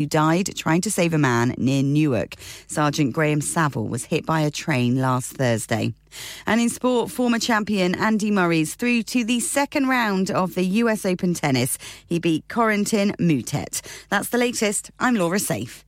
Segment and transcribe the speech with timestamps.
[0.00, 2.36] who died trying to save a man near Newark.
[2.66, 5.92] Sergeant Graham Saville was hit by a train last Thursday.
[6.46, 11.04] And in sport, former champion Andy Murray's through to the second round of the US
[11.04, 11.76] Open tennis.
[12.06, 13.82] He beat Corentin Moutet.
[14.08, 14.90] That's the latest.
[14.98, 15.84] I'm Laura Safe.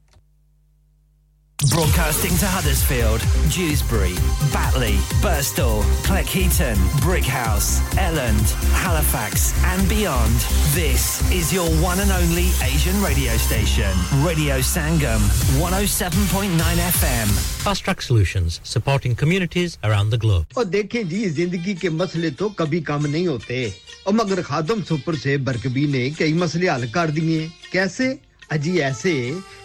[1.74, 3.20] Broadcasting to Huddersfield,
[3.50, 4.14] Dewsbury,
[4.54, 4.94] Batley,
[5.26, 8.46] Burstall, Cleckheaton, Brickhouse, Elland,
[8.84, 10.36] Halifax, and beyond.
[10.78, 13.90] This is your one and only Asian radio station,
[14.24, 15.18] Radio Sangam,
[15.58, 17.28] 107.9 FM.
[17.66, 20.46] Fast Track Solutions, supporting communities around the globe.
[20.58, 23.66] और देखें जी जिंदगी के मसले तो कभी कम नहीं होते
[24.08, 28.18] और मगर खादम सुपर से बरकबी ने कई मसले हल कर दिए कैसे
[28.53, 29.15] अजी ऐसे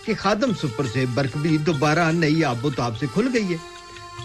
[0.05, 3.59] कि खादम सुपर से बरकबी दोबारा नई आबोताब से खुल गई है।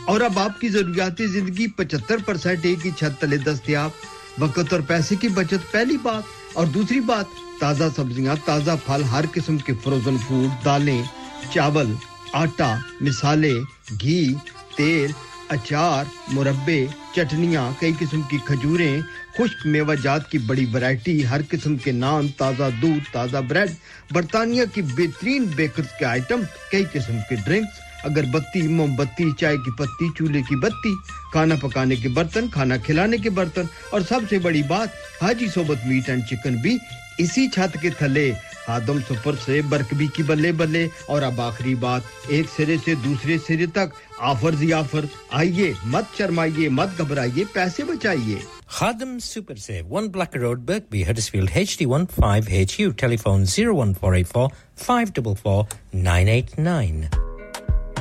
[0.08, 3.92] और अब आपकी जरूरियाती ज़िंदगी 75 परसेंट एक ही छत तले दस्तियाब
[4.40, 6.24] वक्त और पैसे की बचत, पहली बात।
[6.56, 7.30] और दूसरी बात,
[7.60, 11.04] ताज़ा सब्ज़ियाँ, ताज़ा फल, हर किस्म के फ्रोजन फ़ूड दालें,
[11.52, 11.96] चावल,
[12.34, 12.70] आटा,
[13.02, 13.54] मिसाले,
[13.92, 14.34] घी,
[14.76, 15.14] तेल,
[15.50, 19.02] अचार, मुरब्बे, चटनियाँ, कई किस्म की खजूरें
[19.36, 23.70] खुश्क मेवाजात की बड़ी वैरायटी हर किस्म के नान, ताज़ा दूध, ताज़ा ब्रेड
[24.12, 30.10] बरतानिया की बेहतरीन बेकर्स के आइटम कई किस्म के ड्रिंक्स अगरबत्ती मोमबत्ती, चाय की पत्ती,
[30.12, 30.94] चूल्हे की बत्ती,
[31.34, 36.08] खाना पकाने के बर्तन, खाना खिलाने के बर्तन, और सबसे बड़ी बात, हाजी सोबत मीट
[36.08, 36.78] एंड चिकन भी
[37.20, 38.32] इसी छत के थले।
[38.68, 43.38] आदम सुपर से बरकबी की बल्ले बल्ले, और अब आखिरी बात, एक सिरे से दूसरे
[43.38, 49.87] सिरे तक ऑफ़र जी ऑफ़र आइए, मत शर्माइए, मत घबराइए, पैसे बचाइए। Khadam Super Save,
[49.87, 57.09] 1 Black Road, Birkby, Huddersfield, HD15HU, telephone 01484 544 989.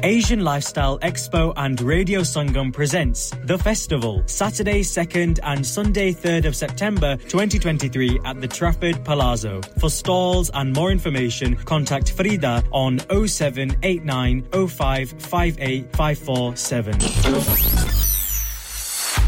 [0.02, 6.54] Asian Lifestyle Expo and Radio Sangam presents The Festival, Saturday 2nd and Sunday 3rd of
[6.54, 9.62] September 2023 at the Trafford Palazzo.
[9.78, 16.98] For stalls and more information, contact Frida on 0789 05 547.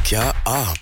[0.08, 0.81] क्या आप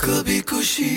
[0.00, 0.90] कभी खुशी,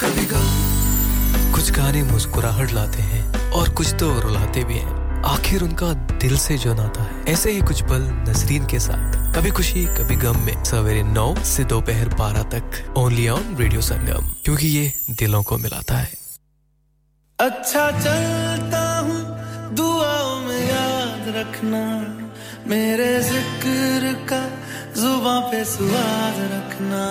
[0.00, 4.96] कभी गम। कुछ गाने मुस्कुराहट लाते हैं और कुछ तो रुलाते भी हैं।
[5.26, 9.50] आखिर उनका दिल से जो नाता है, ऐसे ही कुछ पल नसरीन के साथ। कभी
[9.50, 14.66] खुशी, कभी गम में सवेरे नौ से दोपहर बारह तक। ओनली ऑन रेडियो संगम क्योंकि
[14.68, 16.16] ये दिलों को मिलाता है।
[17.38, 19.20] अच्छा चलता हूँ,
[19.76, 21.82] दुआओं में याद रखना।
[22.66, 24.40] मेरे ज़िक्र का
[24.98, 27.02] जुबा पे स्वाद रखना।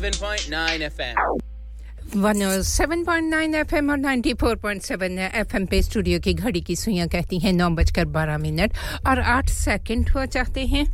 [0.00, 1.16] 107.9 FM.
[2.16, 5.02] 107.9 एफएम और 94.7
[5.40, 8.76] एफएम पे स्टूडियो की घड़ी की सुइयाँ कहती हैं नौ बजकर बारह मिनट
[9.08, 10.84] और आठ सेकंड हुआ चाहते हैं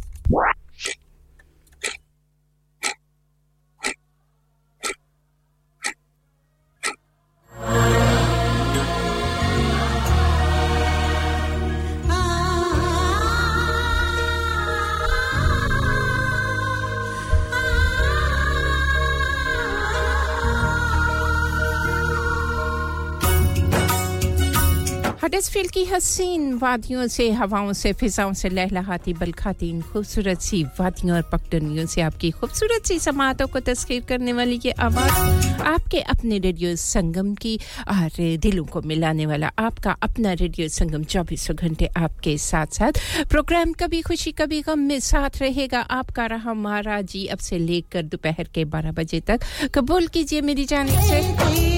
[25.63, 31.17] हडसफील्ड की हसीन वादियों से, हवाओं से, फिजाओं से लहलहाती, बलखाती, इन खूबसूरत सी वादियों
[31.17, 36.39] और पगडंडियों से आपकी खूबसूरत सी समातों को तस्खीर करने वाली ये आवाज़, आपके अपने
[36.39, 37.57] रेडियो संगम की
[37.89, 42.99] और दिलों को मिलाने वाला आपका अपना रेडियो संगम चौबीसों घंटे आपके साथ साथ
[43.31, 48.03] प्रोग्राम कभी खुशी, कभी गम में साथ रहेगा आपका रहा महाराज जी। अब से लेकर
[48.05, 49.41] दोपहर के बारह बजे तक
[49.75, 51.72] कबूल कीजिए मेरी जानब से।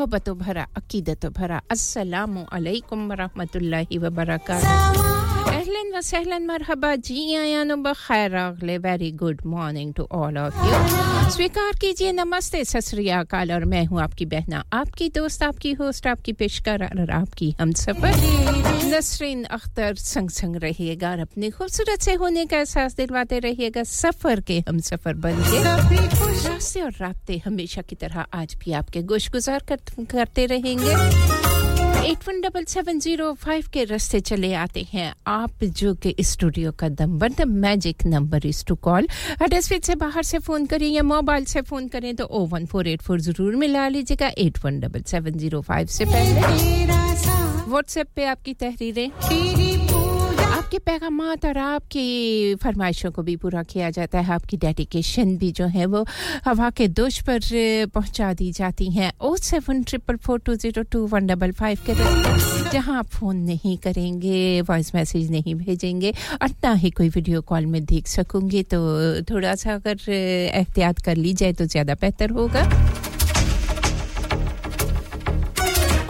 [0.00, 3.00] मोहब्बत भरा अकीदत भरा अस्सलाम वालेकुम
[4.18, 10.38] बरकातहू अहलन व सहलन मरहबा जी आया नो बखैर अगले very good morning to all
[10.38, 10.58] of
[11.36, 12.94] स्वीकार कीजिए नमस्ते सत
[13.56, 18.14] और मैं हूँ आपकी बहना आपकी दोस्त आपकी होस्ट आपकी पेशकार और आपकी हमसफर
[18.94, 24.40] नसरीन अख्तर संग संग रहिएगा और अपने खूबसूरत से होने का एहसास दिलवाते रहिएगा सफ़र
[24.50, 25.62] के हम सफ़र बन के
[26.48, 29.78] रास्ते और रास्ते हमेशा की तरह आज भी आपके गोश गुजार कर,
[30.12, 30.94] करते रहेंगे
[32.04, 36.70] eight one double seven zero five के रास्ते चले आते हैं। आप जो कि स्टूडियो
[36.80, 39.08] का number the magic number is to call
[39.42, 42.88] Huddersfield से बाहर से फ़ोन करें या मोबाइल से फ़ोन करें तो ओ वन फोर
[42.88, 46.40] एट फोर ज़रूर मिला लीजिएगा eight one double seven zero five से पहले।
[47.70, 49.08] व्हाट्सएप पे आपकी तहरीरें।
[50.70, 55.66] आपके पैगाम और आपकी फरमाइशों को भी पूरा किया जाता है, आपकी डेडिकेशन भी जो
[55.66, 56.04] है वो
[56.44, 57.40] हवा के दोष पर
[57.94, 61.94] पहुँचा दी जाती हैं। ओ seven triple four two zero two one double five के
[62.70, 67.66] जहाँ आप फ़ोन नहीं करेंगे वॉइस मैसेज नहीं भेजेंगे, और ना ही कोई वीडियो कॉल
[67.66, 68.80] में देख सकूँगी तो
[69.30, 72.64] थोड़ा सा अगर एहतियात कर ली जाए तो ज़्यादा बेहतर होगा।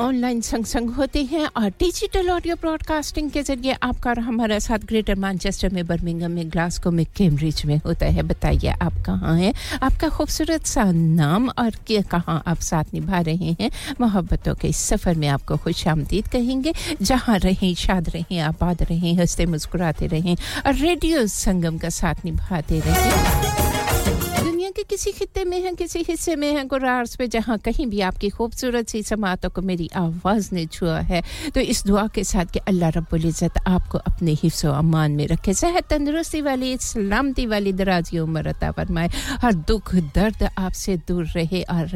[0.00, 4.78] ऑनलाइन संग संग होते हैं और डिजिटल ऑडियो ब्रॉडकास्टिंग के ज़रिए आपका और हमारा साथ
[4.78, 9.54] ग्रेटर मैनचेस्टर में बर्मिंगम में ग्लासको में कैम्ब्रिज में होता है। बताइए आप कहाँ हैं?
[9.83, 13.71] आपका खूबसूरत सा नाम और कहाँ आप साथ निभा रहे हैं?
[14.00, 19.14] मोहब्बतों के इस सफ़र में आपको खुश आमदीद कहेंगे। जहाँ रहें, शाद रहें, आबाद रहें,
[19.14, 25.60] हँसते मुस्कुराते रहें और रेडियो संगम का साथ निभाते रहें। दुनिया के किसी खत्े में
[25.62, 29.62] है, किसी हिस्से में है। गुरार्स पे जहाँ कहीं भी आपकी खूबसूरत सी समातों को
[29.62, 33.98] मेरी आवाज़ ने छुआ है तो इस दुआ के साथ कि अल्लाह रब्बुल इज़्ज़त आपको
[33.98, 39.08] अपने हिफ्स अमान में रखे, सेहत तंदुरुस्ती वाली, सलामती वाली दराजी उम्र अता फरमाए।
[39.42, 41.86] हर दुख, दर्द आपसे दूर रहे और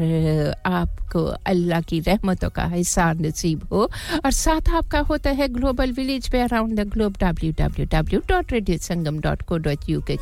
[0.67, 3.89] आपको अल्लाह की रहमतों का हिसार नसीब हो।
[4.25, 8.51] और साथ आपका होता है ग्लोबल विलेज पे around the globe, W W W dot
[8.51, 10.17] radio Sangam dot co dot U K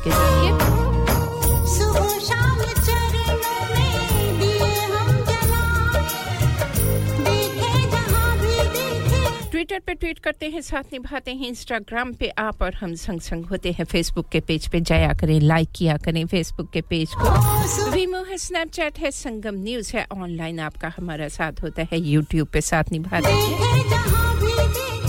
[9.64, 13.44] Twitter पे ट्वीट करते हैं, साथ निभाते हैं। इंस्टाग्राम पे आप और हम संग संग
[13.44, 17.90] होते हैं। फेसबुक के पेज पे जाया करें, लाइक किया करें फेसबुक के पेज को।
[17.90, 22.60] वीमो है स्नैपचैट है, संगम न्यूज़ है। ऑनलाइन आपका हमारा साथ होता है, यूट्यूब पे
[22.60, 25.03] साथ निभाते हैं।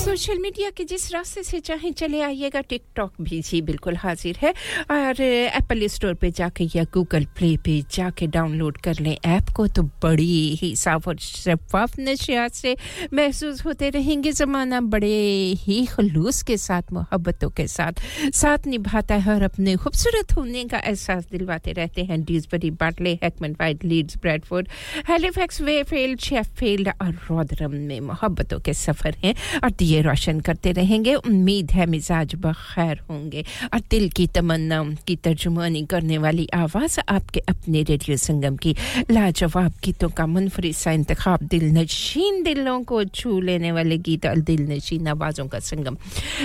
[0.00, 4.50] सोशल मीडिया के जिस रास्ते से चाहें चले आइएगा, टिकटॉक भी जी बिल्कुल हाजिर है।
[4.90, 9.66] और एप्पल स्टोर पे जाके या गूगल प्ले पे जाके डाउनलोड कर लें ऐप को
[9.66, 12.76] तो बड़ी ही साफ़ और शफाफ नशियात से
[13.14, 18.00] महसूस होते रहेंगे। ज़माना बड़े ही खलूस के साथ, मोहब्बतों के साथ
[18.34, 23.56] साथ निभाता है और अपने खूबसूरत होने का एहसास दिलवाते रहते हैं। Dewsbury Batley Hackman,
[23.60, 24.68] white, Leeds, Bradford,
[25.10, 31.14] Halifax, Wakefield, Sheffield और रोदरम में मोहब्बतों के सफ़र हैं। और दिए रोशन करते रहेंगे।
[31.14, 33.44] उम्मीद है मिजाज बखैर होंगे।
[33.74, 38.74] और दिल की तमन्ना की तर्जुमानी करने वाली आवाज़ आपके अपने रेडियो संगम की
[39.10, 44.40] लाजवाब गीतों का मुनफरद सा इंतखब। दिल नशीन दिलों को छू लेने वाले गीत और
[44.46, 45.96] दिल नशीन आवाज़ों का संगम।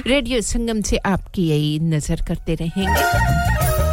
[0.08, 3.85] रेडियो संगम से आपकी यही नज़र करते रहेंगे।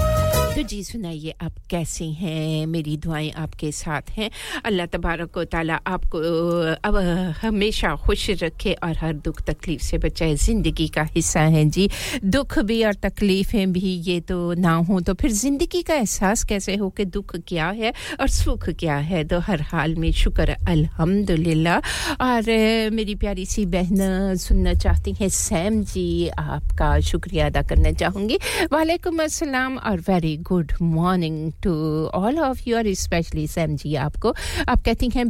[0.62, 2.66] तो जी सुनाइए, आप कैसे हैं?
[2.66, 4.30] मेरी दुआएँ आपके साथ हैं।
[4.64, 6.18] अल्लाह तबारक ताली आपको
[6.86, 6.96] अब
[7.42, 11.88] हमेशा खुश रखे और हर दुख तकलीफ़ से बचाए। ज़िंदगी का हिस्सा हैं जी।
[12.24, 16.76] दुख भी और तकलीफ़ें भी, ये तो ना हो तो फिर ज़िंदगी का एहसास कैसे
[16.76, 19.24] हो कि दुख क्या है और सुख क्या है?
[19.24, 21.78] तो हर हाल में शुक्र, अल्हम्दुलिल्लाह।
[22.22, 22.42] और
[22.94, 28.38] मेरी प्यारी सी बहन, सुनना चाहती हैं, सैम जी, आपका शुक्रिया अदा करना चाहूँगी।
[28.72, 30.50] वालेकुम अस्सलाम और very good
[30.82, 31.72] morning to
[32.14, 34.34] all of you और स्पेशली सैम जी आपको।
[34.68, 35.24] आप कहती हैं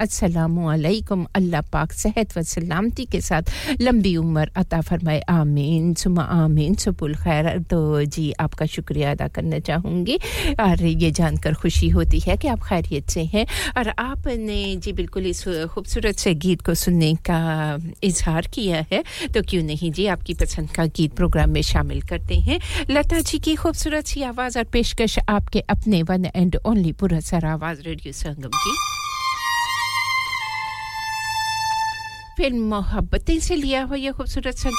[0.00, 3.42] अस्सलाम वालेकुम अल्लाह पाक सेहत व सलामती के साथ
[3.80, 9.58] लंबी उम्र अता फरमाए, आमीन सुमा आमीन, सुबुल खैर। तो जी, आपका शुक्रिया अदा करना
[9.58, 10.18] चाहूँगी।
[10.60, 13.46] और ये जानकर खुशी होती है कि आप खैरियत से हैं।
[13.78, 15.44] और आपने जी बिल्कुल इस
[15.74, 19.02] खूबसूरत से गीत को सुनने का इजहार किया है
[19.34, 22.58] तो क्यों नहीं जी, आपकी पसंद का गीत प्रोग्राम में शामिल करते हैं।
[22.90, 27.80] लता जी की खूबसूरत सी आवाज़ और पेशकश आपके अपने वन एंड ओनली पुरसर आवाज़
[27.82, 28.74] रेडियो संगम की।
[32.36, 34.70] फ़िल्म मोहब्बतें से लिया हुआ यह खूबसूरत सा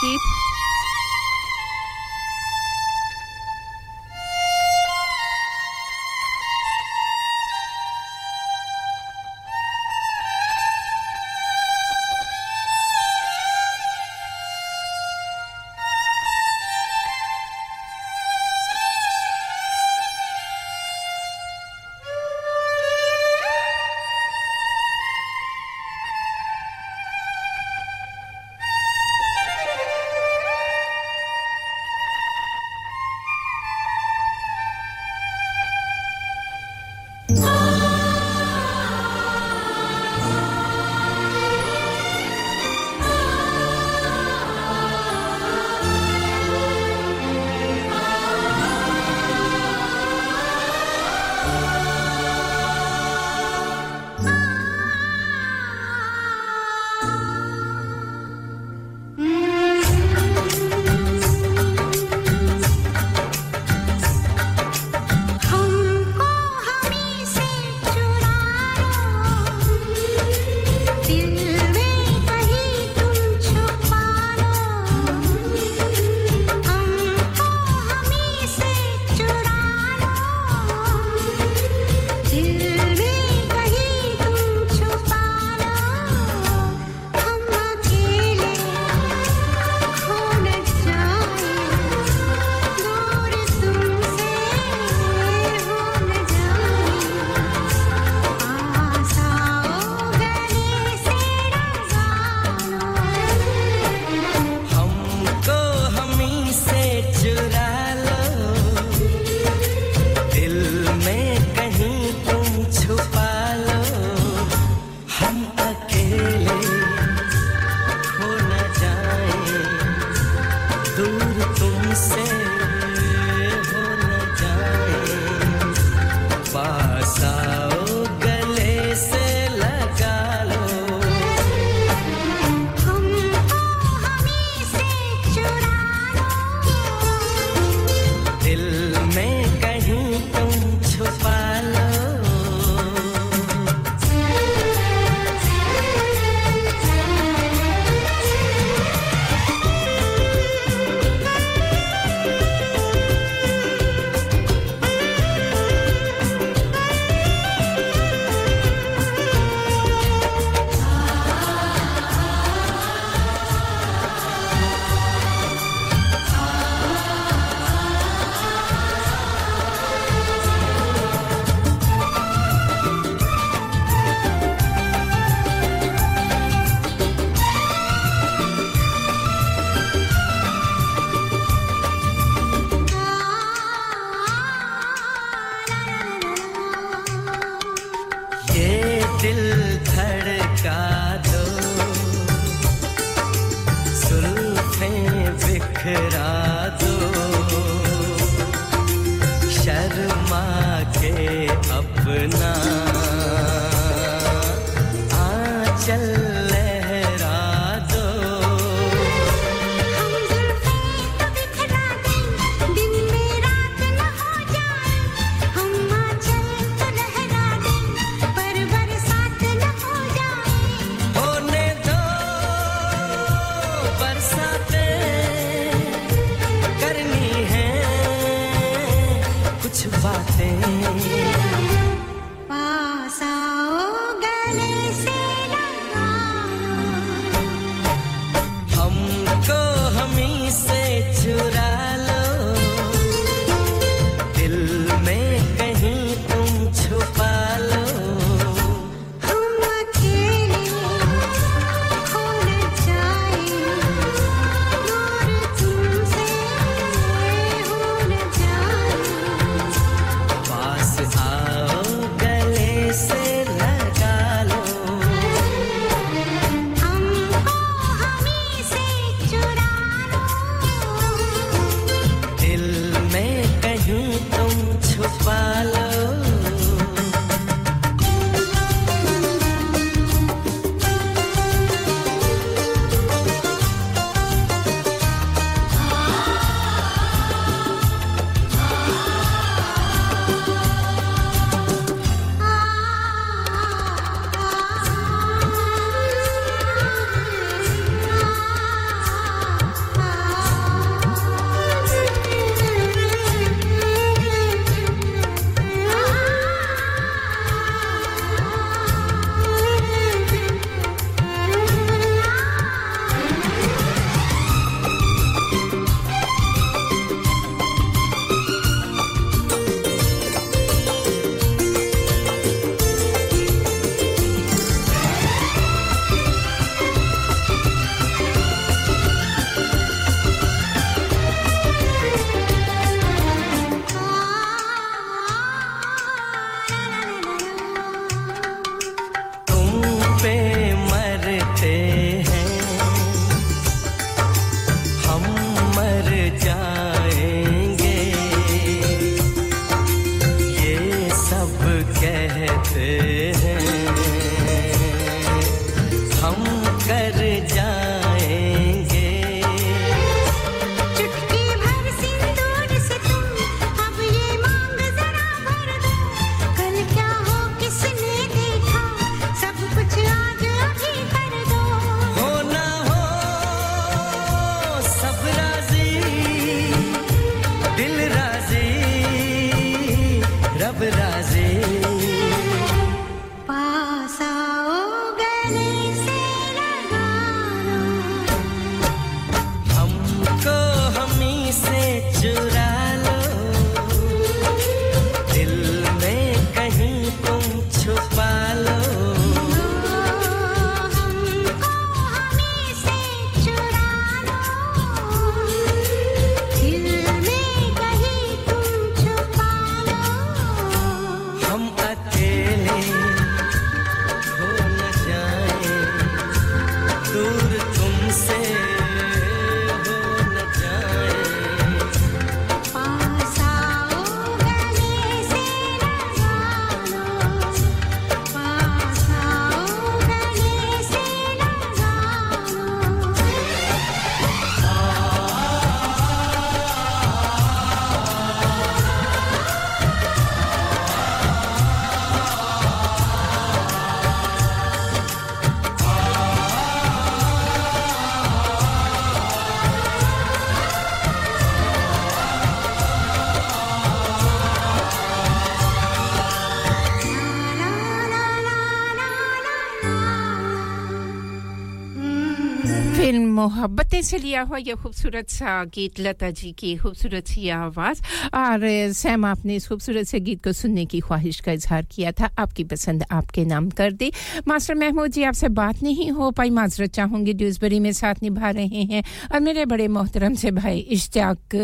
[464.06, 468.02] से लिया हुआ ये खूबसूरत सा गीत, लता जी की खूबसूरत सी आवाज़।
[468.34, 472.30] और सैम, आपने इस खूबसूरत से गीत को सुनने की ख्वाहिश का इजहार किया था।
[472.40, 474.12] आपकी पसंद, आपके नाम कर दी।
[474.48, 478.84] मास्टर महमूद जी, आपसे बात नहीं हो पाई। माजरत चाहूँगी ड्यूसबरी में साथ निभा रहे
[478.84, 481.56] हैं। और मेरे बड़े मोहतरम से भाई इश्तियाक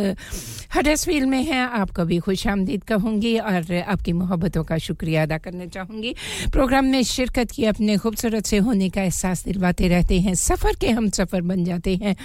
[0.75, 5.65] हडसफील में हैं। आपका भी खुश आमदीद कहूँगी और आपकी मोहब्बतों का शुक्रिया अदा करना
[5.65, 6.15] चाहूँगी।
[6.51, 10.89] प्रोग्राम में शिरकत की अपने खूबसूरत से होने का एहसास दिलवाते रहते हैं। सफ़र के
[10.89, 12.15] हम सफ़र बन जाते हैं।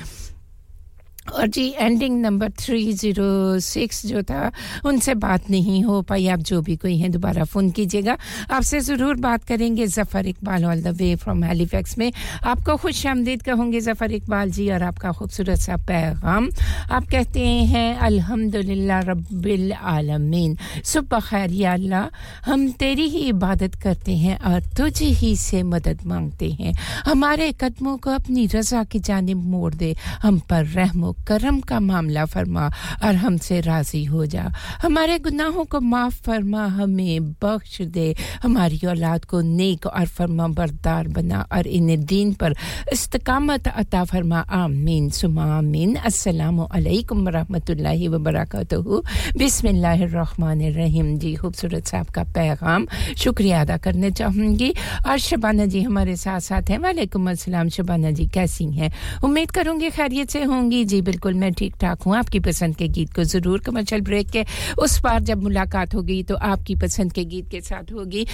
[1.33, 4.51] और जी ending number three zero six जो था,
[4.85, 8.17] उनसे बात नहीं हो पाई। आप जो भी कोई हैं, दोबारा फ़ोन कीजिएगा।
[8.51, 12.11] आपसे ज़रूर बात करेंगे Zafar Iqbal all the way from Halifax में।
[12.45, 16.49] आपको खुश आमदीद कहूँगे ज़फ़र इकबाल जी और आपका खूबसूरत सा पैगाम।
[16.91, 22.09] आप कहते हैं, अल्हम्दुलिल्लाह रब्बिल आलमीन। सुबह खैर, या अल्लाह,
[22.47, 26.75] हम तेरी ही इबादत करते हैं और तुझ ही से मदद मांगते हैं।
[27.07, 32.25] हमारे कदमों को अपनी रज़ा की जानब मोड़ दे। हम पर रहमो करम का मामला
[32.25, 32.73] फरमा
[33.05, 34.53] और हमसे राज़ी हो जा।
[34.83, 41.09] हमारे गुनाहों को माफ़ फरमा, हमें बख्श दे। हमारी औलाद को नेक और फरमा बरदार
[41.09, 42.55] बना और इन्हें दीन पर
[42.93, 49.03] इस्तकामत अता फरमा। आमीन। सुमा आमीन। अस्सलाम वालेकुम रहमतुल्लाहि व बरकातहू
[49.37, 54.75] बिस्मिल्लाहिर्रहमानिर्रहीम। जी, खूबसूरत साहब का पैगाम शुक्रिया अदा करना चाहूँगी।
[55.09, 58.93] और शबाना जी हमारे साथ साथ हैं। वालेकुम अस्सलाम। शबाना जी, कैसी हैं?
[59.25, 63.13] उम्मीद करूँगी खैरियत से होंगी। जी बिल्कुल मैं ठीक ठाक हूँ। आपकी पसंद के गीत
[63.15, 64.45] को ज़रूर कमर्शियल ब्रेक के
[64.83, 68.27] उस बार जब मुलाकात होगी तो आपकी पसंद के गीत के साथ होगी।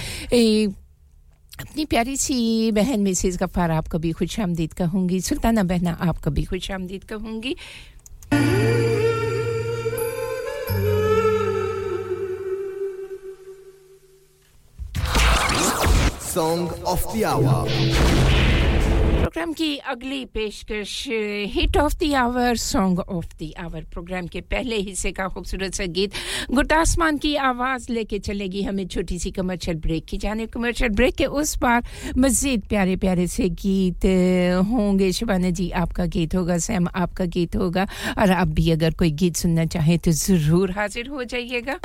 [1.53, 5.19] अपनी प्यारी सी बहन मिसेज गफ़ार आपको भी खुश आमदीद कहूँगी?
[5.21, 7.55] सुल्ताना बहना आपको भी खुश आमदीद कहूँगी?
[16.33, 18.42] Song of the Hour.
[19.33, 21.07] Program की अगली पेशकश
[21.53, 25.85] hit of the hour song of the hour program के पहले हिस्से का खूबसूरत सा
[25.89, 26.13] गीत
[26.51, 31.25] गुरदासमान की आवाज़ लेके चलेगी हमें छोटी सी कमर्शियल ब्रेक की जाने। कमर्शियल ब्रेक के
[31.25, 31.83] उस पार
[32.17, 34.05] मज़ीद प्यारे प्यारे से गीत
[34.69, 39.11] होंगे। शिवाना जी, आपका गीत होगा, सैम, आपका गीत होगा। और आप भी अगर कोई
[39.11, 41.79] गीत सुनना चाहें तो ज़रूर हाजिर हो जाइएगा।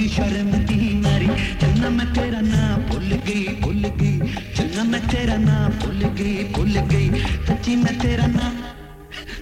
[0.00, 1.26] भुल शर्म दी मारी।
[1.60, 6.72] चन्ना मैं तेरा नाम भूल गई भूल गई। चन्ना मैं तेरा नाम भूल गई भूल
[6.92, 7.08] गई।
[7.48, 8.56] सच्ची मैं तेरा नाम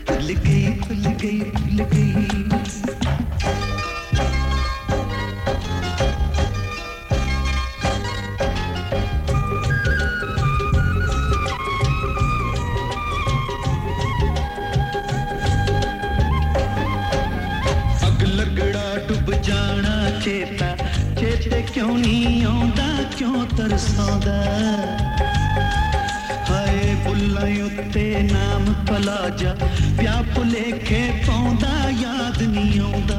[0.09, 1.58] भूल गई भूल गई।
[20.29, 20.67] चेता,
[21.17, 24.35] चेते क्यों नहीं आता क्यों तरसौदा?
[26.49, 29.53] हाय बुल्ला उत्ते नाम भला जा
[29.97, 33.19] प्या भुले खेतौदा याद नहीं आता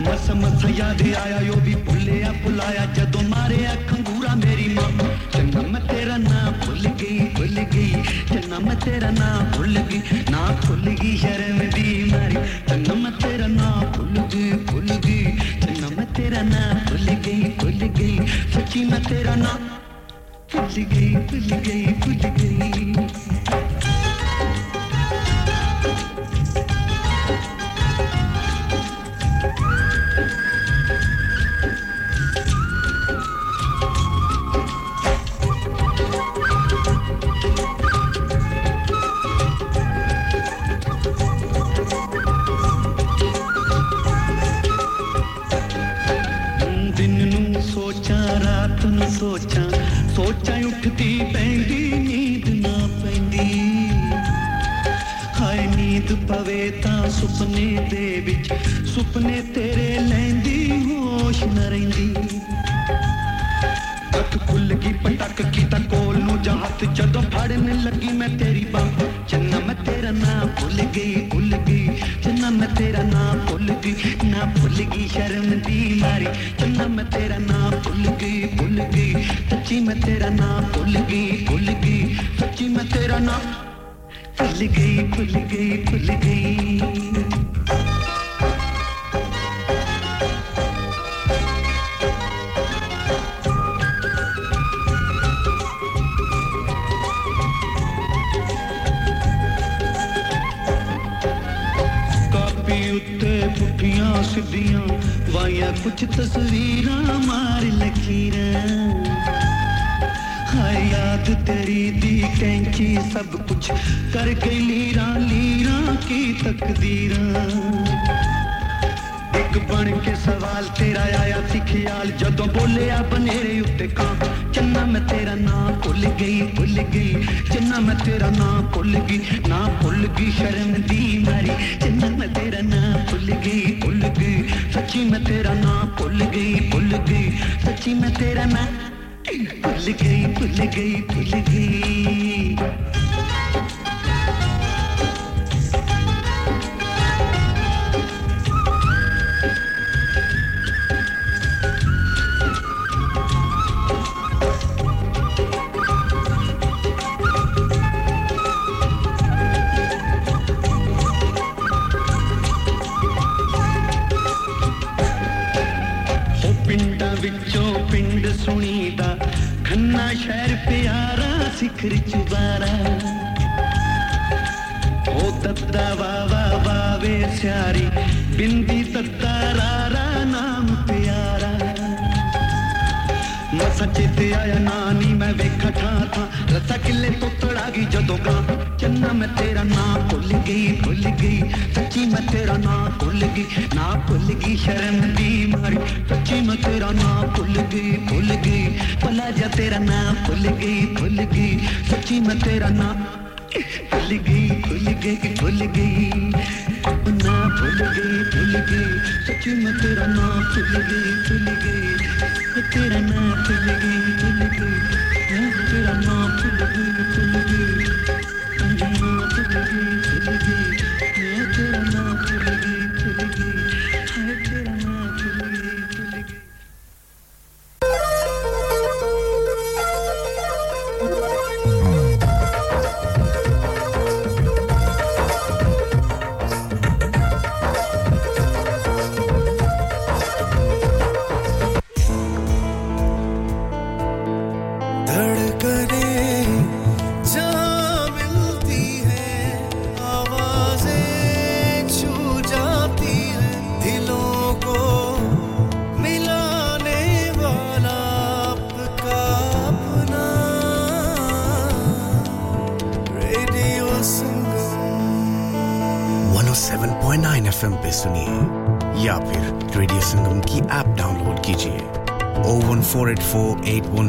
[0.00, 2.84] मस मस याद आया, यो भी भुलिया भुलाया
[3.28, 4.90] मारे खंगूरा मेरी माँ।
[5.34, 6.16] चंगा तेरा
[6.64, 7.92] भुल गई भुल गई
[8.32, 12.03] चंगा तेरा ना भुल गई ना भुल गई, शर्म दी
[18.82, 19.66] मैं तेरा नाम
[20.52, 23.13] भुल गई भुल गई भुल गई।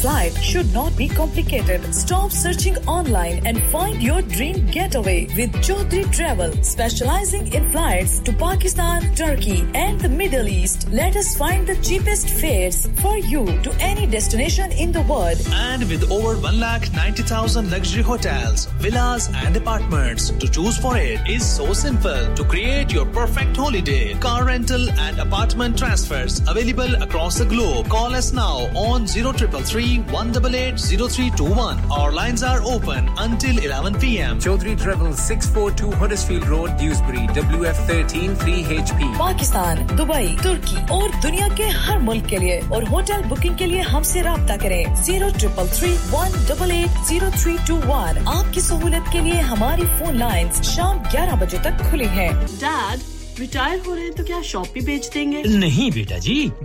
[0.00, 1.82] flight should not be complicated.
[1.92, 8.32] Stop searching online and find your dream getaway with Chaudhary Travel, specializing in flights to
[8.32, 10.88] Pakistan, Turkey, and the Middle East.
[10.90, 15.38] Let us find the cheapest fares for you to any destination in the world.
[15.52, 21.72] And with over 1,90,000 luxury hotels, villas, and apartments to choose for it is so
[21.72, 24.14] simple to create your perfect holiday.
[24.14, 27.88] Car rental and apartment transfers available across the globe.
[27.88, 31.78] Call us now on 0333 188 0321.
[31.90, 34.38] Our lines are open until 11 p.m.
[34.38, 39.00] Chaudhary Travel 642 Huddersfield Road, Dewsbury, WF13 3HP.
[39.18, 43.80] Pakistan Dubai तुर्की और दुनिया के हर मुल्क के लिए और hotel booking के लिए
[43.92, 49.10] हमसे रब्ता करें zero triple three one double eight zero three two one आपकी सहूलत
[49.12, 53.06] के लिए हमारी फ़ोन लाइंस शाम 11 बजे तक खुली हैं। डैड
[53.40, 56.34] रिटायर हो रहे हैं तो क्या शॉप भी बेच देंगे नहीं बेटा जी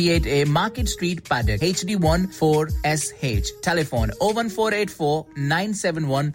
[0.00, 3.50] 58A uh, Market Street, Paddock, HD One Four SH.
[3.60, 6.32] Telephone 01484 971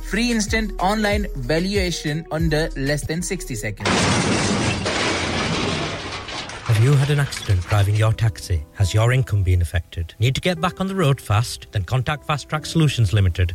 [0.00, 3.88] Free instant online valuation under less than 60 seconds.
[6.68, 8.64] Have you had an accident driving your taxi?
[8.74, 10.14] Has your income been affected?
[10.18, 11.66] Need to get back on the road fast?
[11.72, 13.54] Then contact Fast Track Solutions Limited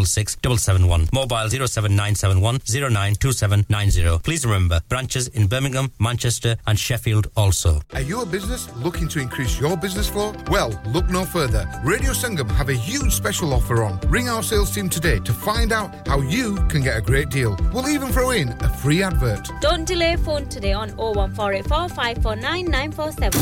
[0.05, 1.09] 466 771.
[1.13, 4.19] Mobile 07971 092790.
[4.23, 7.81] Please remember, branches in Birmingham, Manchester and Sheffield also.
[7.93, 10.33] Are you a business looking to increase your business flow?
[10.49, 11.67] Well, look no further.
[11.83, 13.99] Radio Sangam have a huge special offer on.
[14.07, 17.55] Ring our sales team today to find out how you can get a great deal.
[17.73, 19.49] We'll even throw in a free advert.
[19.61, 23.41] Don't delay phone today on 01484 549 947.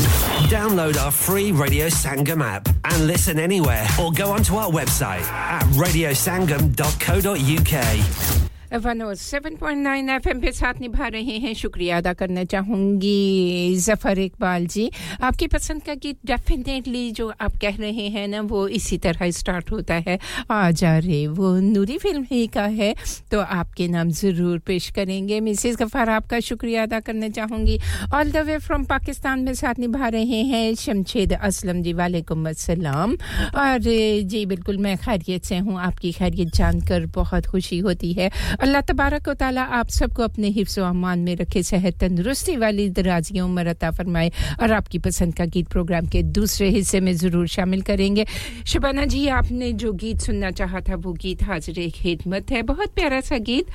[0.50, 5.64] Download our free Radio Sangam app and listen anywhere or go onto our website at
[5.76, 6.10] radio
[6.50, 8.49] Nottingham.co.uk.
[8.74, 9.10] radiosangam.co.uk.
[9.10, 14.90] 107.9 FM पे साथ निभा रहे हैं। शुक्रिया अदा करना चाहूँगी। जफ़र इकबाल जी,
[15.22, 19.72] आपकी पसंद का गीत डेफिनेटली जो आप कह रहे हैं ना, वो इसी तरह स्टार्ट
[19.72, 20.18] होता है।
[20.50, 22.94] आ जा रे, वो नूरी फ़िल्म ही का है।
[23.30, 27.78] तो आपके नाम ज़रूर पेश करेंगे। मिसेस गफ़ार, आपका शुक्रिया अदा करना चाहूँगी।
[28.14, 33.16] All the way from Pakistan में साथ निभा रहे हैं शमशेद असलम जी। वालेकुम अस्सलाम।
[33.56, 33.78] और
[34.22, 38.30] जी, बिल्कुल मैं खैरियत से हूँ। आपकी खैरियत जानकर बहुत खुशी होती है।
[38.60, 43.48] अल्लाह तबारक व ताला आप सबको अपने हिफ्स अमान में रखे, सेहत तंदुरुस्ती वाली दराजियों
[43.48, 44.30] उम्र अता फरमाए
[44.60, 48.26] और आपकी पसंद का गीत प्रोग्राम के दूसरे हिस्से में ज़रूर शामिल करेंगे।
[48.66, 53.20] शबाना जी, आपने जो गीत सुनना चाहा था, वो गीत हाजिर खिदमत है। बहुत प्यारा
[53.24, 53.66] सा गीत,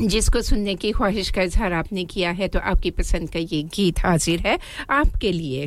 [0.00, 3.98] जिसको सुनने की ख्वाहिश का इजहार आपने किया है तो आपकी पसंद का ये गीत
[4.06, 4.58] हाजिर है।
[4.90, 5.66] आपके लिए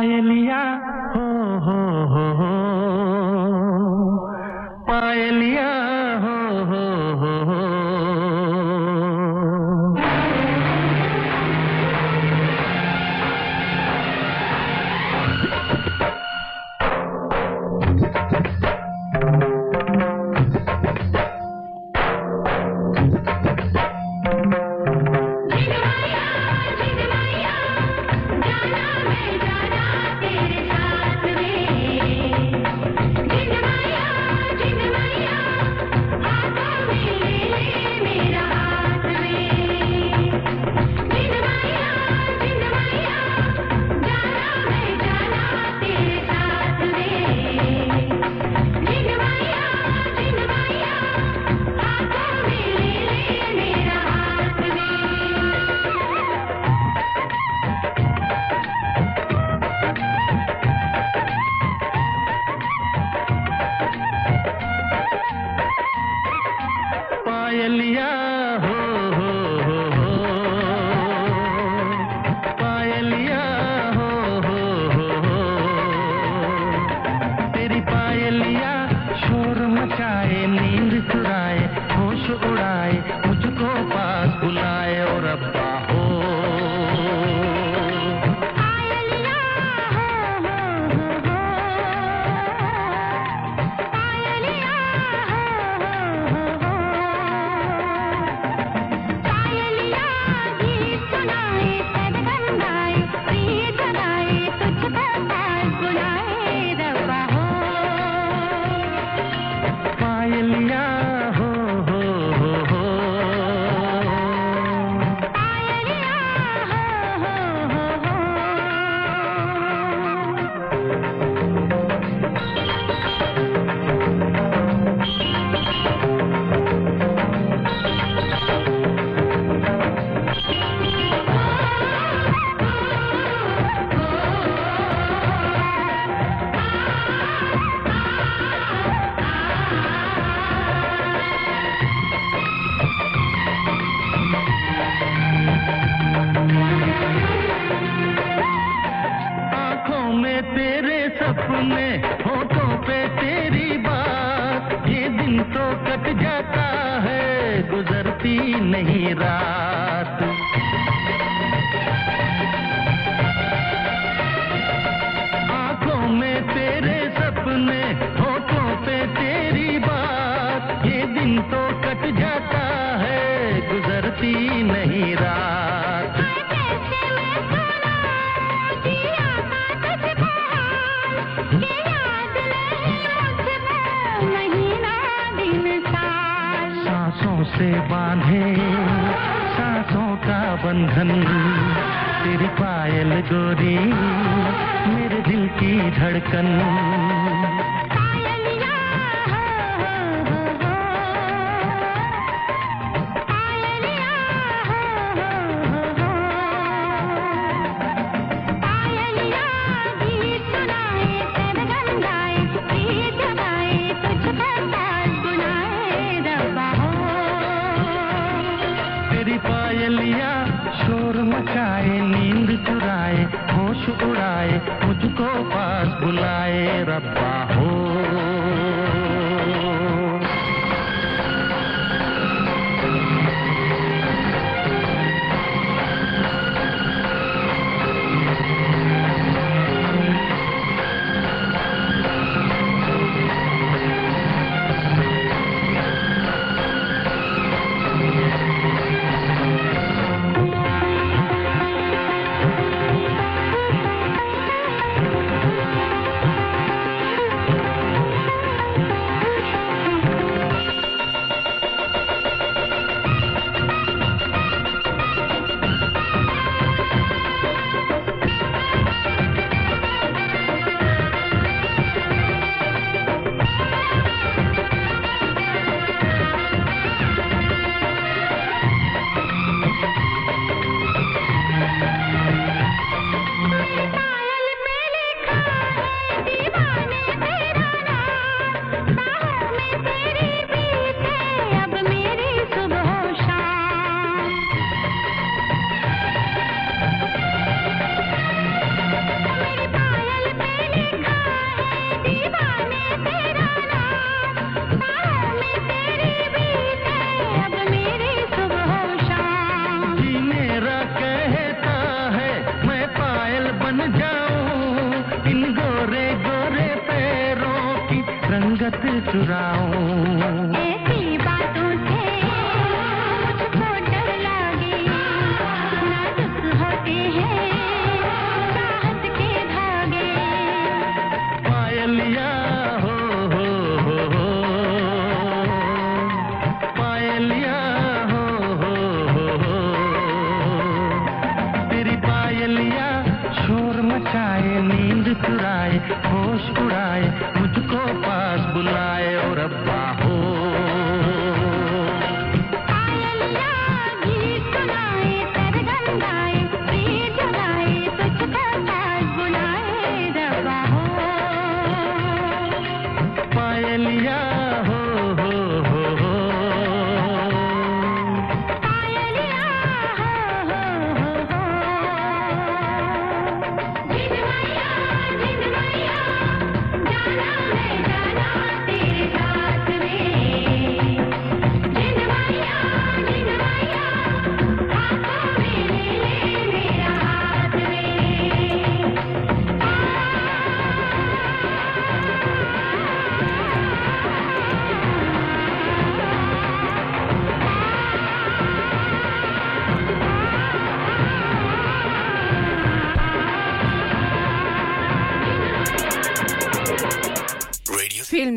[0.00, 0.60] पायलिया
[1.14, 1.24] हो
[1.64, 1.80] हो
[2.12, 2.52] हो हो।
[4.88, 5.59] पायलिया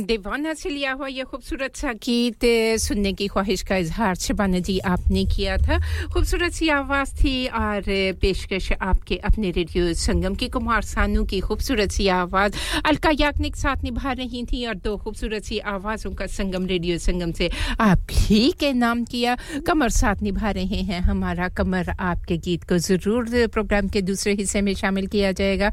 [0.01, 2.45] दीवाना से लिया हुआ यह खूबसूरत सा गीत
[2.79, 5.77] सुनने की ख्वाहिश का इजहार शबाना जी आपने किया था।
[6.13, 7.83] खूबसूरत सी आवाज़ थी और
[8.21, 13.83] पेशकश आपके अपने रेडियो संगम की कुमार सानू की खूबसूरत सी आवाज़ अलका याग्निक साथ
[13.83, 18.51] निभा रही थी और दो खूबसूरत सी आवाज़ों का संगम, रेडियो संगम से आप ही
[18.59, 19.37] के नाम किया।
[19.67, 24.61] कमर साथ निभा रहे हैं हमारा कमर। आपके गीत को ज़रूर प्रोग्राम के दूसरे हिस्से
[24.61, 25.71] में शामिल किया जाएगा।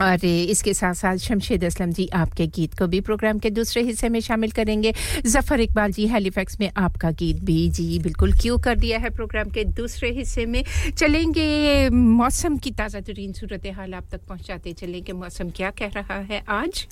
[0.00, 4.08] और इसके साथ साथ शमशेद असलम जी आपके गीत को भी प्रोग्राम के दूसरे हिस्से
[4.08, 4.92] में शामिल करेंगे।
[5.26, 9.50] जफ़र इकबाल जी, हेलीफैक्स में आपका गीत भी जी बिल्कुल क्यों कर दिया है प्रोग्राम
[9.50, 10.64] के दूसरे हिस्से में।
[10.98, 16.18] चलेंगे, मौसम की ताज़ा तरीन सूरत हाल आप तक पहुंचाते चलेंगे। मौसम क्या कह रहा
[16.32, 16.86] है आज?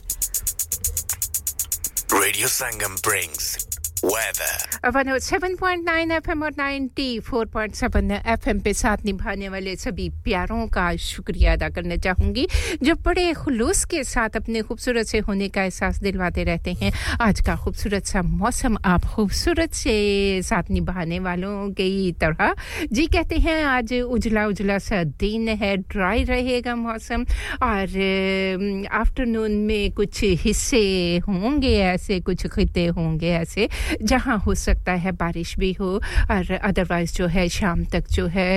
[2.15, 3.70] Radio Sangam brings
[4.05, 4.81] Weather.
[4.85, 11.97] 107.9 FM और 94.7 FM पे साथ निभाने वाले सभी प्यारों का शुक्रिया अदा करना
[11.97, 12.47] चाहूँगी।
[12.83, 17.41] जो बड़े खुलूस के साथ अपने खूबसूरत से होने का एहसास दिलवाते रहते हैं, आज
[17.41, 22.55] का खूबसूरत सा मौसम आप खूबसूरत से साथ निभाने वालों की तरह।
[22.93, 27.27] जी कहते हैं, आज उजला उजला सा दिन है ड्राई रहेगा मौसम
[27.63, 33.69] और आफ्टरनून में कुछ हिस्से होंगे ऐसे, कुछ खिते होंगे ऐसे।
[34.03, 35.91] जहाँ हो सकता है बारिश भी हो
[36.31, 38.51] और अदरवाइज़ जो है शाम तक जो है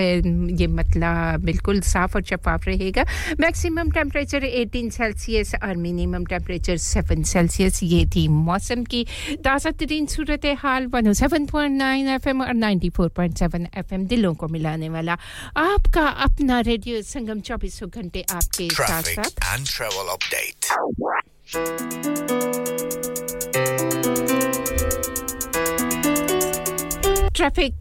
[0.59, 1.13] ये मतला
[1.45, 3.03] बिल्कुल साफ़ और शफाफ रहेगा।
[3.39, 9.05] मैक्सिमम टेम्परेचर 18 सेल्सियस और मिनिमम टेम्परेचर 7 सेल्सियस ये थी मौसम की
[9.45, 13.67] ताज़ा तरीन सूरत हाल one seven point nine F M और ninety four point seven
[13.77, 15.17] F M दिलों को मिलाने वाला
[15.57, 20.59] आपका अपना रेडियो संगम चौबीसों घंटे आपके साथ साथ। And travel update
[27.35, 27.73] traffic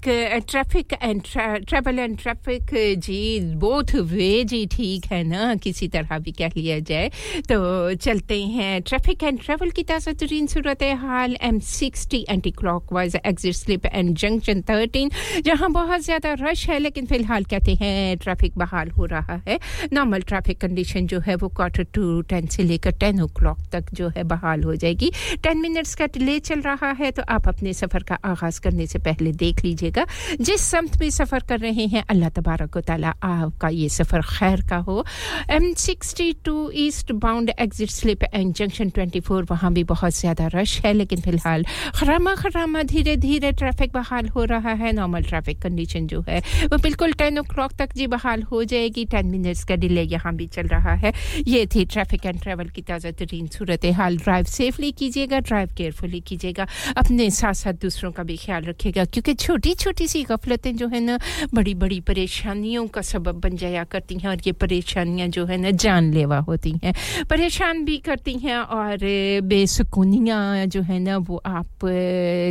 [0.49, 1.23] traffic and
[1.67, 5.55] travel and traffic ji both way जी ठीक है ना?
[5.63, 7.11] किसी तरह भी कह लिया जाए
[7.49, 12.25] तो चलते हैं। ट्रैफ़िक एंड ट्रैवल की ताज़ा तरीन सूरत हाल M sixty
[12.93, 15.11] anticlockwise exit slip and junction thirteen
[15.45, 19.59] जहाँ बहुत ज़्यादा रश है, लेकिन फ़िलहाल कहते हैं ट्रैफ़िक बहाल हो रहा है।
[19.93, 23.95] नॉर्मल ट्रैफ़िक कंडीशन जो है वो क्वार्टर टू टेन से लेकर टेन ओ क्लॉक तक
[23.95, 27.73] जो है बहाल हो जाएगी। टेन मिनट्स का डिले चल रहा है तो आप अपने
[27.75, 30.07] सफ़र का आगाज़ करने से पहले देख लीजिएगा।
[30.41, 34.77] जिस समत में सफ़र कर रहे हैं, अल्लाह तबारक ताला आपका ये सफ़र खैर का
[34.81, 35.05] हो।
[35.51, 36.71] M sixty two
[37.23, 41.65] eastbound exit slip and junction twenty four वहाँ भी बहुत ज़्यादा रश है, लेकिन फ़िलहाल
[41.97, 46.79] खरामा खरामा धीरे धीरे ट्रैफ़िक बहाल हो रहा है। नॉर्मल ट्रैफ़िक कंडीशन जो है, वो
[46.79, 47.43] बिल्कुल टेन ओ
[47.79, 51.13] तक जी बहाल हो जाएगी। टेन मिनट्स का डिले यहाँ भी चल रहा है।
[51.47, 56.21] ये थी ट्रैफ़िक एंड ट्रैवल की ताज़ा तरीन सूरत हाल। ड्राइव सेफली कीजिएगा ड्राइव केयरफुली
[56.23, 56.67] कीजिएगा।
[56.97, 61.01] अपने साथ साथ दूसरों का भी ख्याल रखिएगा, क्योंकि छोटी छोटी सी गफलतें जो है
[61.01, 61.19] ना
[61.55, 65.71] बड़ी बड़ी परेशानियों का सबब बन जाया करती हैं और ये परेशानियाँ जो है ना,
[65.71, 66.95] जानलेवा होती हैं।
[67.31, 68.99] परेशान भी करती हैं और
[69.43, 71.85] बेसकूनियाँ जो है ना, वो आप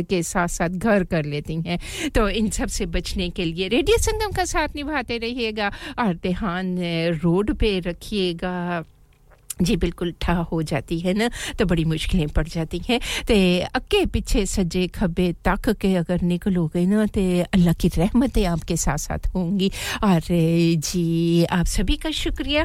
[0.08, 1.78] के साथ साथ घर कर लेती हैं।
[2.14, 6.76] तो इन सबसे बचने के लिए रेडियो संगम का साथ निभाते रहिएगा और ध्यान
[7.22, 8.84] रोड पे रखिएगा।
[9.62, 12.98] जी, बिल्कुल ठा हो जाती है ना तो बड़ी मुश्किलें पड़ जाती हैं।
[13.28, 13.34] तो
[13.74, 18.98] अक्के पीछे सज्जे खब्बे तक के अगर निकलोगे ना तो अल्लाह की रहमतें आपके साथ
[18.98, 19.70] साथ होंगी।
[20.04, 22.64] और जी, आप सभी का शुक्रिया।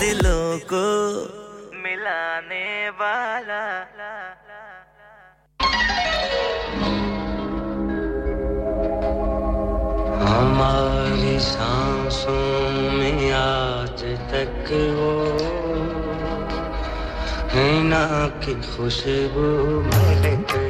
[0.00, 0.86] दिलों को
[1.82, 3.62] मिलाने वाला।
[10.24, 15.14] हमारी सांसों में आज तक वो
[17.54, 18.04] है ना
[18.44, 19.48] की खुशबू
[19.88, 20.63] महक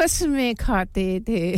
[0.00, 1.56] कसमें खाते थे।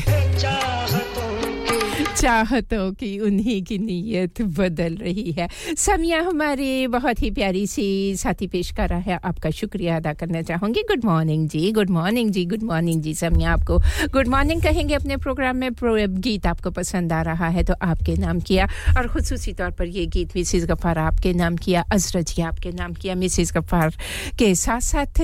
[2.23, 5.49] चाहतों की उन्हीं की नीयत बदल रही है।
[5.79, 10.43] समिया हमारी बहुत ही प्यारी सी साथी पेश कर रहा है। आपका शुक्रिया अदा करना
[10.43, 13.79] चाहूँगी। Good morning ji good morning ji good morning ji Samiya आपको।
[14.12, 18.14] गुड मॉर्निंग कहेंगे अपने प्रोग्राम में। प्रो गीत आपको पसंद आ रहा है तो आपके
[18.16, 18.66] नाम किया।
[18.99, 22.95] और खसूसी तौर पर ये गीत मिसिज़ गफ़ार आपके नाम किया। अजरत जी आपके नाम
[22.95, 23.97] किया मिसिज़ गफ़ार
[24.39, 25.23] के साथ साथ,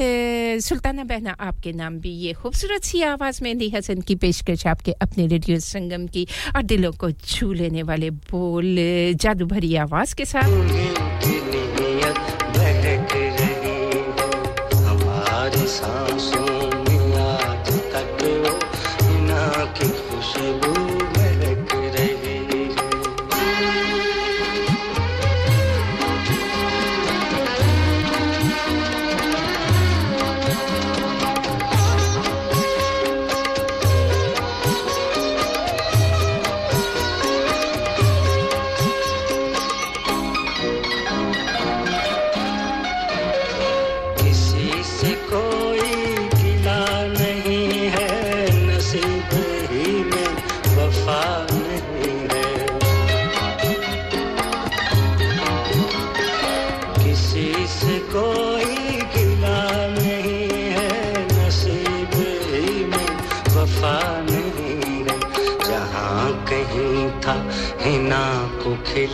[0.60, 4.92] सुल्ताना बहना आपके नाम भी ये खूबसूरत सी आवाज़ में दी हसन की पेशकश आपके
[5.02, 6.26] अपने रेडियो संगम की।
[6.56, 8.76] और दिलों को छू लेने वाले बोल
[9.14, 11.07] जादू भरी आवाज़ के साथ।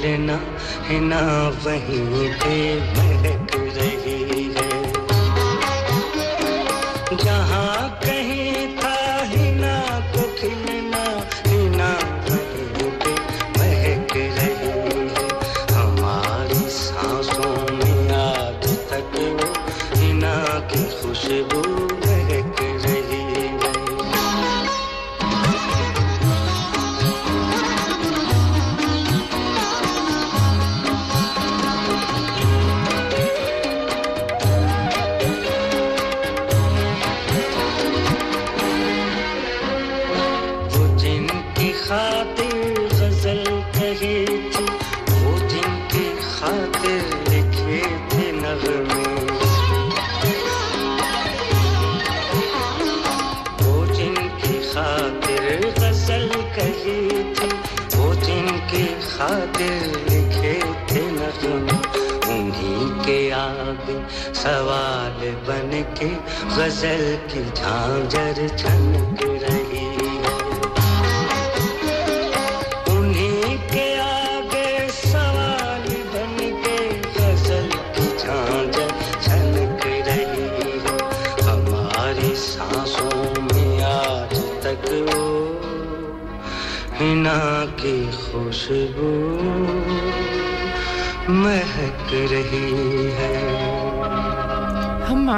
[0.05, 0.37] खिलना
[0.87, 1.21] है ना
[1.65, 3.14] वहीं पे
[64.45, 66.09] सवाल बन के
[66.57, 69.04] गज़ल की झांझर छनक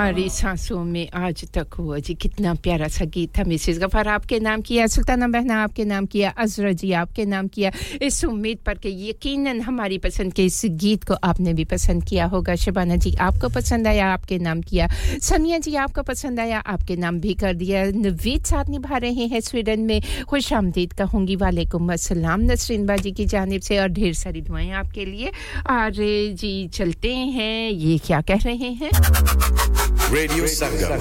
[0.06, 4.38] हमारी सांसों में आज तक हुआ जी। कितना प्यारा सा गीत था, मिसेस गफार। आपके
[4.40, 8.74] नाम किया, सुल्ताना बहना आपके नाम किया, अजरा जी आपके नाम किया। इस उम्मीद पर
[8.74, 13.14] कि यकीनन हमारी पसंद के इस गीत को आपने भी पसंद किया होगा। शबाना जी,
[13.14, 14.88] आपको पसंद आया, आपके नाम किया।
[15.22, 19.40] समिया जी, आपको पसंद आया, आपके नाम भी कर दिया। नवीद साथ निभा रहे हैं
[19.40, 24.40] स्वीडन में। खुश आमदीद कहूँगी, वालेकुम असलम नसरीन बाजी की जानब से और ढेर सारी
[24.40, 25.28] दुआएँ आपके लिए।
[25.70, 25.90] और
[26.34, 29.95] जी, चलते हैं। ये क्या कह रहे हैं?
[30.10, 31.00] Radio Sangam.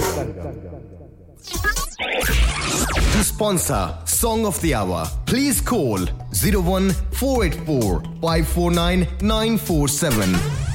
[3.14, 6.00] To sponsor Song of the Hour, please call
[6.32, 10.75] 01484 549 947.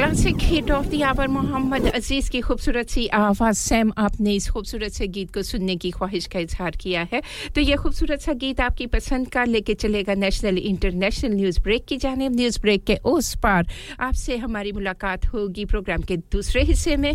[0.00, 4.92] Classic hit of the hour Mohammad Aziz की खूबसूरत सी आवाज़ सैम आपने इस खूबसूरत
[4.92, 7.20] से गीत को सुनने की ख्वाहिश का इजहार किया है
[7.54, 11.96] तो यह खूबसूरत सा गीत आपकी पसंद का लेके चलेगा नेशनल इंटरनेशनल न्यूज़ ब्रेक की
[11.98, 13.66] जानब न्यूज़ ब्रेक के उस पार
[14.00, 17.14] आपसे हमारी मुलाकात होगी प्रोग्राम के दूसरे हिस्से में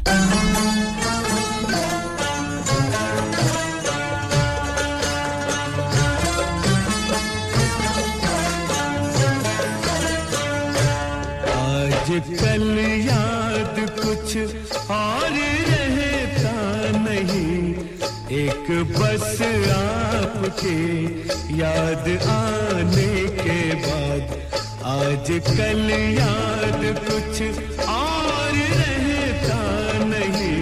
[12.09, 12.63] कल
[13.07, 14.37] याद कुछ
[14.91, 15.37] और
[15.69, 16.51] रहता
[16.97, 17.73] नहीं।
[18.39, 19.41] एक बस
[19.75, 20.75] आपके
[21.57, 24.23] याद आने के बाद
[24.93, 25.89] आज कल
[26.19, 27.41] याद कुछ
[27.87, 29.61] और रहता
[30.05, 30.61] नहीं।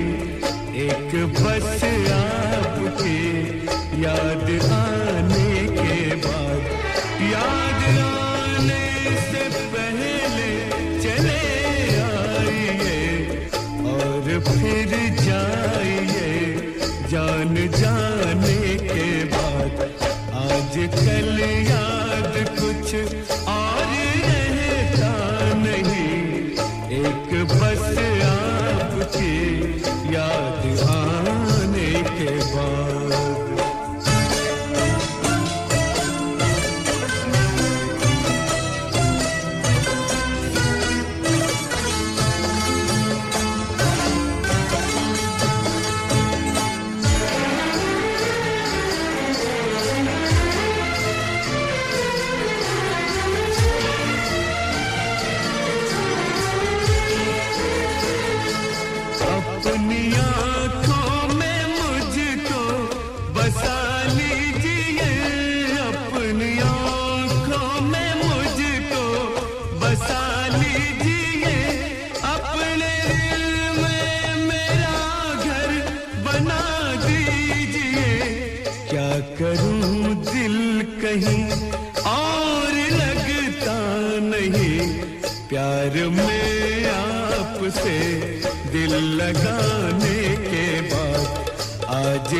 [0.88, 1.84] एक बस
[2.14, 3.20] आपकी
[4.06, 4.48] याद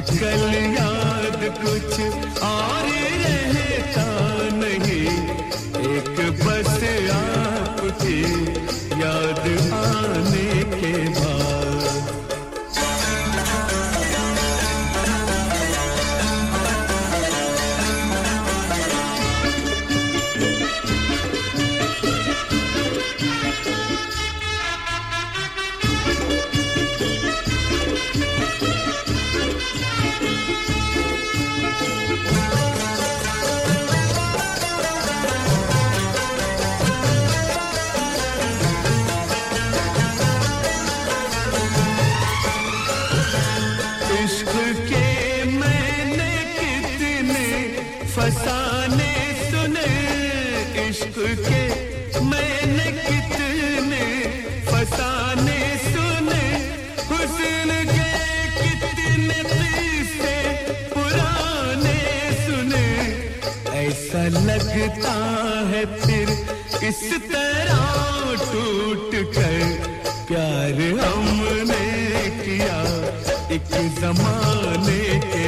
[0.10, 0.43] कल
[0.78, 1.99] याद कुछ
[67.04, 69.62] इस तरह टूट कर
[70.28, 71.84] प्यार हमने
[72.43, 72.78] किया
[73.56, 75.01] एक जमाने
[75.34, 75.47] के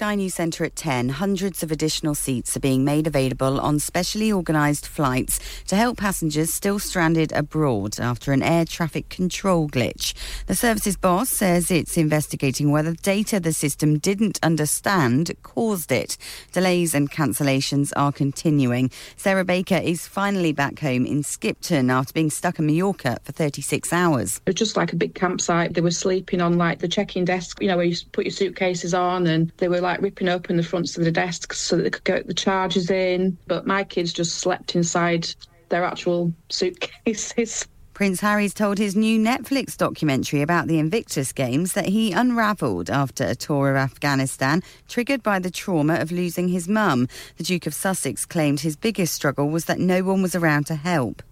[0.00, 4.32] Sky News Centre at 10, hundreds of additional seats are being made available on specially
[4.32, 10.14] organised flights to help passengers still stranded abroad after an air traffic control glitch.
[10.46, 16.16] The service's boss says it's investigating whether data the system didn't understand caused it.
[16.52, 18.90] Delays and cancellations are continuing.
[19.18, 23.92] Sarah Baker is finally back home in Skipton after being stuck in Mallorca for 36
[23.92, 24.40] hours.
[24.46, 25.74] It was just like a big campsite.
[25.74, 28.94] They were sleeping on like the check-in desk, you know, where you put your suitcases
[28.94, 31.90] on, and they were like ripping open the fronts of the desks so that they
[31.90, 33.36] could get the charges in.
[33.46, 35.28] But my kids just slept inside
[35.70, 37.66] their actual suitcases.
[38.00, 43.24] Prince Harry's told his new Netflix documentary about the Invictus Games that he unravelled after
[43.24, 47.08] a tour of Afghanistan triggered by the trauma of losing his mum.
[47.36, 50.76] The Duke of Sussex claimed his biggest struggle was that no one was around to
[50.76, 51.22] help.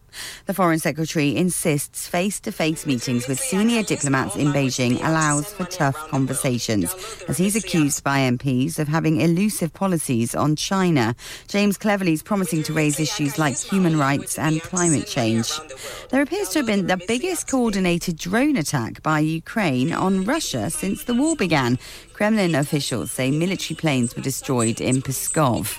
[0.46, 5.64] The Foreign Secretary insists face to face meetings with senior diplomats in Beijing allows for
[5.64, 6.94] tough conversations,
[7.28, 11.14] as he's accused by MPs of having elusive policies on China.
[11.46, 15.50] James Cleverly is promising to raise issues like human rights and climate change.
[16.10, 21.04] There appears to have been the biggest coordinated drone attack by Ukraine on Russia since
[21.04, 21.78] the war began.
[22.18, 25.78] Kremlin officials say military planes were destroyed in Pskov.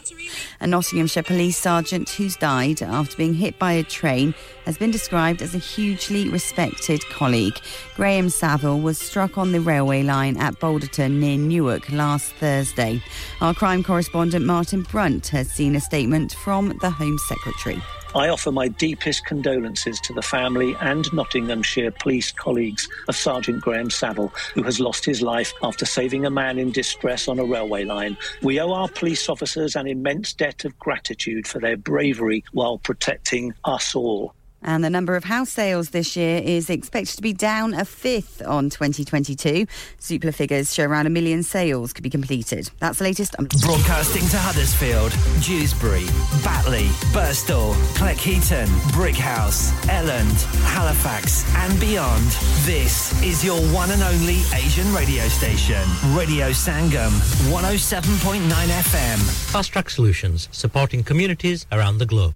[0.62, 4.34] A Nottinghamshire police sergeant who's died after being hit by a train
[4.64, 7.60] has been described as a hugely respected colleague.
[7.98, 13.04] Graham Saville was struck on the railway line at Boulderton near Newark last Thursday.
[13.42, 17.82] Our crime correspondent Martin Brunt has seen a statement from the Home Secretary.
[18.16, 23.92] I offer my deepest condolences to the family and Nottinghamshire police colleagues of Sergeant Graham
[23.92, 27.84] Saville, who has lost his life after saving a man in distress on a railway
[27.84, 28.18] line.
[28.42, 33.54] We owe our police officers an immense debt of gratitude for their bravery while protecting
[33.64, 34.34] us all.
[34.62, 38.42] And the number of house sales this year is expected to be down a fifth
[38.46, 39.66] on 2022.
[40.00, 42.70] Zoopla figures show around a million sales could be completed.
[42.80, 43.36] That's the latest.
[43.38, 46.06] Broadcasting to Huddersfield, Dewsbury,
[46.44, 52.26] Batley, Burstall, Cleckheaton, Brickhouse, Elland, Halifax, and beyond.
[52.66, 55.84] This is your one and only Asian radio station,
[56.14, 57.12] Radio Sangam,
[57.52, 59.52] 107.9 FM.
[59.52, 62.36] Fast Track Solutions, supporting communities around the globe.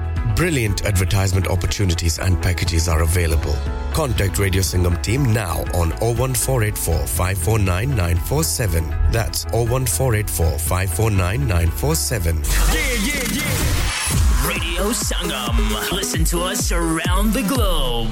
[0.41, 3.55] Brilliant advertisement opportunities and packages are available.
[3.93, 8.89] Contact Radio Singham team now on 01484 549 947.
[9.11, 12.37] That's 01484 549 947.
[12.37, 14.47] Yeah, yeah, yeah.
[14.47, 15.91] Radio Sangam.
[15.91, 18.11] Listen to us around the globe.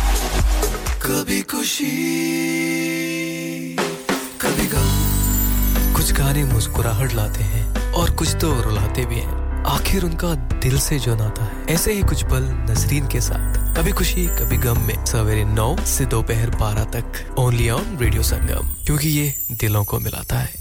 [1.01, 1.91] कभी खुशी,
[4.41, 10.33] कभी गम। कुछ गाने मुस्कुराहट लाते हैं और कुछ तो रुलाते भी हैं। आखिर उनका
[10.35, 14.57] दिल से जो नाता है, ऐसे ही कुछ पल नसरीन के साथ। कभी खुशी, कभी
[14.57, 19.83] गम में सवेरे नौ से दोपहर बारह तक ओनली ऑन रेडियो संगम क्योंकि ये दिलों
[19.83, 20.60] को मिलाता है।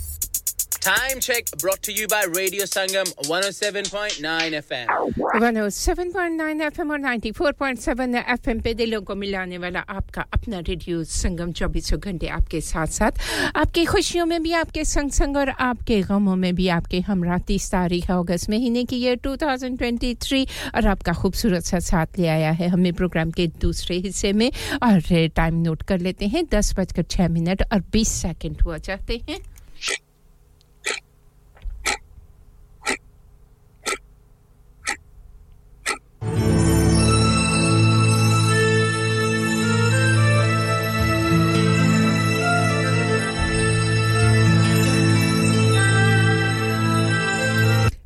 [0.80, 4.86] Time check, brought to you by Radio Sangam 107.9 FM.
[5.36, 11.98] 107.9 FM और 94.7 FM पे दिलों को मिलाने वाला आपका अपना रेडियो संगम चौबीसों
[12.00, 13.20] घंटे आपके साथ साथ
[13.56, 17.70] आपकी खुशियों में भी आपके संग संग और आपके गमों में भी आपके हमरा तीस
[17.72, 22.92] तारीख अगस्त महीने की ये 2023 और आपका खूबसूरत सा साथ ले आया है हमें
[23.02, 24.50] प्रोग्राम के दूसरे हिस्से में
[24.82, 25.00] और
[25.36, 29.40] टाइम नोट कर लेते हैं दस बजकर छः मिनट और बीस सेकंड हुआ चाहते हैं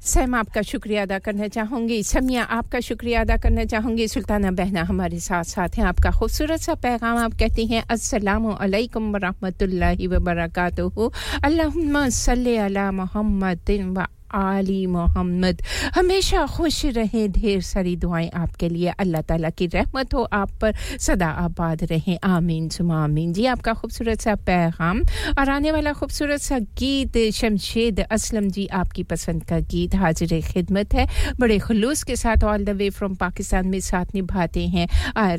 [0.05, 5.19] सैम, आपका शुक्रिया अदा करना चाहूँगी। समिया, आपका शुक्रिया अदा करना चाहूँगी। सुल्ताना बहना हमारे
[5.19, 11.13] साथ साथ हैं। आपका खूबसूरत सा पैगाम आप कहती हैं, अस्सलाम वालेकुम वरहमतुल्लाहि व बरकातुहू
[11.45, 15.63] अल्लाहुम्मा सल्ली अला मुहम्मदिन व आली मोहम्मद।
[15.95, 20.75] हमेशा खुश रहें, ढेर सारी दुआएँ आपके लिए। अल्लाह ताला की रहमत हो आप पर।
[20.99, 25.01] सदा आबाद रहें। आमीन सुमा आमीन। जी, आपका खूबसूरत सा पैगाम
[25.39, 30.95] और आने वाला खूबसूरत सा गीत शमशेद असलम जी आपकी पसंद का गीत हाजिर खिदमत
[30.95, 31.07] है।
[31.41, 35.39] बड़े खलूस के साथ all the way from Pakistan में साथ निभाते हैं। और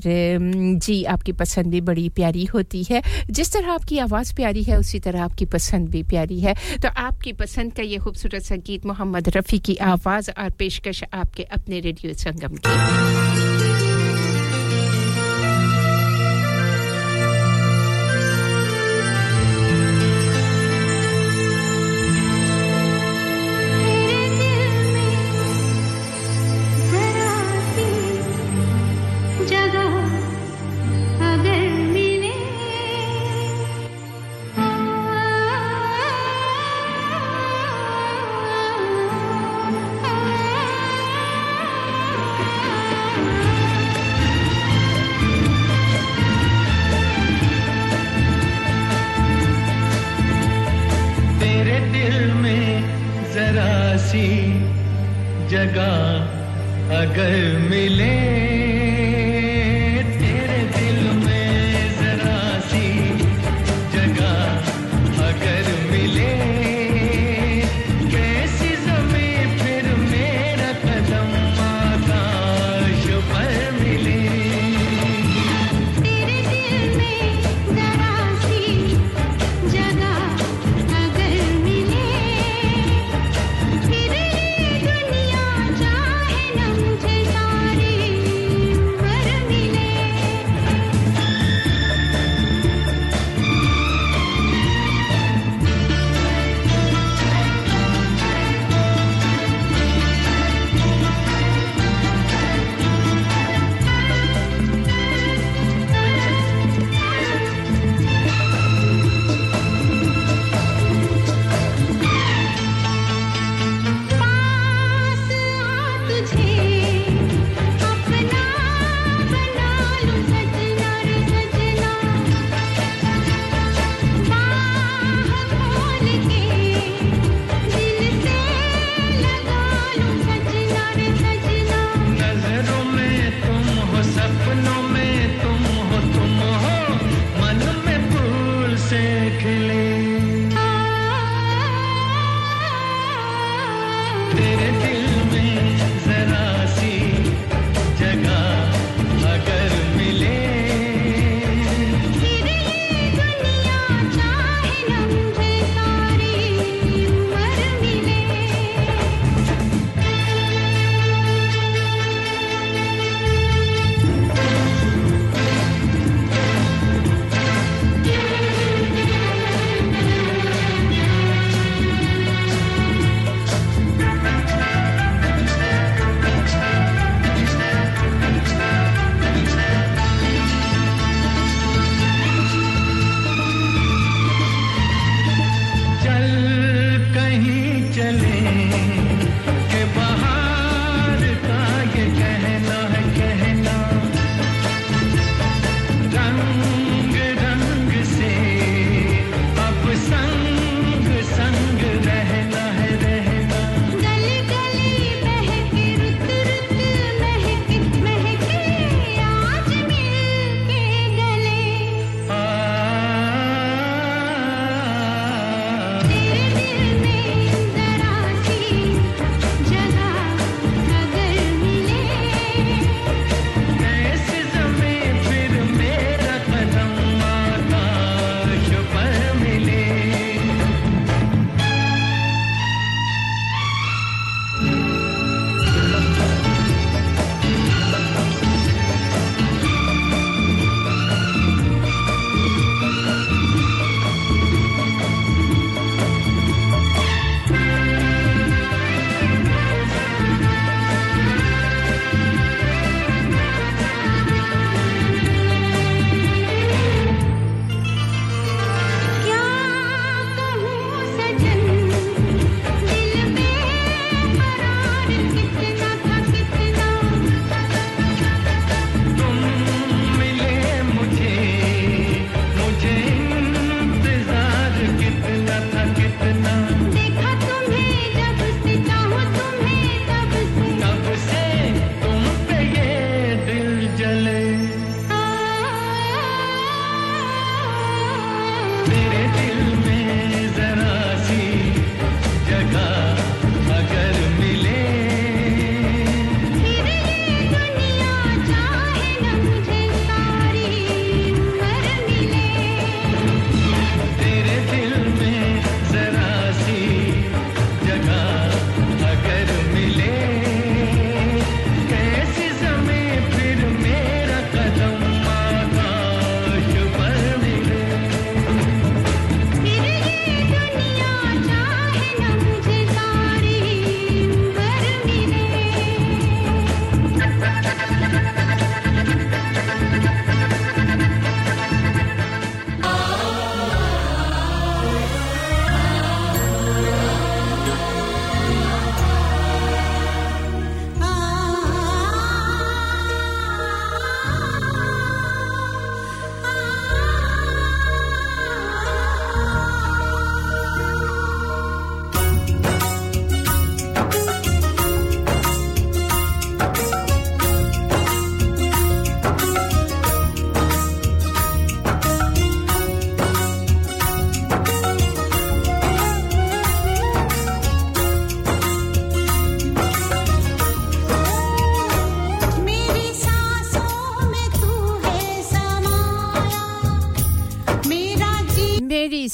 [0.79, 4.99] जी, आपकी पसंद भी बड़ी प्यारी होती है। जिस तरह आपकी आवाज़ प्यारी है, उसी
[4.99, 9.29] तरह आपकी पसंद भी प्यारी है। तो आपकी पसंद का ये खूबसूरत सा गीत मोहम्मद
[9.35, 13.94] रफ़ी की आवाज़ और पेशकश आपके अपने रेडियो संगम की।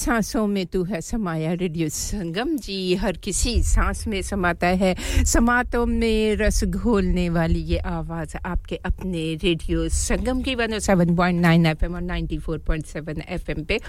[0.01, 4.95] सांसों में तू है समाया रेडियो संगम जी। हर किसी सांस में समाता है।
[5.25, 12.01] समातों में रस घोलने वाली ये आवाज़ आपके अपने रेडियो संगम की 107.9 एफएम और
[12.01, 13.79] 94.7 एफएम पे।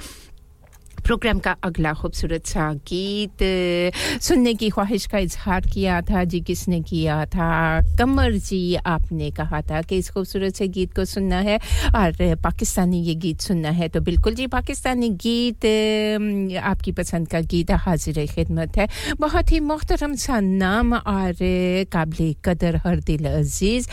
[1.04, 3.42] प्रोग्राम का अगला खूबसूरत सा गीत।
[4.22, 7.80] सुनने की ख्वाहिश का इजहार किया था जी, किसने किया था?
[7.98, 11.56] कमर जी, आपने कहा था कि इस खूबसूरत से गीत को सुनना है
[11.96, 15.66] और पाकिस्तानी ये गीत सुनना है तो बिल्कुल जी, पाकिस्तानी गीत
[16.62, 18.88] आपकी पसंद का गीत हाजिर खिदमत है।
[19.20, 21.34] बहुत ही मोहतरम सा नाम और
[21.92, 23.88] काबिल कदर, हर दिल अज़ीज़।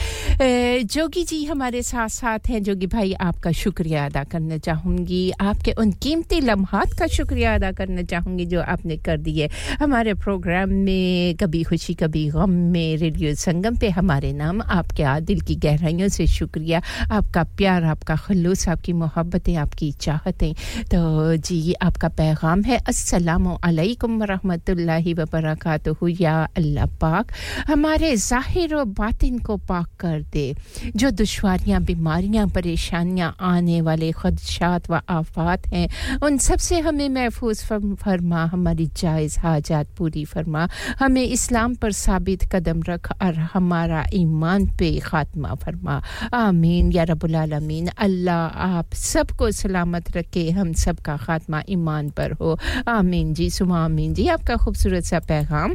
[0.85, 5.91] जोगी जी हमारे साथ साथ हैं। जोगी भाई, आपका शुक्रिया अदा करना चाहूँगी। आपके उन
[6.03, 9.49] कीमती लम्हात का शुक्रिया अदा करना चाहूँगी जो आपने कर दिए।
[9.79, 15.39] हमारे प्रोग्राम में कभी खुशी, कभी गम में रेडियो संगम पे हमारे नाम आपके दिल
[15.41, 16.81] की गहराइयों से शुक्रिया।
[17.11, 20.53] आपका प्यार, आपका खलूस, आपकी मोहब्बतें, आपकी चाहतें।
[20.91, 20.99] तो
[21.37, 27.31] जी, आपका पैगाम है असलकम वरहमतुल्लाहि व बरकातहू या अल्लाह पाक।
[27.67, 30.53] हमारे ज़ाहिर व बातिन को पाक कर दे।
[30.95, 35.87] जो दुश्वारियाँ, बीमारियाँ, परेशानियाँ आने वाले खदशात व आफात हैं,
[36.23, 37.59] उन सबसे हमें महफूज
[38.01, 40.67] फरमा, हमारी जायज़ हाजात पूरी फरमा।
[40.99, 46.01] हमें इस्लाम पर साबित कदम रख और हमारा ईमान पे ख़ात्मा फरमा।
[46.33, 52.57] आमीन, या रबालमीन अल्लाह आप सबको सलामत रखे, हम सब का ख़ात्मा ईमान पर हो।
[52.89, 55.73] आमीन जी सुमा आमीन जी। आपका खूबसूरत सा पैगाम।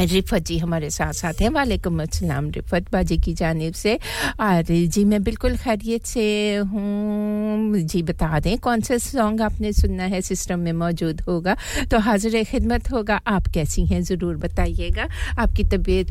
[0.00, 3.94] रिफत जी हमारे साथ साथ हैं। वालेकुम अस्सलाम। रिफत बाजी की जानब से।
[4.40, 6.24] और जी, मैं बिल्कुल खैरियत से
[6.66, 10.20] हूँ। जी, बता दें, कौन सा सॉन्ग आपने सुनना है?
[10.20, 11.56] सिस्टम में मौजूद होगा।
[11.90, 14.02] तो हाजिर खिदमत होगा। आप कैसी हैं?
[14.02, 15.06] ज़रूर बताइएगा।
[15.38, 16.10] आपकी तबीयत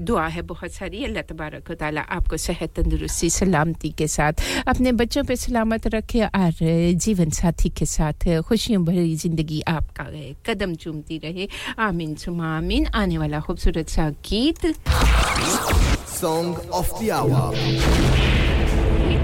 [0.00, 5.24] दुआ है बहुत सारी। अल्लाह तबारक ताली आपको सेहत तंदुरुस्ती, सलामती के साथ अपने बच्चों
[5.24, 6.52] पर सलामत रखे और
[7.00, 10.04] जीवन साथी के साथ खुशियों भरी ज़िंदगी आपका
[10.46, 11.48] कदम चूमती रहे।
[11.80, 14.66] आमीन। आमीन सुमा आमीन आने वाला खूबसूरत सा गीत
[16.10, 17.54] song of the hour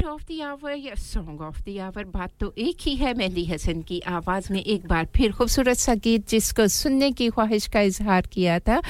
[0.06, 3.82] of the hour या सॉन्ग ऑफ़ द आवर बात तो एक ही है मेहंदी हसन
[3.88, 8.26] की आवाज़ में एक बार फिर खूबसूरत सा गीत जिसको सुनने की ख्वाहिश का इजहार
[8.32, 8.80] किया था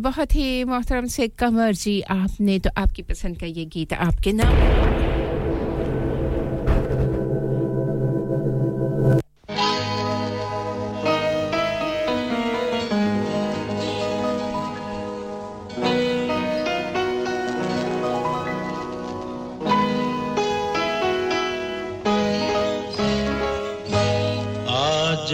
[0.00, 5.19] बहुत ही मोहतरम से कमर जी आपने तो आपकी पसंद का ये गीत आपके नाम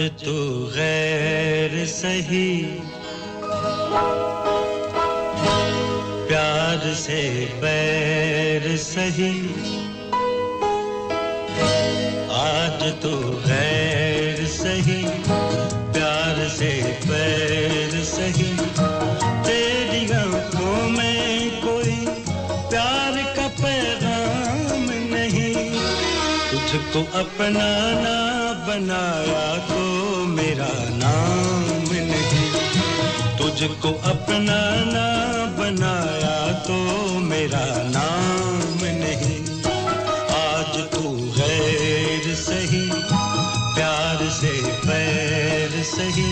[0.07, 2.63] तू गैर सही।
[6.27, 9.49] प्यार से पैर सही।
[12.31, 15.03] आज तू गैर सही।
[15.93, 18.57] प्यार से पैर सही।
[19.21, 22.05] तेरी आँखों में कोई
[22.69, 23.47] प्यार का
[25.15, 25.57] नहीं।
[27.15, 27.97] अपना
[28.67, 29.96] बनाया तो
[33.57, 35.05] तुझको अपना ना
[35.57, 36.75] बनाया तो
[37.19, 39.37] मेरा नाम नहीं।
[40.39, 41.01] आज तू
[41.37, 42.81] गैर सही,
[43.75, 44.51] प्यार से
[44.85, 46.27] पैर सही।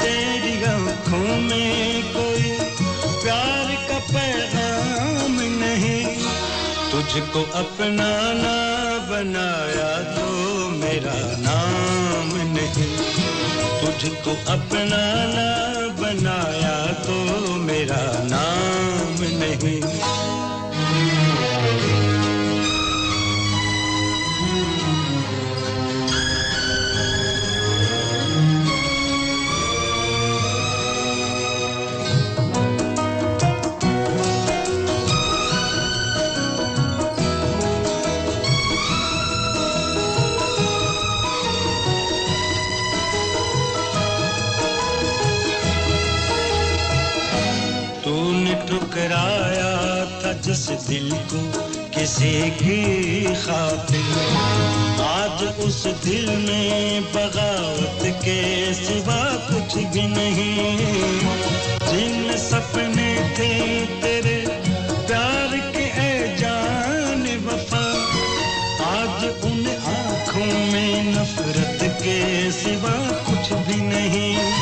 [0.00, 2.50] तेरी आँखों में कोई
[3.22, 6.04] प्यार का पैगाम नहीं।
[6.90, 8.10] तुझको अपना
[8.42, 8.56] ना
[9.10, 10.26] बनाया तो
[10.80, 11.16] मेरा
[11.46, 12.90] नाम नहीं।
[13.80, 15.04] तुझको अपना
[15.36, 15.73] ना
[50.88, 54.02] दिल को किसी की खातिर।
[55.00, 60.78] आज उस दिल में बगावत के सिवा कुछ भी नहीं।
[61.88, 64.46] जिन सपने थे तेरे,
[65.06, 67.84] प्यार के ए जान वफा।
[68.86, 72.96] आज उन आँखों में नफरत के सिवा
[73.30, 74.53] कुछ भी नहीं।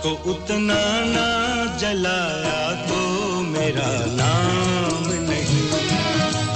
[0.00, 1.24] तुझको उतना ना
[1.76, 3.00] जलाया तो
[3.44, 5.64] मेरा नाम नहीं।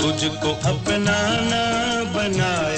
[0.01, 1.19] तुझको अपना
[1.51, 1.65] ना
[2.15, 2.74] बनाया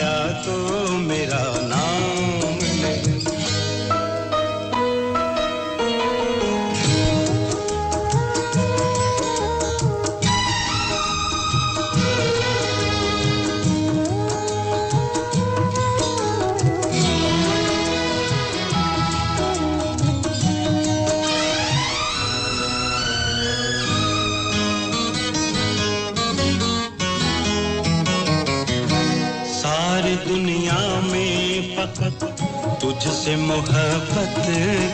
[33.26, 34.34] तुझसे मोहब्बत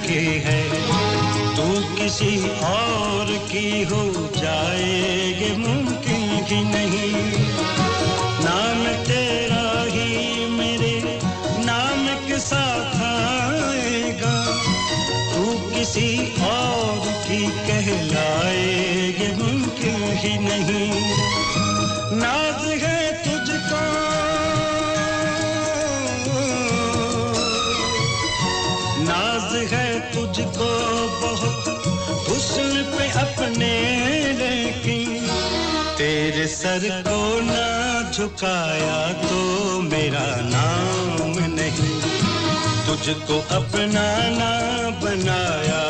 [0.05, 0.61] की है।
[1.57, 1.65] तू
[1.97, 2.31] किसी
[2.65, 4.05] और की हो
[4.37, 7.13] जाएगी मुमकिन ही नहीं।
[8.47, 10.09] नाम तेरा ही
[10.51, 10.95] मेरे
[11.67, 14.35] नाम के साथ आएगा।
[15.35, 16.11] तू किसी
[16.49, 20.91] और की कहलाएगी मुमकिन ही नहीं।
[22.21, 22.52] नाज
[38.23, 39.39] झुकाया तो
[39.83, 41.95] मेरा नाम नहीं।
[42.87, 44.07] तुझको अपना
[44.39, 44.51] ना
[45.03, 45.82] बनाया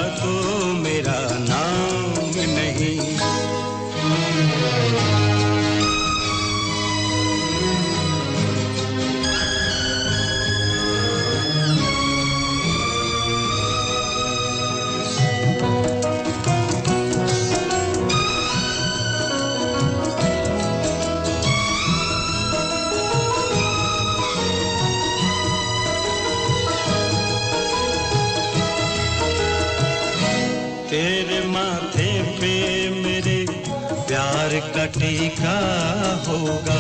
[34.99, 36.77] प्यार का होगा।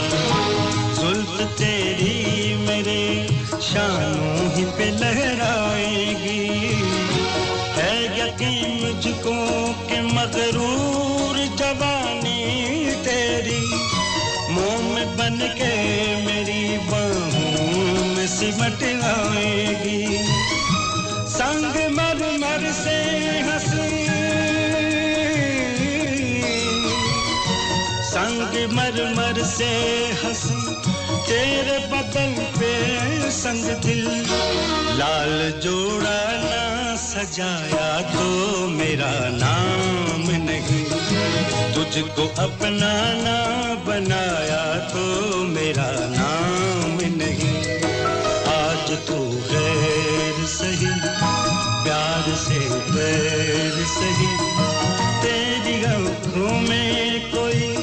[1.00, 3.28] जुल्फ तेरी मेरे
[3.62, 6.48] शानों ही पे लहराएगी।
[7.72, 9.36] है यकीन मुझको
[9.88, 12.42] कि मगरूर जवानी
[13.04, 13.64] तेरी,
[14.50, 15.72] मोम बन के
[16.26, 20.18] मेरी बाहों में सिमट आएगी।
[21.28, 22.96] संग मर मर से
[23.40, 23.71] हँसी
[28.66, 29.68] मर मर से
[30.22, 30.74] हँसी,
[31.26, 32.72] तेरे बदन पे
[33.30, 34.04] संग दिल।
[34.98, 38.26] लाल जोड़ा ना सजाया तो
[38.68, 40.84] मेरा नाम नहीं।
[41.74, 43.38] तुझको अपना ना
[43.86, 45.04] बनाया तो
[45.46, 47.56] मेरा नाम नहीं।
[48.52, 49.18] आज तू
[49.52, 50.92] गैर सही,
[51.84, 52.58] प्यार से
[52.92, 54.30] बैर सही।
[55.22, 57.81] तेरी आँखों में कोई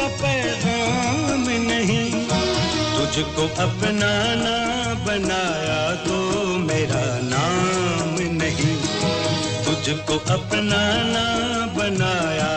[0.00, 2.10] का पैगाम नहीं।
[2.96, 4.12] तुझको अपना
[4.42, 4.56] ना
[5.04, 6.16] बनाया तो
[6.58, 8.76] मेरा नाम नहीं।
[9.64, 10.80] तुझको अपना
[11.12, 11.26] ना
[11.76, 12.50] बनाया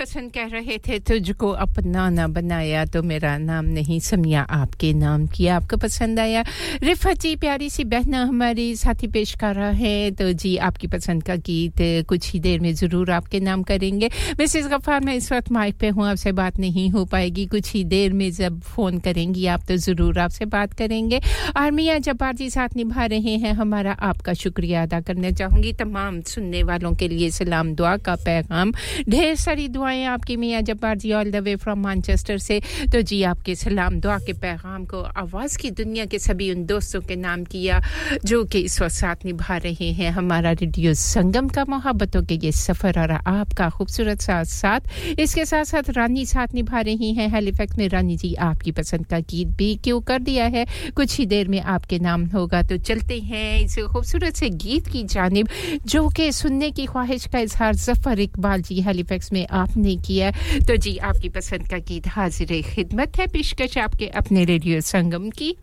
[0.00, 5.26] हसन कह रहे थे, तुझको अपना ना बनाया तो मेरा नाम नहीं समिया, आपके नाम
[5.26, 6.44] किया आपको पसंद आया।
[6.82, 11.22] रिफत जी, प्यारी सी बहना हमारी साथी पेश कर रहा है। तो जी, आपकी पसंद
[11.22, 15.50] का गीत कुछ ही देर में ज़रूर आपके नाम करेंगे। मिसेस गफ़ार मैं इस वक्त
[15.52, 19.46] माइक पे हूँ, आपसे बात नहीं हो पाएगी। कुछ ही देर में जब फ़ोन करेंगी,
[19.46, 21.20] आप तो ज़रूर आपसे बात करेंगे।
[21.56, 26.20] और मियाँ जब्बार जी साथ निभा रहे हैं, हमारा आपका शुक्रिया अदा करना चाहूँगी। तमाम
[26.28, 28.72] सुनने वालों के लिए सलाम, दुआ का पैगाम।
[29.08, 32.60] ढेर सारी दुआएँ आपकी मियाँ Jabbar ji all the way from Manchester से।
[32.92, 37.00] तो जी, आपके सलाम, दुआ के पैगाम को आवाज़ की दुनिया के सभी उन दोस्तों
[37.00, 37.80] के नाम किया,
[38.24, 42.52] जो कि इस वक्त साथ निभा रहे हैं। हमारा रेडियो संगम का मोहब्बतों के ये
[42.52, 44.80] सफ़र और आपका खूबसूरत साथ साथ,
[45.18, 49.20] इसके साथ साथ रानी साथ निभा रही हैं। हेलीफैक्स में रानी जी आपकी पसंद का
[49.26, 50.66] गीत भी क्यों कर दिया है?
[50.96, 55.02] कुछ ही देर में आपके नाम होगा। तो चलते हैं इस खूबसूरत से गीत की
[55.08, 55.48] जानिब,
[55.86, 60.30] जो कि सुनने की ख्वाहिश का इजहार ज़फ़र इकबाल जी हेलीफैक्स में आपने किया।
[60.68, 65.56] तो जी, आपकी पसंद का गीत हाजिर खिदमत है, पेशकश आपके अपने रेडियो संगम की।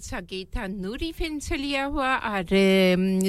[0.00, 2.46] सा गीत था नूरी फ़िल्म से लिया हुआ और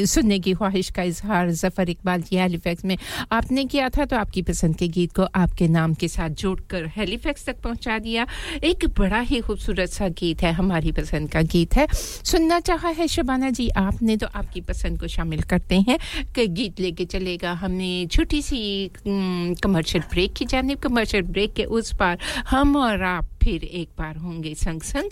[0.05, 2.97] सुनने की ख्वाहिश का इजहार जफ़र इकबाल की हेलीफैक्स में
[3.31, 7.45] आपने किया था तो आपकी पसंद के गीत को आपके नाम के साथ जोड़कर हेलीफैक्स
[7.45, 8.25] तक पहुँचा दिया।
[8.63, 13.07] एक बड़ा ही खूबसूरत सा गीत है, हमारी पसंद का गीत है। सुनना चाहा है
[13.07, 15.97] शबाना जी आपने तो आपकी पसंद को शामिल करते हैं।
[16.35, 21.93] कि, गीत लेके चलेगा हमें छोटी सी कमर्शियल ब्रेक की जानब। कमर्शियल ब्रेक के उस
[21.95, 22.19] पार
[22.49, 25.09] हम और आप फिर एक बार होंगे संग संग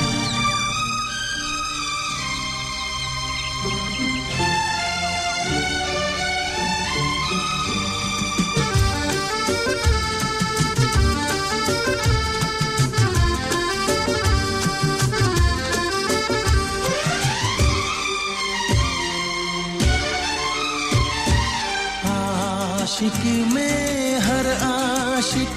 [22.97, 25.49] आशिक में हर आशिक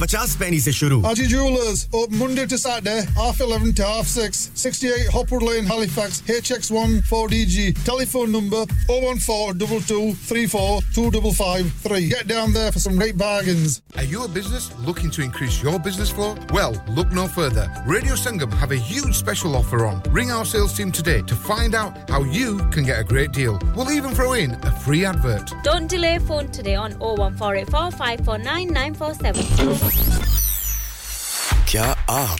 [0.00, 4.50] पचास पैनी से शुरू Haji Jewelers, open Monday to Saturday, half 11 to half 6,
[4.54, 7.84] 68 Hopwood Lane, Halifax, HX1 4DG.
[7.84, 13.82] Telephone number 014 2234 Get down there for some great bargains.
[13.96, 16.36] Are you a business looking to increase your business flow?
[16.52, 17.70] Well, look no further.
[17.86, 20.02] Radio Sangam have a huge special offer on.
[20.10, 23.58] Ring our sales team today to find out how you can get a great deal.
[23.76, 25.52] We'll even throw in a free advert.
[25.62, 29.89] Don't delay phone today on 01484 549 947.
[31.71, 32.39] क्या आप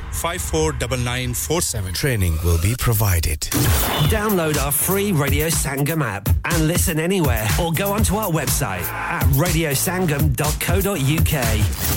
[0.00, 3.40] 549947 Training will be provided.
[4.10, 9.24] Download our free Radio Sangam app and listen anywhere or go onto our website at
[9.42, 11.34] radiosangam.co.uk.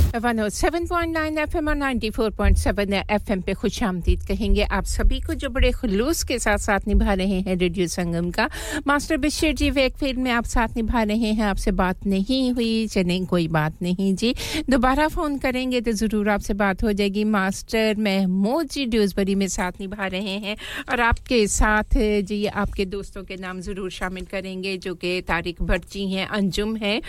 [0.10, 6.24] 107.9 FM और 94.7 FM पे खुश आमदीद कहेंगे आप सभी को जो बड़े खुलूस
[6.30, 8.50] के साथ साथ निभा रहे हैं रेडियो संगम का
[8.88, 13.26] मास्टर बशीर जी वेकफील्ड में आप साथ निभा रहे हैं आपसे बात नहीं हुई चलें
[13.26, 14.34] कोई बात नहीं जी
[14.70, 19.81] दोबारा फ़ोन करेंगे तो ज़रूर आपसे बात हो जाएगी मास्टर महमूद जी ड्यूसबरी में साथ
[19.81, 20.57] निभा रहे हैं।
[20.91, 25.89] और आपके साथ जी, आपके दोस्तों के नाम ज़रूर शामिल करेंगे, जो कि तारिक भट्ट
[25.93, 27.01] जी हैं, अंजुम हैं,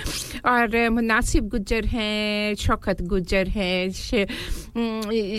[0.46, 3.90] और मुनासिब गुज्जर हैं, शौकत गुज्जर हैं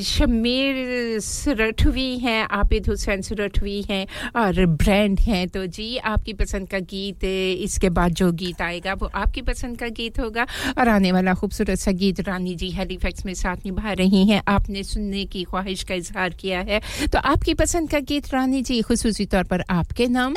[0.03, 4.07] शमीर सुरठवी हैं, आबिद हुसैन सुरठवी हैं,
[4.37, 9.11] और ब्रांड हैं। तो जी, आपकी पसंद का गीत, इसके बाद जो गीत आएगा, वो
[9.15, 10.47] आपकी पसंद का गीत होगा।
[10.79, 14.83] और आने वाला खूबसूरत सा गीत रानी जी हेलीफैक्स में साथ निभा रही हैं। आपने
[14.85, 16.81] सुनने की ख्वाहिश का इजहार किया है।
[17.13, 20.35] तो आपकी पसंद का गीत रानी जी, खसूसी तौर पर आपके नाम।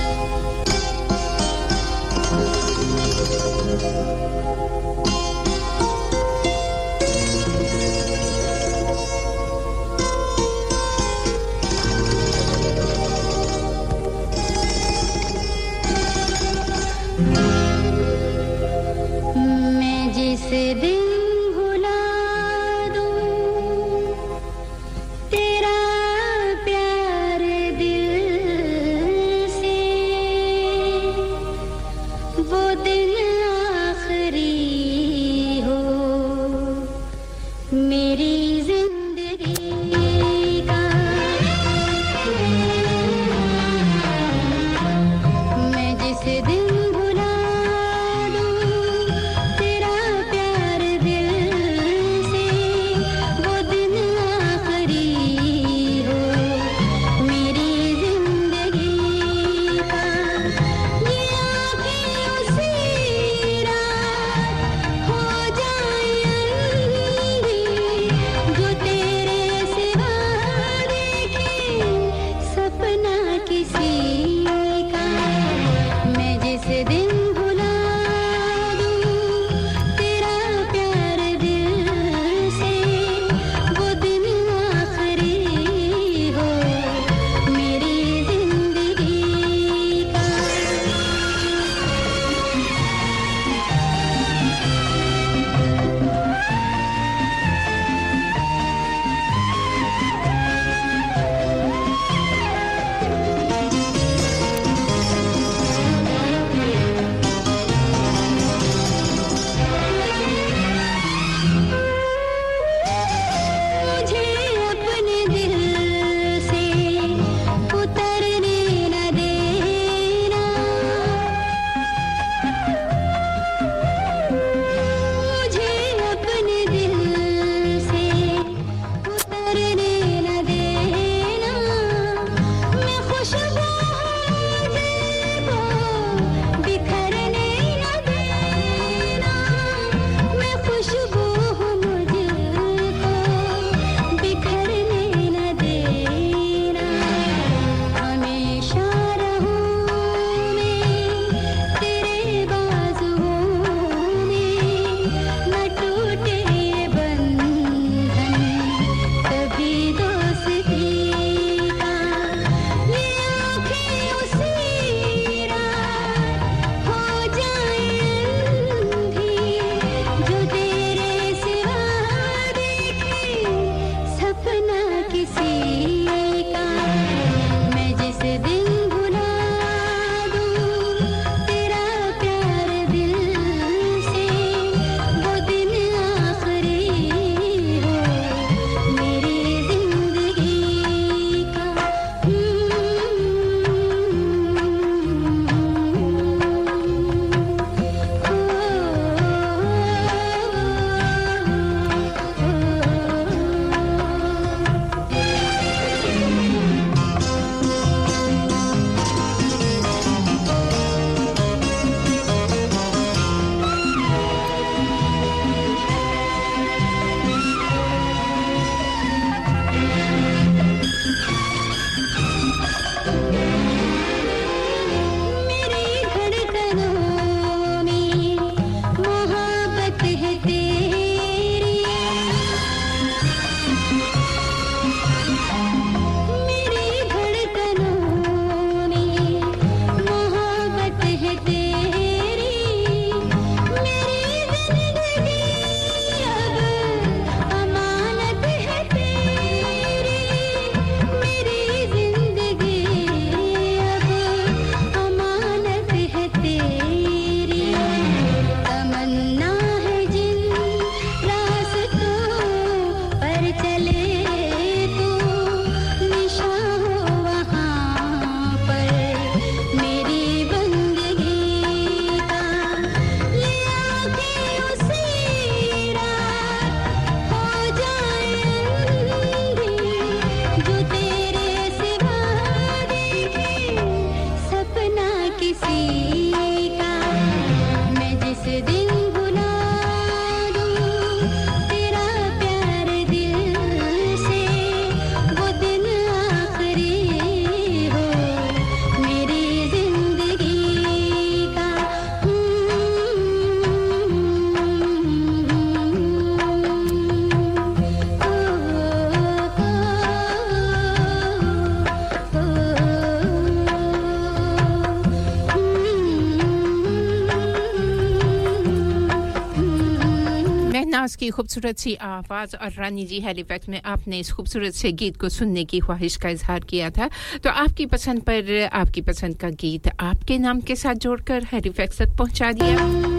[321.00, 325.18] महनाज की खूबसूरत सी आवाज़ और रानी जी हेलीपैक में आपने इस खूबसूरत से गीत
[325.18, 327.10] को सुनने की ख्वाहिश का इजहार किया था।
[327.40, 332.18] तो आपकी पसंद पर, आपकी पसंद का गीत आपके नाम के साथ जोड़कर हेलीपैक तक
[332.18, 333.19] पहुँचा दिया।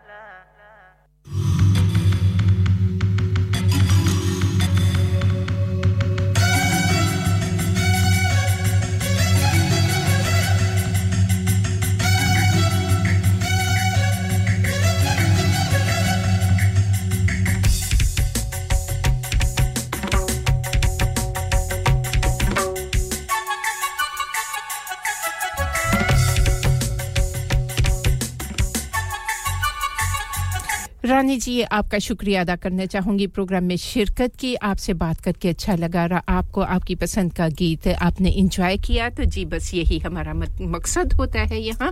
[31.05, 35.75] रानी जी आपका शुक्रिया अदा करना चाहूँगी प्रोग्राम में शिरकत की आपसे बात करके अच्छा
[35.75, 40.33] लगा रहा आपको आपकी पसंद का गीत आपने इंजॉय किया तो जी बस यही हमारा
[40.33, 41.91] मकसद होता है यहाँ।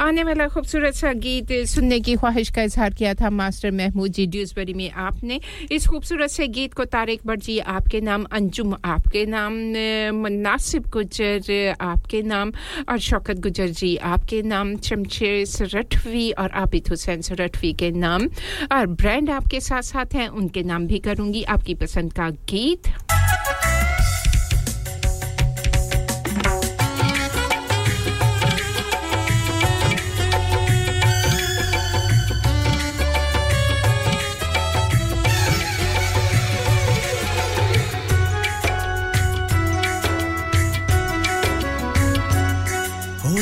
[0.00, 4.26] आने वाला खूबसूरत सा गीत सुनने की ख्वाहिश का इजहार किया था मास्टर महमूद जी
[4.26, 5.40] ड्यूसबरी में आपने।
[5.72, 10.90] इस खूबसूरत से गीत को तारिक भट्ट जी आपके नाम अंजुम आपके नाम अ, नासिब
[10.92, 12.52] गुजर आपके नाम
[12.88, 18.28] और शौकत गुजर जी आपके नाम शमशेर सरठवी और आबिद हुसैन सरठवी के नाम।
[18.72, 22.92] और ब्रांड आपके साथ साथ हैं, उनके नाम भी करूँगी। आपकी पसंद का गीत।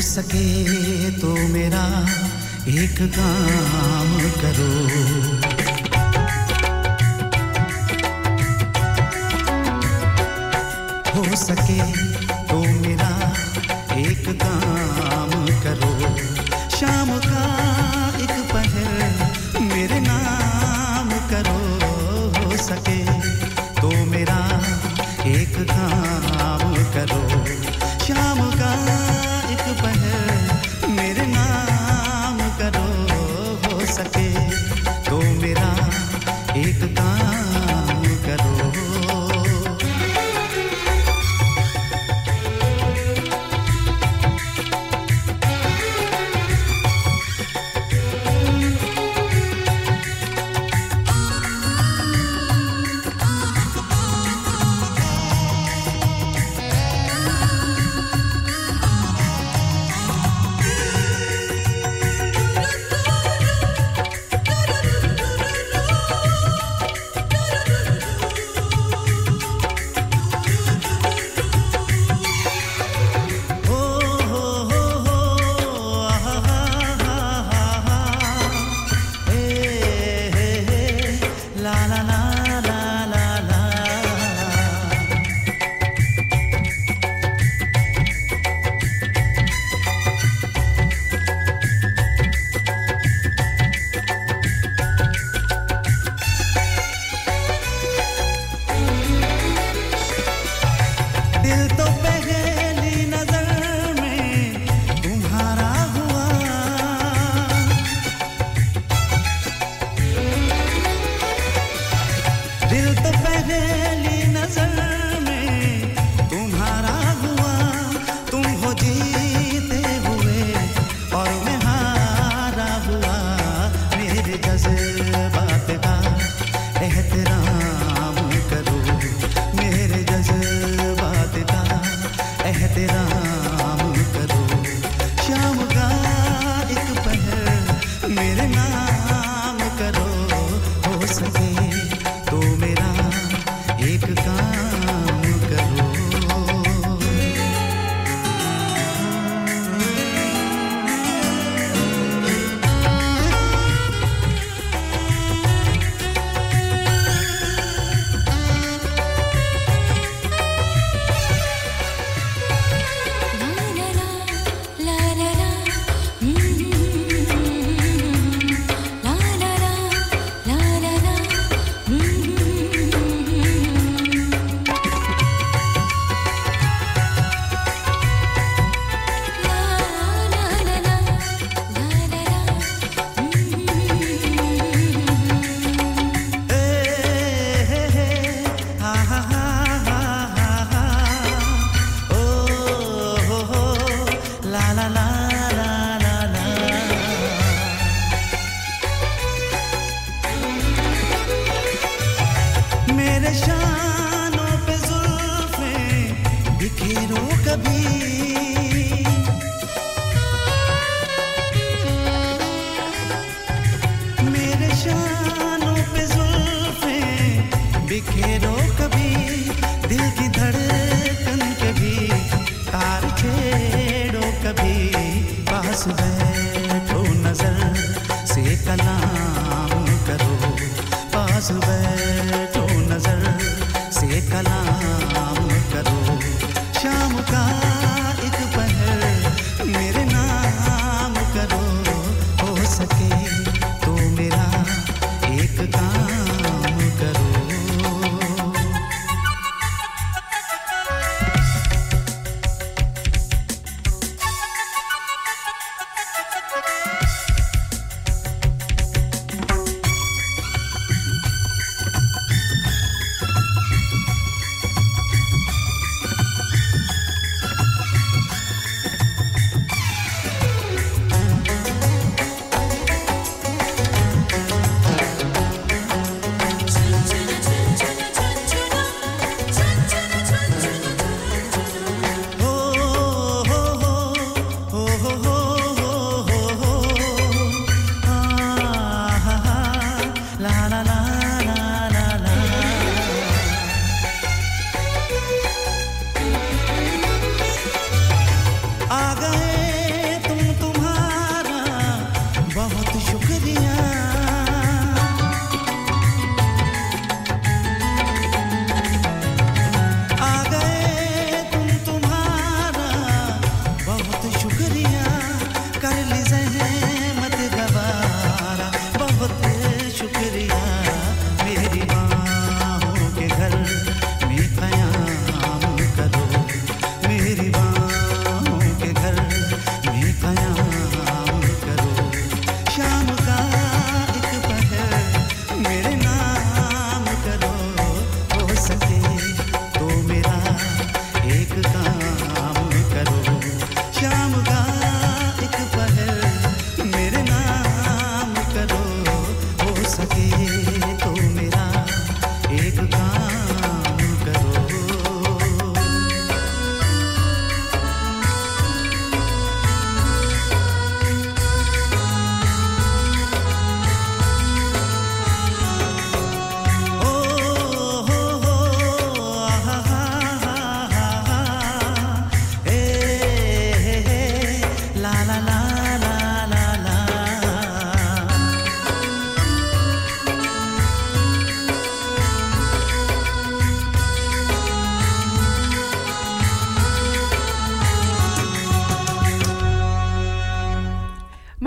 [0.00, 1.82] सके तो मेरा
[2.68, 4.10] एक काम
[4.40, 4.70] करो।
[11.14, 11.80] हो सके
[12.48, 13.12] तो मेरा
[14.00, 15.29] एक काम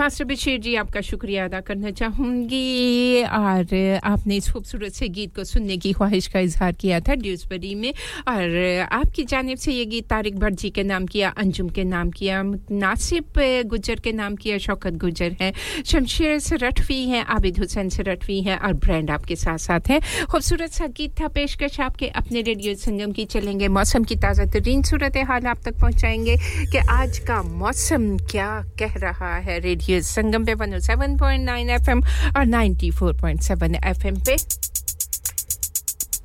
[0.04, 5.44] मास्टर बशीर जी, आपका शुक्रिया अदा करना चाहूँगी। और आपने इस खूबसूरत से गीत को
[5.44, 7.92] सुनने की ख्वाहिश का इजहार किया था ड्यूसबरी में।
[8.28, 12.10] और आपकी जानिब से ये गीत तारिक भट्ट जी के नाम किया, अंजुम के नाम
[12.10, 15.52] किया, नासिब गुजर के नाम किया, शौकत गुजर है,
[15.86, 20.86] शमशेर सरठवी हैं, आबिद हुसैन सरठवी हैं और ब्रांड आपके साथ साथ हैं। खूबसूरत सा
[20.96, 25.46] गीत था पेशकश आपके अपने रेडियो संगम की। चलेंगे मौसम की ताज़ा तरीन सूरत हाल
[25.46, 26.36] आप तक पहुँचाएँगे
[26.72, 31.46] कि आज का मौसम क्या कह रहा है Radio is Sangam pe 107.9
[31.78, 32.02] FM
[32.34, 34.14] or 94.7 FM.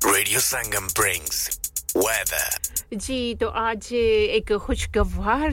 [0.02, 1.59] Radio Sangam brings
[1.96, 2.48] weather.
[2.92, 5.52] जी तो आज एक खुशगवार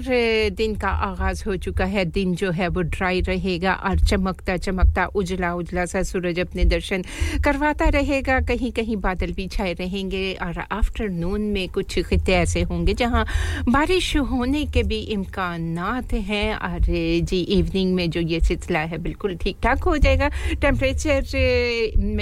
[0.57, 5.05] दिन का आगाज़ हो चुका है। दिन जो है वो ड्राई रहेगा और चमकता चमकता,
[5.05, 7.03] उजला उजला सा सूरज अपने दर्शन
[7.45, 12.93] करवाता रहेगा। कहीं कहीं बादल भी छाए रहेंगे और आफ्टरनून में कुछ खत्े ऐसे होंगे
[12.93, 13.26] जहाँ
[13.69, 15.77] बारिश होने के भी इम्कान
[16.14, 16.80] हैं। और
[17.22, 20.30] जी इवनिंग में जो ये सिलसिला है, बिल्कुल ठीक ठाक हो जाएगा।
[20.61, 21.22] टेम्परेचर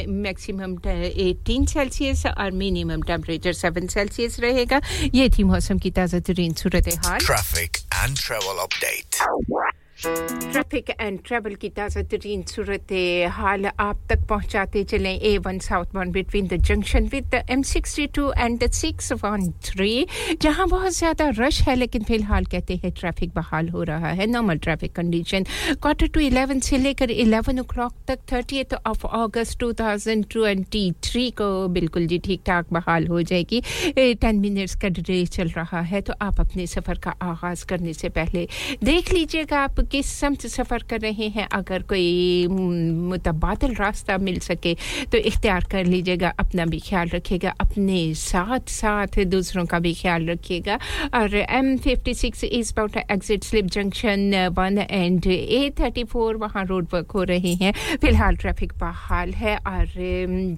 [0.09, 4.04] मैक्सिमम एटीन सेल्सियस और मिनिमम टेम्परेचर सेवन सेल्सियस
[4.39, 4.81] रहेगा।
[5.15, 11.53] ये थी मौसम की ताज़ा तरीन सूरत हाल। Traffic and travel update traffic and travel
[11.61, 12.91] की ताज़ा तरीन सूरत
[13.33, 17.61] हाल आप तक पहुंचाते चलें A one south one between the junction with the M
[17.69, 20.05] sixty two and the six one three
[20.41, 24.57] जहाँ बहुत ज़्यादा रश है, लेकिन फ़िलहाल कहते हैं ट्रैफ़िक बहाल हो रहा है। Normal
[24.57, 28.19] traffic condition quarter to eleven से लेकर इलेवन ओ क्लाक तक
[28.59, 31.49] thirtieth of August two thousand twenty three को
[31.79, 33.61] बिल्कुल जी ठीक ठाक बहाल हो जाएगी।
[33.97, 38.09] टेन मिनट्स का डिले चल रहा है तो आप अपने सफ़र का आगाज़ करने से
[38.11, 38.47] पहले
[38.83, 44.73] देख लीजिएगा आप किस समत सफ़र कर रहे हैं। अगर कोई मुतबादल रास्ता मिल सके
[45.11, 50.27] तो इख्तियार कर लीजिएगा, अपना भी ख्याल रखिएगा, अपने साथ साथ दूसरों का भी ख्याल
[50.29, 50.77] रखिएगा।
[51.15, 52.43] और M fifty six
[52.77, 57.71] eastbound exit slip junction one and A thirty four वहाँ रोड वर्क हो रहे हैं।
[57.95, 59.85] फ़िलहाल ट्रैफ़िक बहाल है और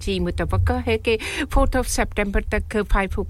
[0.02, 0.56] जी मुतव
[0.86, 1.16] है कि
[1.52, 3.26] फोर्थ ऑफ़ सेप्टेम्बर तक फाइव ओ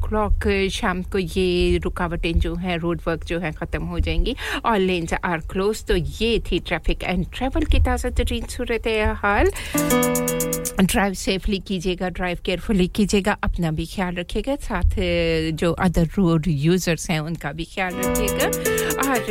[0.71, 5.15] शाम को ये रुकावटें जो हैं रोड वर्क जो है, ख़त्म हो जाएँगी। और लेन्स
[5.15, 8.89] आर क्लोज तो ये थी ट्रैफ़िक एंड ट्रैवल की ताज़ा तरीन सूरत
[9.23, 9.51] हाल।
[10.81, 14.95] ड्राइव सेफली कीजिएगा ड्राइव केयरफुली कीजिएगा, अपना भी ख्याल रखिएगा, साथ
[15.59, 18.47] जो अदर रोड यूज़र्स हैं, उनका भी ख्याल रखिएगा।
[18.99, 19.27] और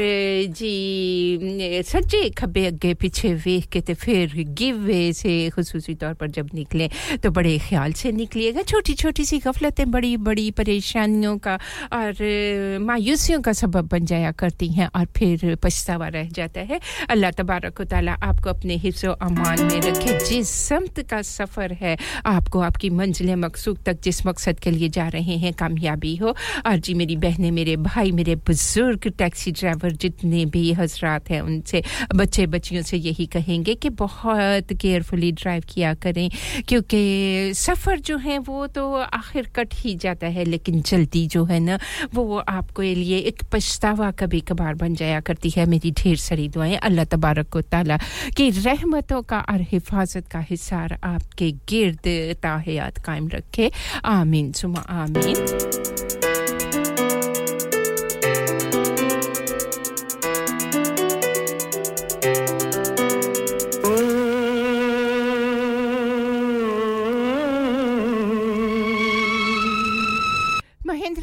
[0.57, 6.27] जी सज्जे खब्बे अगे पीछे वेख के तो फिर गिव वे से खसूसी तौर पर
[6.31, 6.89] जब निकलें
[7.23, 11.55] तो बड़े ख्याल से निकलिएगा। छोटी छोटी सी गफलतें बड़ी बड़ी परेशानियों का
[11.93, 16.79] और मायूसियों का सबब बन जाया करती हैं और फिर पछतावा रह जाता है।
[17.09, 22.59] अल्लाह तबारक ताला आपको अपने हिफ्स अमान में रखे। जिस समत का सफ़र है, आपको
[22.59, 26.93] आपकी मंजिल मकसूद तक जिस मकसद के लिए जा रहे हैं, कामयाबी हो। और जी
[26.93, 31.83] मेरी बहनें, मेरे भाई, मेरे बुज़ुर्ग टैक्सी ड्राइवर जितने भी हजरात हैं, उनसे
[32.15, 36.29] बच्चे बच्चियों से यही कहेंगे कि बहुत केयरफुली ड्राइव किया करें।
[36.67, 41.59] क्योंकि सफ़र जो है, वो तो आखिर कट ही जाता है, लेकिन जल्दी जो है
[41.59, 41.79] ना,
[42.13, 46.77] वो आपको लिए एक पछतावा कभी कभार बन जाया करती है। मेरी ढेर सारी दुआएँ
[46.77, 47.97] अल्लाह तबारक ताला
[48.37, 52.05] की रहमतों का और हिफाजत का हिसार आपके गिर्द
[52.43, 53.71] ताहयात कायम रखे।
[54.05, 55.96] आमीन, सुमा, आमीन।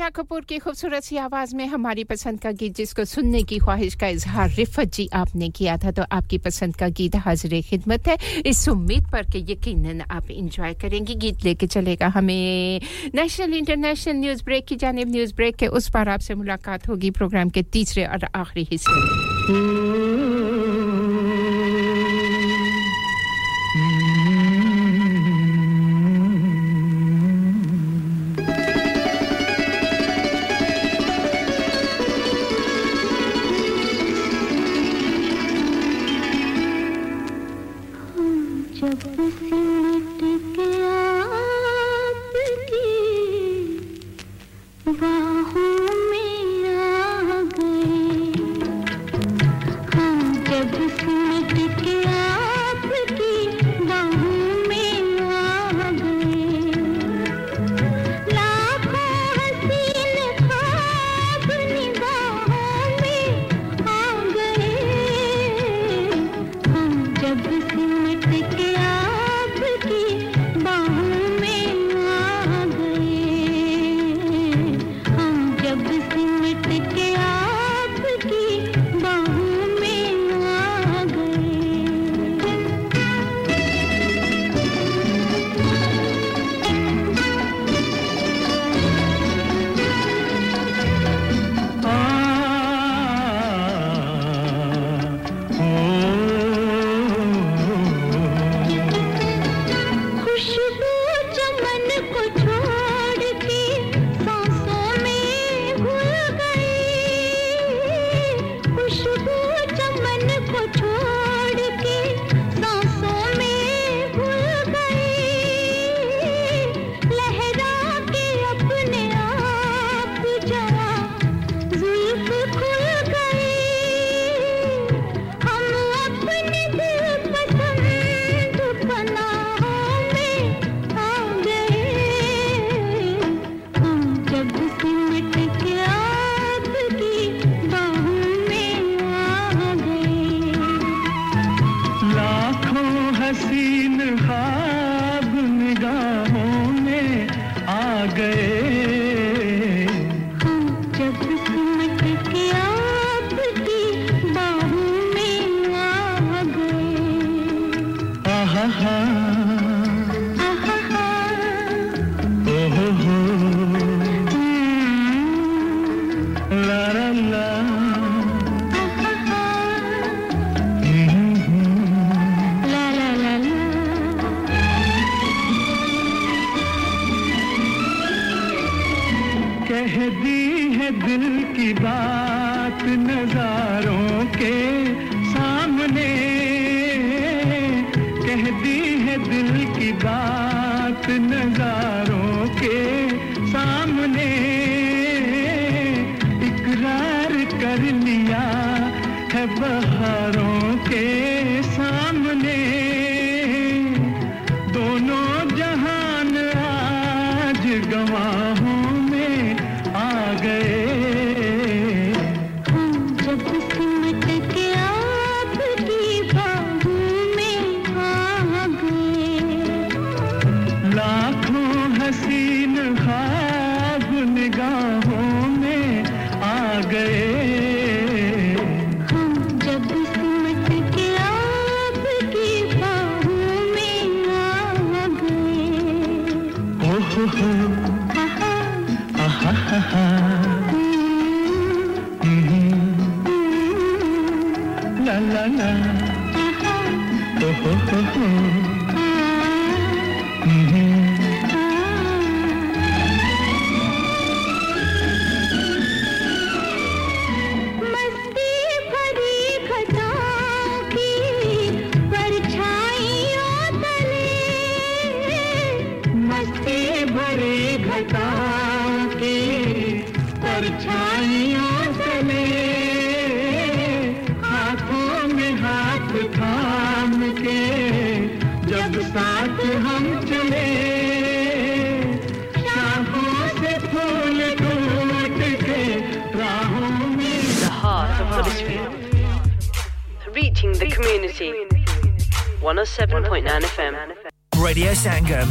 [0.05, 3.95] महेंद्रा कपूर की खूबसूरत सी आवाज़ में हमारी पसंद का गीत जिसको सुनने की ख्वाहिश
[3.97, 8.17] का इजहार रिफत जी आपने किया था तो आपकी पसंद का गीत हाजिर खिदमत है।
[8.45, 12.81] इस उम्मीद पर कि यकीनन आप इंजॉय करेंगे। गीत लेके चलेगा हमें
[13.15, 17.49] नेशनल इंटरनेशनल न्यूज़ ब्रेक की जानब। न्यूज़ ब्रेक के उस पर आपसे मुलाकात होगी प्रोग्राम
[17.49, 19.13] के तीसरे और आखिरी हिस्से दी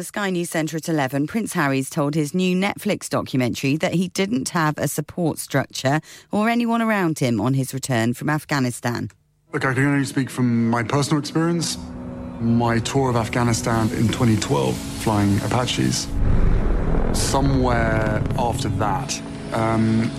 [0.00, 4.08] The Sky News Centre at 11, Prince Harry's told his new Netflix documentary that he
[4.08, 6.00] didn't have a support structure
[6.32, 9.10] or anyone around him on his return from Afghanistan.
[9.52, 11.76] Look, I can only speak from my personal experience.
[12.40, 16.08] My tour of Afghanistan in 2012, flying Apaches.
[17.12, 19.20] Somewhere after that,
[19.52, 20.10] um,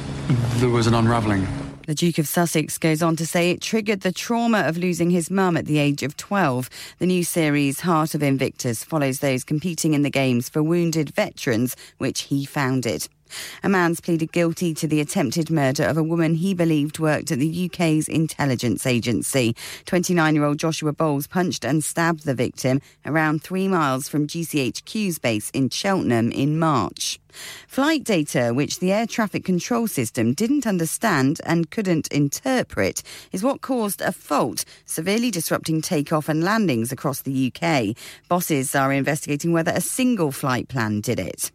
[0.57, 1.47] there was an unravelling.
[1.91, 5.29] The Duke of Sussex goes on to say it triggered the trauma of losing his
[5.29, 6.69] mum at the age of 12.
[6.99, 11.75] The new series, Heart of Invictus, follows those competing in the Games for wounded veterans,
[11.97, 13.09] which he founded.
[13.63, 17.39] A man's pleaded guilty to the attempted murder of a woman he believed worked at
[17.39, 19.55] the UK's intelligence agency.
[19.85, 25.19] 29 year old Joshua Bowles punched and stabbed the victim around three miles from GCHQ's
[25.19, 27.19] base in Cheltenham in March.
[27.67, 33.61] Flight data, which the air traffic control system didn't understand and couldn't interpret, is what
[33.61, 37.95] caused a fault, severely disrupting takeoff and landings across the UK.
[38.27, 41.51] Bosses are investigating whether a single flight plan did it.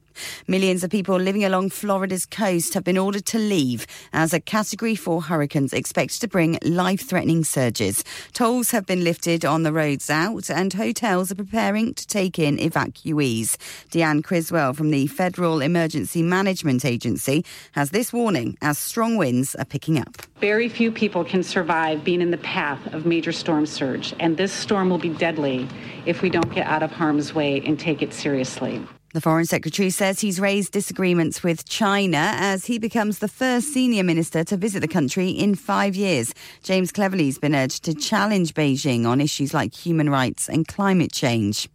[0.47, 4.94] Millions of people living along Florida's coast have been ordered to leave as a Category
[4.94, 8.05] 4 hurricane's expected to bring life threatening surges.
[8.32, 12.56] Tolls have been lifted on the roads out, and hotels are preparing to take in
[12.59, 13.56] evacuees.
[13.90, 19.64] Deanne Criswell from the Federal Emergency Management Agency has this warning as strong winds are
[19.64, 20.22] picking up.
[20.40, 24.52] Very few people can survive being in the path of major storm surge, and this
[24.52, 25.68] storm will be deadly
[26.05, 28.82] if we don't get out of harm's way and take it seriously.
[29.12, 34.03] The Foreign Secretary says he's raised disagreements with China as he becomes the first senior
[34.03, 36.35] minister to visit the country in five years.
[36.62, 41.69] James Cleverly's been urged to challenge Beijing on issues like human rights and climate change.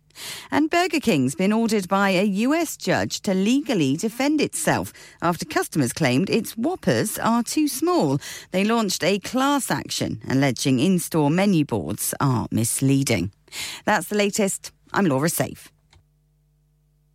[0.52, 4.92] And Burger King's been ordered by a US judge to legally defend itself
[5.22, 8.20] after customers claimed its Whoppers are too small.
[8.52, 13.32] They launched a class action alleging in store menu boards are misleading.
[13.86, 14.72] That's the latest.
[14.94, 15.72] I'm Laura Safe.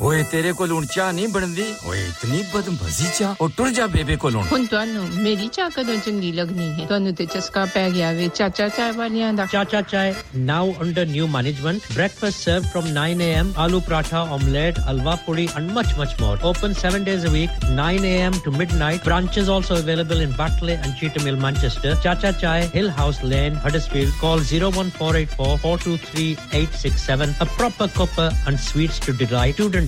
[0.00, 1.64] ओए तेरे को लून चाह नहीं बनदी?
[1.86, 5.98] ओए इतनी बदमजी चाह। और टुर जा बेबे को लून हुन तन्नू मेरी चाह कदों
[6.06, 6.84] चंगी लगनी है?
[6.88, 10.08] तन्नू ते चस्का पै गया वे चाचा चाय वालियाँ दा। Chacha Chai
[10.48, 15.66] now under new management breakfast serve from 9 am aloo paratha omelette halwa puri and
[15.76, 17.50] much much more open 7 days a week
[17.82, 22.60] 9 am to midnight branches also available in Batley and Cheetham Hill Manchester Chacha Chai
[22.74, 29.86] Hill House Lane Huddersfield call 01484423867 a proper copper and sweets to delight student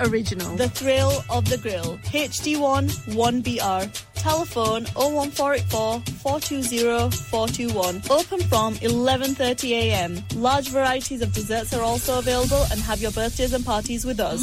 [0.00, 0.56] original.
[0.56, 1.98] The Thrill of the Grill.
[2.04, 4.04] HD1 1BR.
[4.14, 8.02] Telephone 01484 420 421.
[8.10, 10.40] Open from 11.30am.
[10.40, 14.42] Large varieties of desserts are also available and have your birthdays and parties with us.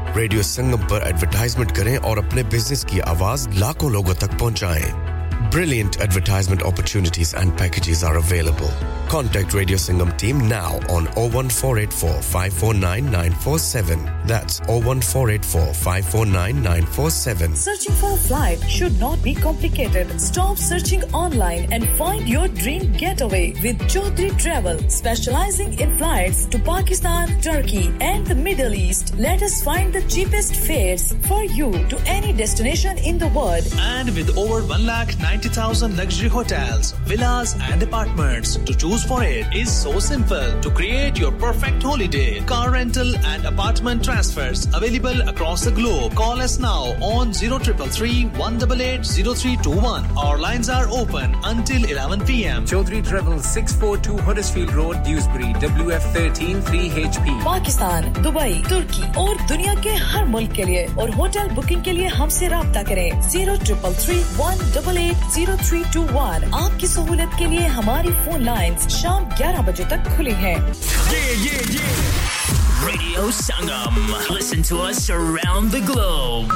[0.17, 5.99] Radio Sangam पर advertisement करें और अपने business की आवाज़ लाखों लोगों तक पहुंचाएँ। Brilliant
[5.99, 8.71] advertisement opportunities and packages are available.
[9.09, 14.05] Contact Radio Singham team now on 01484 549 947.
[14.25, 17.55] That's 01484 549 947.
[17.55, 20.21] Searching for a flight should not be complicated.
[20.21, 26.59] Stop searching online and find your dream getaway with Chaudhry Travel, specializing in flights to
[26.59, 29.13] Pakistan, Turkey, and the Middle East.
[29.17, 33.67] Let us find the cheapest fares for you to any destination in the world.
[33.77, 39.46] And with over 1 lakh 90,000 luxury hotels, villas, and apartments to choose for it
[39.54, 40.60] is so simple.
[40.62, 46.14] To create your perfect holiday, car rental and apartment transfers available across the globe.
[46.14, 50.04] Call us now on 0333 188 0321.
[50.16, 52.64] Our lines are open until 11 p.m.
[52.66, 57.36] Chaudhry Travel 642 Huddersfield Road, Dewsbury, WF13 3HP.
[57.46, 62.08] Pakistan Dubai तुर्की और दुनिया के हर मुल्क के लिए और hotel booking के लिए
[62.20, 67.35] हमसे रब्ता करें zero triple three one double eight zero three two one आपकी सहूलत
[67.39, 70.55] के लिए हमारी फ़ोन लाइंस शाम 11 बजे तक खुली हैं
[71.13, 72.85] Yeah, yeah, yeah.
[72.85, 73.97] Radio Sangam.
[74.37, 76.55] Listen to us around the globe.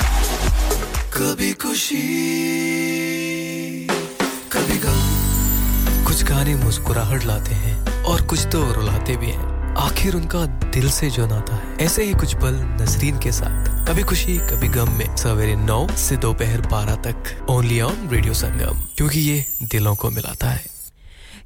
[1.13, 2.01] कभी खुशी,
[4.53, 10.45] कभी गम। कुछ गाने मुस्कुराहट लाते हैं और कुछ तो रुलाते भी हैं। आखिर उनका
[10.45, 14.67] दिल से जो नाता है, ऐसे ही कुछ पल नसरीन के साथ। कभी खुशी, कभी
[14.67, 19.95] गम में सवेरे नौ से दोपहर बारह तक। ओनली ऑन रेडियो संगम क्योंकि ये दिलों
[19.95, 20.70] को मिलाता है।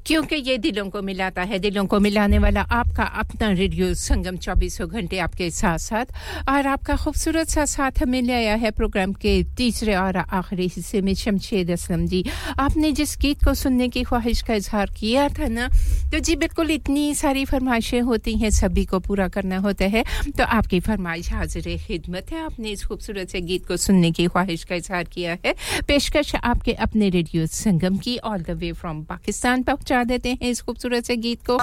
[0.06, 4.88] क्योंकि ये दिलों को मिलाता है, दिलों को मिलाने वाला आपका अपना रेडियो संगम चौबीसों
[4.90, 6.06] घंटे आपके साथ साथ
[6.50, 11.02] और आपका खूबसूरत सा साथ हमें ले आया है प्रोग्राम के तीसरे और आखिरी हिस्से
[11.02, 12.24] में शमशेद असलम जी।
[12.60, 15.68] आपने जिस गीत को सुनने की ख्वाहिश का इजहार किया था ना
[16.12, 20.04] तो जी बिल्कुल इतनी सारी फरमाइशें होती हैं, सभी को पूरा करना होता है
[20.38, 24.64] तो आपकी फरमाइश हाजिर खिदमत है। आपने इस खूबसूरत से गीत को सुनने की ख्वाहिश
[24.64, 25.56] का इजहार किया है।
[25.88, 30.50] पेशकश आपके अपने रेडियो संगम की all the way from Pakistan पहुँचा बजा देते हैं
[30.52, 31.58] इस खूबसूरत से गीत को।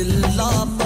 [0.00, 0.79] शमशेद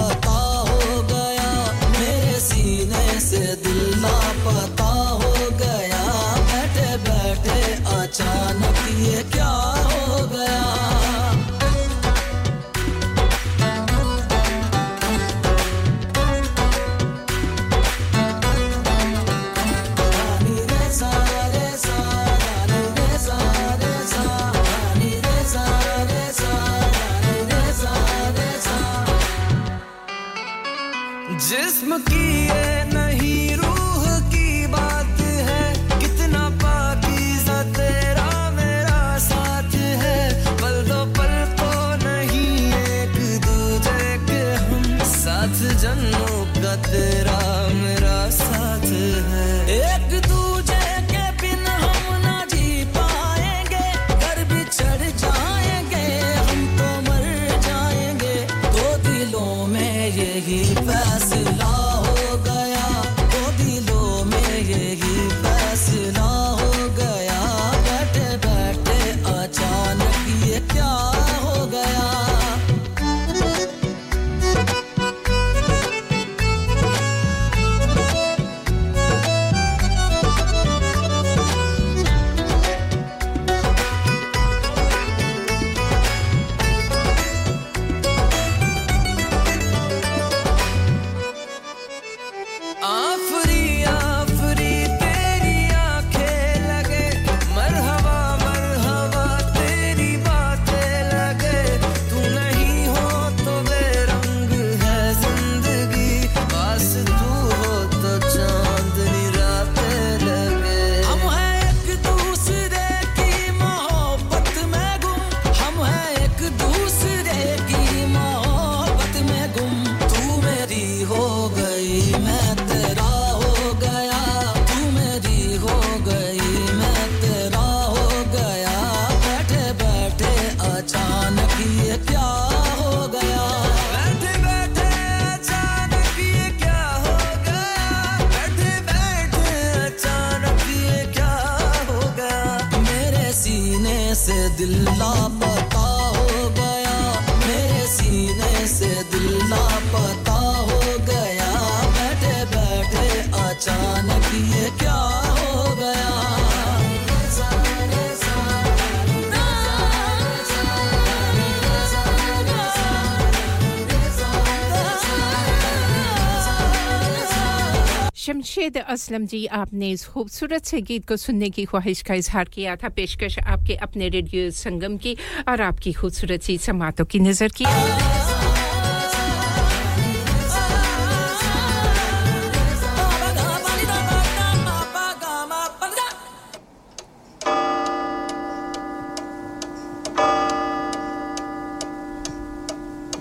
[168.89, 172.89] असलम जी, आपने इस खूबसूरत से गीत को सुनने की ख्वाहिश का इजहार किया था,
[172.89, 175.15] पेशकश आपके अपने रेडियो संगम की
[175.49, 177.65] और आपकी खूबसूरत सी समातों की नज़र की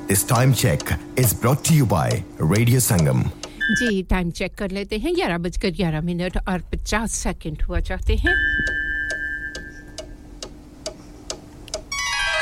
[0.09, 3.25] This time check is brought to you by Radio Sangam.
[3.71, 8.17] जी टाइम चेक कर लेते हैं। ग्यारह बजकर ग्यारह मिनट और पचास सेकंड हुआ, चाहते
[8.17, 8.35] हैं?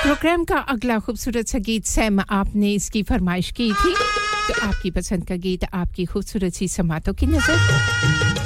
[0.02, 3.94] प्रोग्राम का अगला खूबसूरत सा गीत, सैम, आपने इसकी फरमाइश की थी।
[4.48, 8.41] तो आपकी पसंद का गीत आपकी खूबसूरत सी समातों की नज़र।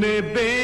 [0.00, 0.57] ne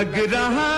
[0.00, 0.69] लग रहा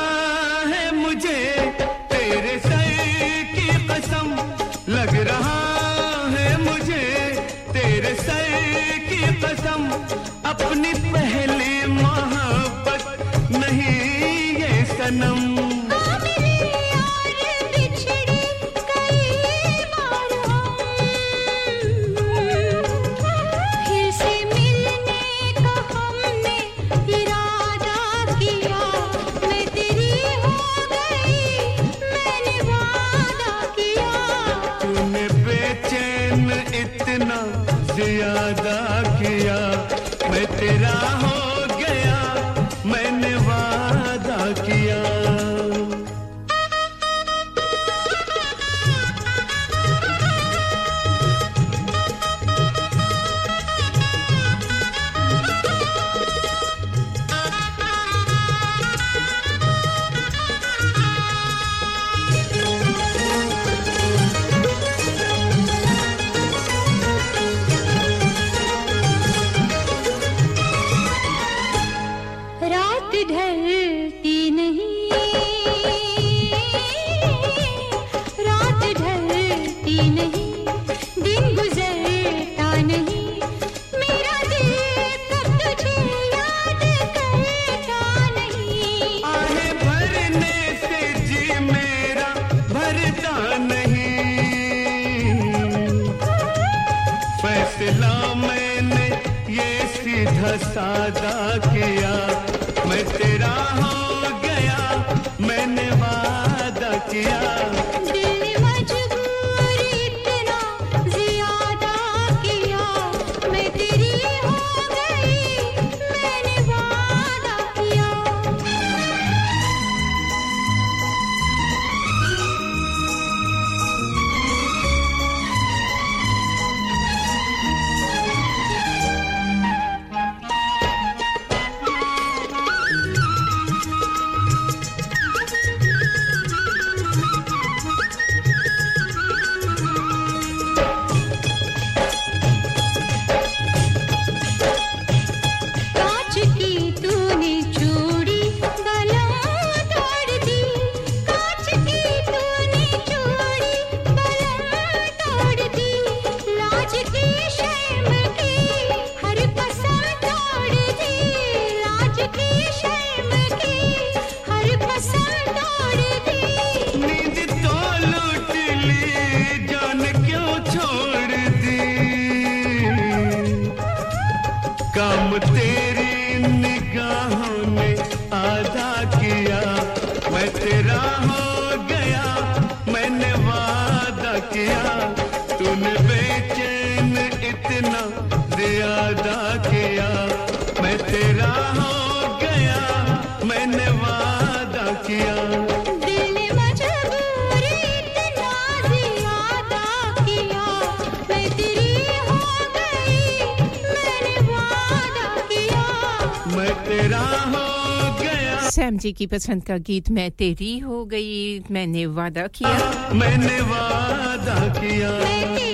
[209.03, 215.11] जी की पसंद का गीत मैं तेरी हो गई मैंने वादा किया। मैंने वादा किया।
[215.11, 215.72] मैं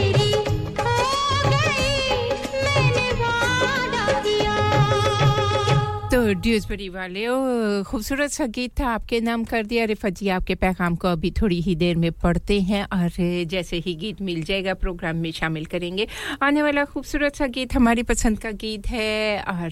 [6.32, 10.96] ड्यूजबरी वाले ओ, खूबसूरत सा गीत था आपके नाम कर दिया। रिफत जी आपके पैगाम
[10.96, 15.16] को अभी थोड़ी ही देर में पढ़ते हैं और जैसे ही गीत मिल जाएगा, प्रोग्राम
[15.16, 16.06] में शामिल करेंगे।
[16.42, 19.70] आने वाला खूबसूरत सा गीत, हमारी पसंद का गीत है और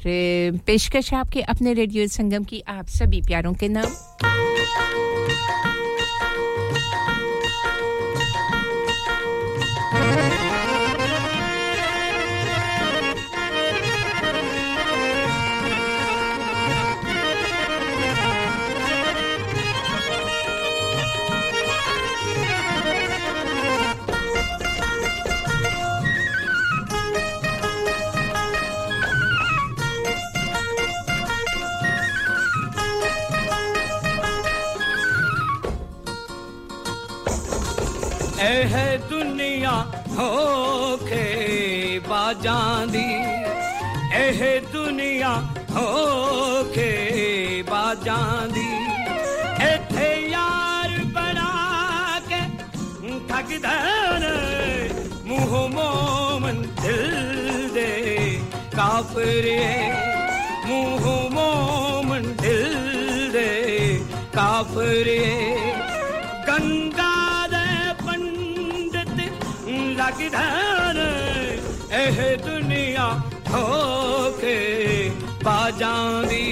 [0.67, 3.89] पेशकश आपके अपने रेडियो संगम की। आप सभी प्यारों के नाम।
[40.19, 41.25] होके
[42.09, 43.09] बाजांदी,
[44.17, 44.41] एह
[44.73, 45.33] दुनिया
[45.75, 46.91] होके
[47.63, 48.69] बाजांदी।
[49.65, 51.53] एथे यार बना
[52.29, 52.41] के
[53.31, 54.25] थक दन
[55.29, 57.05] मुँह मोमन दिल
[57.75, 57.93] दे।
[58.75, 59.61] काफरे
[60.67, 62.75] मुँह मोमन दिल
[63.33, 63.51] दे।
[64.37, 65.21] काफरे
[70.07, 70.99] का किधर
[71.99, 73.07] एह दुनिया
[73.49, 74.59] धोखे
[75.45, 76.47] पा जाऊँगी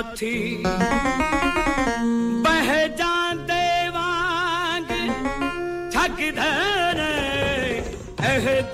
[0.00, 0.36] चौथी
[2.44, 2.68] बह
[3.00, 3.14] जा
[3.50, 4.86] देवांग
[5.94, 7.00] ठग धर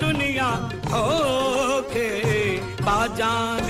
[0.01, 0.47] दुनिया
[0.93, 1.03] हो
[1.93, 2.07] के
[2.87, 3.66] बाजान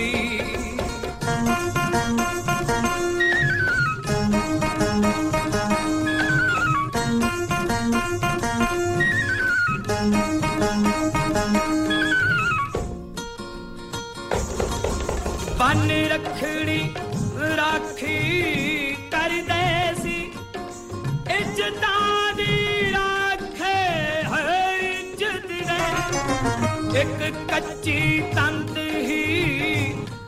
[26.99, 27.99] ਇੱਕ ਕੱਚੀ
[28.35, 29.23] ਤੰਦ ਹੀ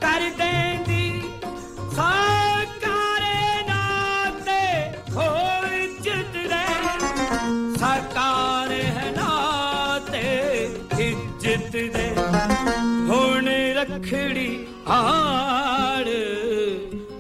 [0.01, 1.21] ਕਰ ਦੇਂਦੀ
[1.95, 4.61] ਸਰਕਾਰੇ ਨਾ ਤੇ
[5.15, 5.67] ਹੋਰ
[6.03, 6.65] ਜਿੱਤ ਦੇ
[7.79, 10.23] ਸਰਕਾਰ ਹੈ ਨਾ ਤੇ
[11.01, 12.09] ਇੱਜ਼ਤ ਦੇ
[13.09, 13.49] ਹੁਣ
[13.79, 14.49] ਰਖੜੀ
[14.87, 16.07] ਹਾੜ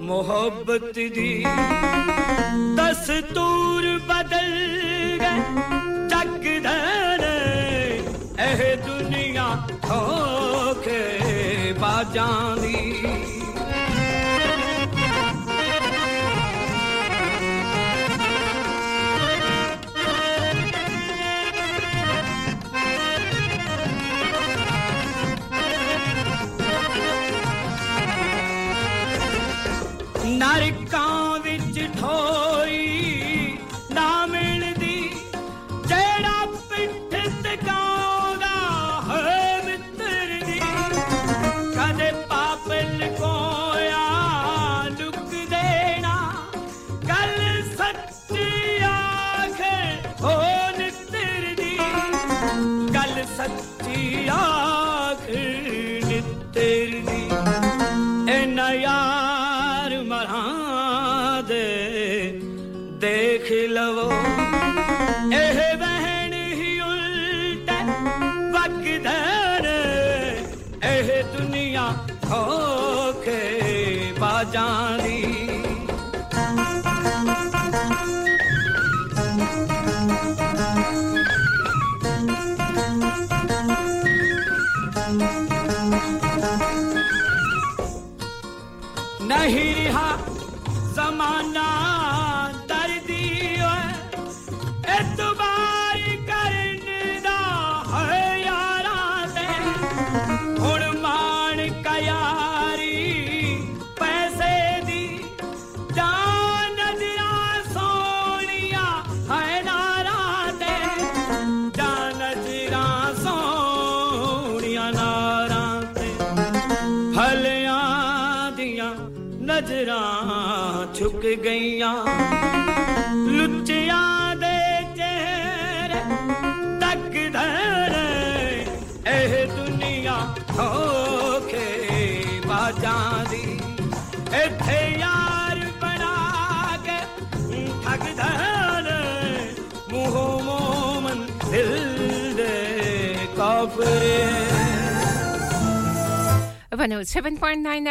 [0.09, 1.25] मोहब्बत दी
[2.79, 4.49] दस्तूर बदल
[5.21, 5.43] गए
[6.13, 7.23] जग धर
[8.41, 9.18] ए दुनिया
[10.87, 13.28] के बाजानी।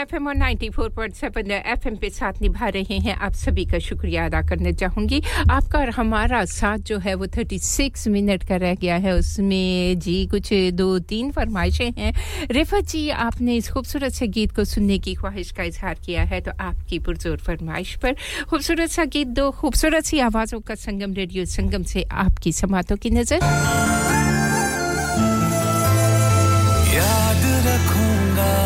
[0.09, 4.71] एफएम और 94.7 एफएम पे साथ निभा रहे हैं आप सभी का शुक्रिया अदा करना
[4.73, 5.21] चाहूँगी।
[5.51, 10.27] आपका और हमारा साथ जो है वो 36 मिनट का रह गया है। उसमें जी
[10.27, 12.13] कुछ दो तीन फरमाइशें हैं।
[12.51, 16.41] रिफत जी, आपने इस खूबसूरत से गीत को सुनने की ख्वाहिश का इजहार किया है
[16.41, 18.17] तो आपकी पुरजोर फरमाइश पर
[18.51, 23.11] खूबसूरत सा गीत दो खूबसूरत सी आवाज़ों का संगम, रेडियो संगम से आपकी समातों की
[23.11, 23.41] नज़र।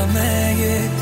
[0.04, 1.01] मैं ये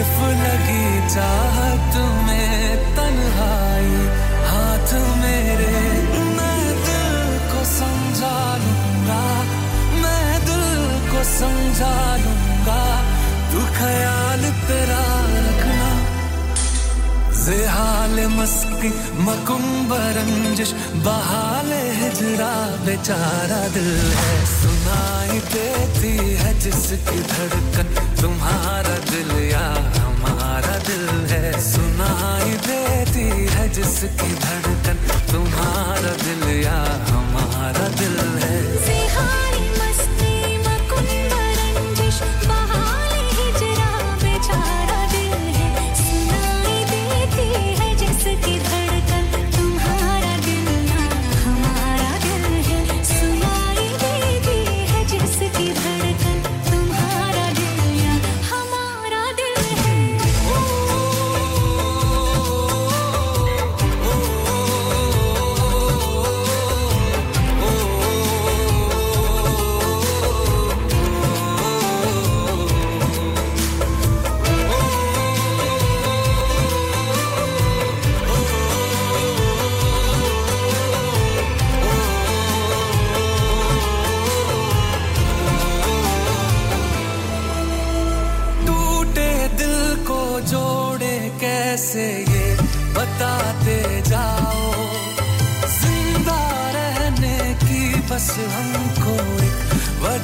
[0.00, 1.96] सिर्फ़ लगी चाहत
[2.26, 3.90] में तन्हाई,
[4.50, 5.82] हाथ मेरे।
[6.36, 7.18] मैं दिल
[7.50, 9.20] को समझा लूँगा,
[10.02, 10.64] मैं दिल
[11.10, 11.92] को समझा
[12.24, 12.80] लूँगा।
[13.52, 15.09] तू ख्याल तेरा
[17.50, 18.88] जिहाल मस्की
[19.26, 20.72] मकुम्ब रंजिश
[21.04, 22.50] बहाल हिजरा,
[22.86, 26.12] बेचारा दिल है। सुनाई देती
[26.42, 27.90] है जिसकी धड़कन,
[28.22, 29.66] तुम्हारा दिल या
[29.98, 36.78] हमारा दिल है। सुनाई देती है जिसकी धड़कन, तुम्हारा दिल या
[37.10, 38.49] हमारा दिल है।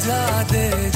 [0.09, 0.96] वजह दे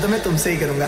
[0.00, 0.86] तो मैं तुमसे ही करूँगा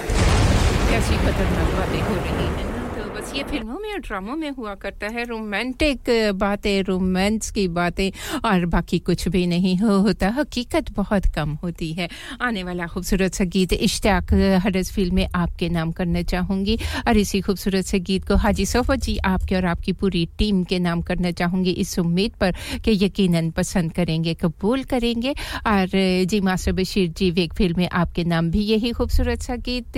[0.91, 4.37] कैसी खतरनाक बातें हो रही हैं ना तो बस बस ये फ़िल्मों में और ड्रामों
[4.37, 8.11] में हुआ करता है, रोमांटिक बातें, रोमांस की बातें,
[8.45, 12.09] और बाकी कुछ भी नहीं हो, होता। हकीकत बहुत कम होती है।
[12.41, 14.33] आने वाला खूबसूरत सा गीत इश्ताक
[14.65, 18.95] हरस फ़िल्म में आपके नाम करना चाहूँगी, और इसी खूबसूरत से गीत को हाजी सोफा
[18.97, 22.55] जी आपके और आपकी पूरी टीम के नाम करना चाहूँगी। इस उम्मीद पर
[22.85, 25.35] कि यकीनन पसंद करेंगे, कबूल करेंगे।
[25.67, 25.89] और
[26.25, 29.97] जी मास्टर बशीर जी, वेग फ़िल्म में आपके नाम भी यही खूबसूरत सा गीत,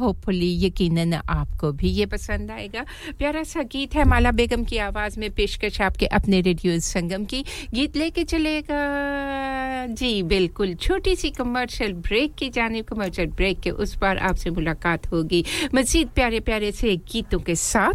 [0.00, 2.84] होपफुली यकीनन आपको भी ये पसंद आएगा।
[3.36, 7.44] सा गीत है माला बेगम की आवाज़ में पेशकश आपके अपने रेडियो संगम की।
[7.74, 8.80] गीत लेके चलेगा।
[9.86, 15.12] जी, बिल्कुल। छोटी सी कमर्शियल ब्रेक की जाने कमर्शियल ब्रेक के उस बार आपसे मुलाकात
[15.12, 15.44] होगी।
[15.74, 17.92] मजीद प्यारे प्यारे से गीतों के साथ।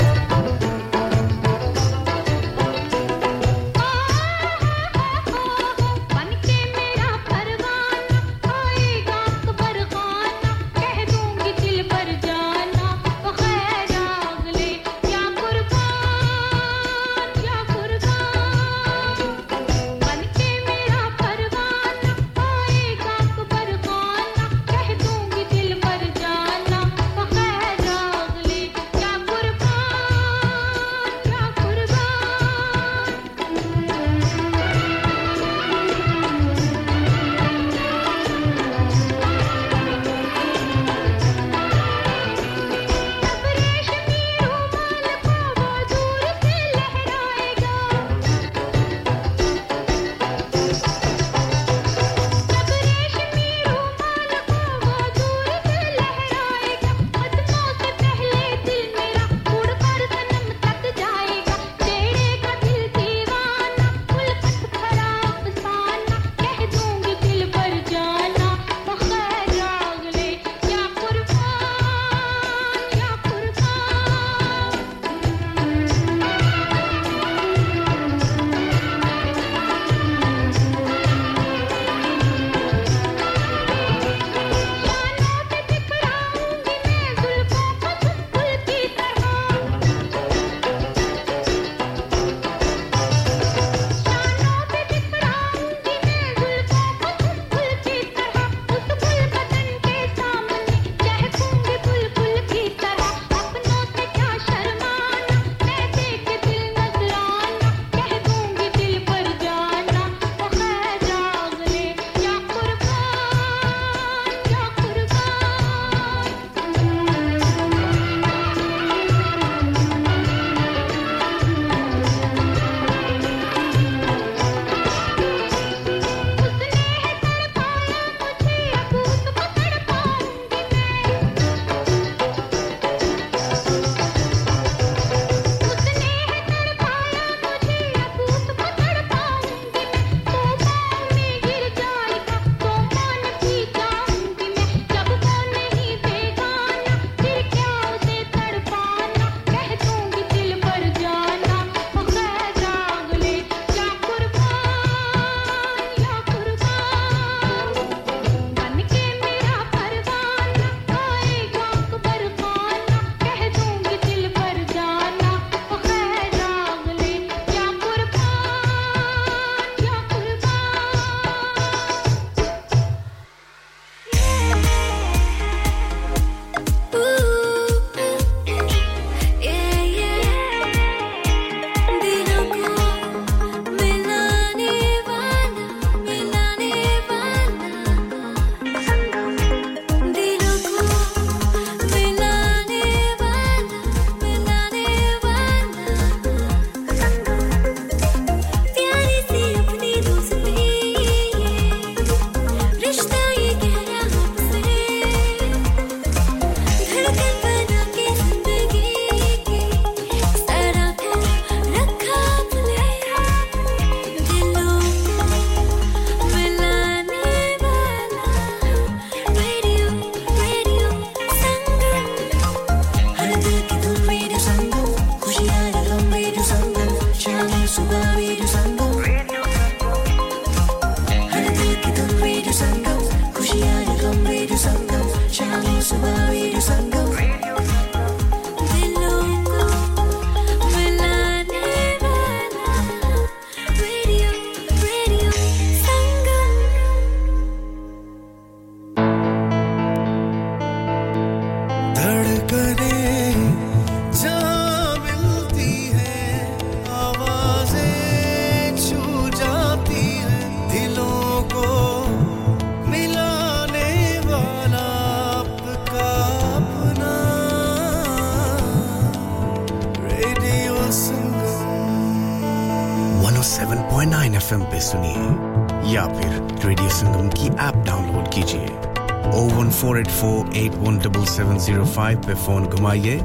[279.76, 283.16] 01484817705 पे फ़ोन घुमाइए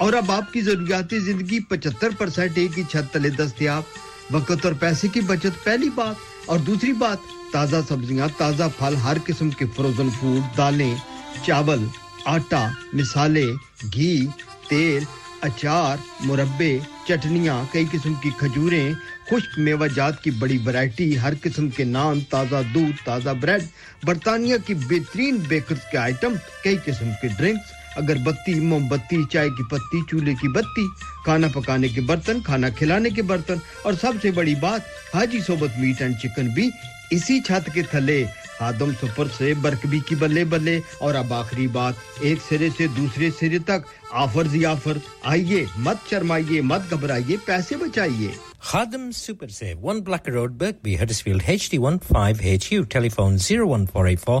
[0.00, 3.84] और अब आपकी जरूरियाती ज़िंदगी 75 परसेंट एक ही छत तले दस्तियाब,
[4.32, 6.16] वक्त और पैसे की बचत पहली बात,
[6.48, 7.22] और दूसरी बात,
[7.52, 11.00] ताज़ा सब्ज़ियाँ, ताज़ा फल, हर किस्म के फ्रोजन फ़ूड दालें,
[11.46, 11.88] चावल,
[12.26, 12.62] आटा,
[12.94, 13.46] मिसाले,
[13.84, 14.26] घी,
[14.68, 15.06] तेल,
[15.44, 16.72] अचार, मुरब्बे,
[17.08, 18.94] चटनियाँ, कई किस्म की खजूरें
[19.32, 23.62] खुश्क मेवा जात की बड़ी वैरायटी हर किस्म के नान, ताज़ा दूध, ताज़ा ब्रेड
[24.04, 30.02] बरतानिया की बेहतरीन बेकर्स के आइटम कई किस्म के ड्रिंक्स अगरबत्ती, मोमबत्ती, चाय की पत्ती,
[30.10, 30.86] चूल्हे की बत्ती,
[31.26, 36.02] खाना पकाने के बर्तन, खाना खिलाने के बर्तन और सबसे बड़ी बात, हाजी सोबत मीट
[36.02, 36.70] एंड चिकन भी
[37.12, 38.22] इसी छत के थले।
[38.62, 43.30] आदम सुपर से बरकबी की बल्ले बल्ले और अब आखिरी बात, एक सिरे से दूसरे
[43.30, 49.82] सिरे तक ऑफ़र जी ऑफ़र आइए, मत शर्माइए, मत घबराइए, पैसे बचाइए। Khadim Super Save,
[49.82, 54.40] 1 Black Road, Birkby, Huddersfield, HD15HU, telephone 01484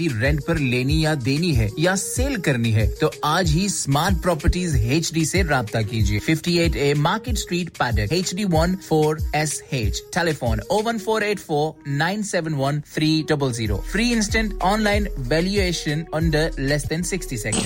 [0.00, 4.76] rent पर लेनी या देनी है या सेल करनी है तो आज ही स्मार्ट प्रॉपर्टीज़
[4.76, 9.62] एच डी ऐसी रहा कीजिए। 58 A Market Street Paddock H D one four S
[9.72, 14.62] H telephone o one four eight four nine seven one three double zero free instant
[14.62, 17.64] online valuation under less than sixty second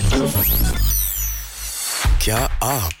[2.23, 3.00] क्या आप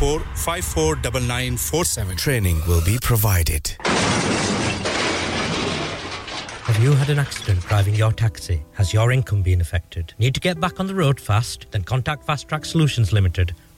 [0.01, 2.17] 01484549947.
[2.17, 3.67] Training will be provided.
[6.63, 8.63] Have you had an accident driving your taxi?
[8.73, 10.15] Has your income been affected?
[10.17, 11.67] Need to get back on the road fast?
[11.69, 13.53] Then contact Fast Track Solutions Limited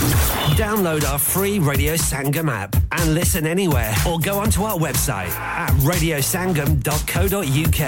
[0.00, 4.38] that's 01484 456 257 Download our free Radio Sangam app and listen anywhere or go
[4.38, 7.80] onto our website at radiosangam.co.uk.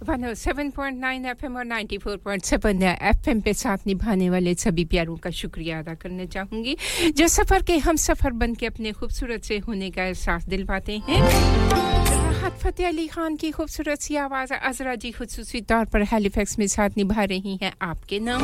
[0.00, 6.24] 107.9 FM और 94.7 FM पे साथ निभाने वाले सभी प्यारों का शुक्रिया अदा करना
[6.34, 6.76] चाहूँगी
[7.16, 11.20] जो सफ़र के हम सफ़र बन के अपने खूबसूरत से होने का एहसास दिलवाते हैं
[11.20, 16.66] राहत फतेह अली खान की खूबसूरत सी आवाज़ अजरा जी खसूसी तौर पर हैलिफैक्स में
[16.76, 18.40] साथ निभा रही हैं आपके नाम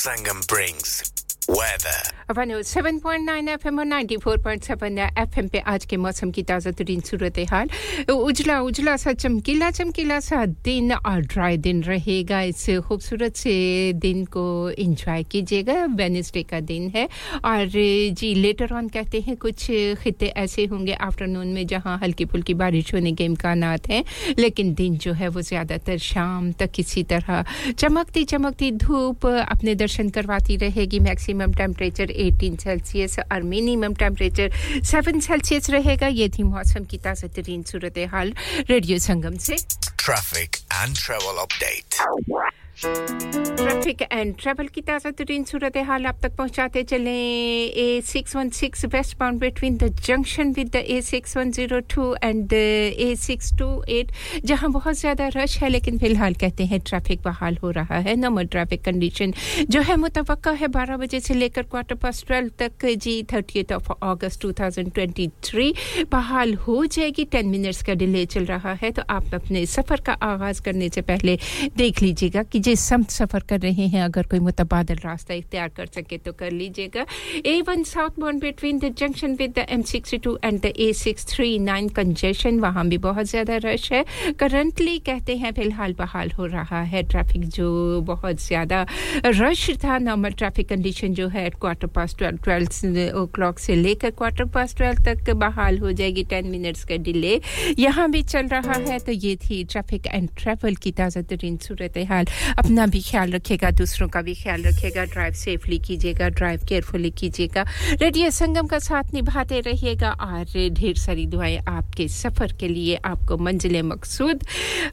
[0.00, 1.12] Sangam brings
[1.46, 2.19] weather.
[2.30, 7.68] 107.9 एफएम और 94.7 एफएम पे आज के मौसम की ताज़ा तरीन सूरत हाल
[8.10, 13.54] उजला उजला सा चमकीला चमकीला सा दिन, और ड्राई दिन रहेगा। इस खूबसूरत से
[13.96, 17.08] दिन को एंजॉय कीजिएगा। वेनसडे का दिन है।
[17.44, 17.66] और
[18.14, 19.66] जी लेटर ऑन कहते हैं, कुछ
[20.02, 24.04] खिते ऐसे होंगे आफ्टरनून में जहाँ हल्की फुल्की बारिश होने के इम्कान हैं।
[24.38, 27.44] लेकिन दिन जो है, वो ज़्यादातर शाम तक इसी तरह।
[27.78, 34.50] चमकती चमकती धूप अपने दर्शन करवाती रहेगी। मैक्सिमम टेम्परेचर 18 सेल्सियस और मिनिमम टेम्परेचर
[34.92, 38.34] 7 सेल्सियस रहेगा ये थी मौसम की ताज़ा तरीन सूरत हाल
[38.70, 39.56] रेडियो संगम से
[40.04, 42.59] traffic and travel update.
[42.82, 48.50] Traffic and travel की ताज़ा तरीन सूरत हाल आप तक पहुंचाते चले। A six one
[48.50, 48.84] six
[49.18, 53.66] westbound between the junction with the A six one zero two and A six two
[53.88, 54.12] eight
[54.44, 58.46] जहाँ बहुत ज़्यादा रश है, लेकिन फ़िलहाल कहते हैं ट्रैफ़िक बहाल हो रहा है। नॉर्मल
[58.46, 59.34] ट्रैफ़िक कंडीशन
[59.70, 63.92] जो है मुतव है बारह बजे से लेकर क्वार्टर पास ट्वेल्व तक। जी thirty of
[63.92, 65.72] August two thousand twenty three
[66.12, 70.12] बहाल हो जाएगी। टेन मिनट्स का डिले चल रहा है तो आप अपने सफ़र का
[70.24, 71.38] आगाज़ करने से पहले
[71.76, 75.86] देख लीजिएगा कि जिस समत सफ़र कर रहे हैं। अगर कोई मुतबादल रास्ता इख्तियार कर
[75.94, 77.04] सके तो कर लीजिएगा।
[77.46, 77.82] A one
[78.20, 81.88] southbound between the junction with the M sixty two and the A six three nine
[81.96, 84.04] congestion वहाँ भी बहुत ज़्यादा रश है।
[84.40, 88.84] करंटली कहते हैं, फ़िलहाल बहाल हो रहा है। ट्रैफ़िक जो बहुत ज़्यादा
[89.26, 94.44] रश था। नॉर्मल ट्रैफ़िक कंडीशन जो है quarter past twelve twelve o'clock से लेकर क्वार्टर
[94.54, 97.40] पास ट्वेल्व तक बहाल हो जाएगी। टेन मिनट्स का डिले
[97.78, 101.98] यहाँ भी चल रहा है। तो ये थी ट्रैफ़िक एंड ट्रैवल की ताज़ा तरीन सूरत
[102.10, 102.26] हाल।
[102.60, 107.64] अपना भी ख्याल रखेगा, दूसरों का भी ख्याल रखेगा। ड्राइव सेफली कीजिएगा ड्राइव केयरफुली कीजिएगा।
[107.92, 113.36] रेडियो संगम का साथ निभाते रहिएगा। और ढेर सारी दुआएँ आपके सफ़र के लिए, आपको
[113.38, 114.44] मंजिल मकसूद।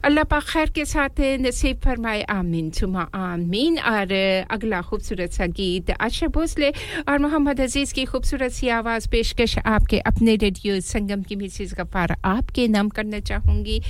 [0.04, 4.12] अल्लाह पाक खैर के साथ नसीब फरमाए। आमीन, सुमा, आमीन। और
[4.50, 6.70] अगला खूबसूरत सा गीत आशा भोसले
[7.04, 12.16] और मोहम्मद अज़ीज़ की खूबसूरत सी आवाज़ पेशकश आपके अपने रेडियो संगम की मिसिस गफ़ार
[12.24, 13.80] आपके नाम करना चाहूँगी।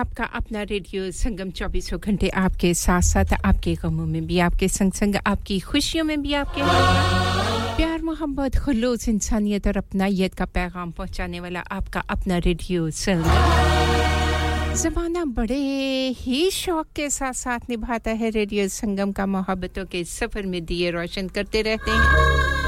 [0.00, 4.92] आपका अपना रेडियो संगम चौबीसों घंटे आपके साथ साथ आपके गमों में भी, आपके संग
[4.92, 6.60] संग आपकी खुशियों में भी आपके।
[7.76, 15.24] प्यार, मोहब्बत, खलूस, इंसानियत और अपनायत का पैगाम पहुँचाने वाला आपका अपना रेडियो संगम। जमाना
[15.36, 15.60] बड़े
[16.18, 20.90] ही शौक के साथ साथ निभाता है रेडियो संगम का मोहब्बतों के सफ़र में दिए
[20.90, 22.59] रोशन करते रहते हैं।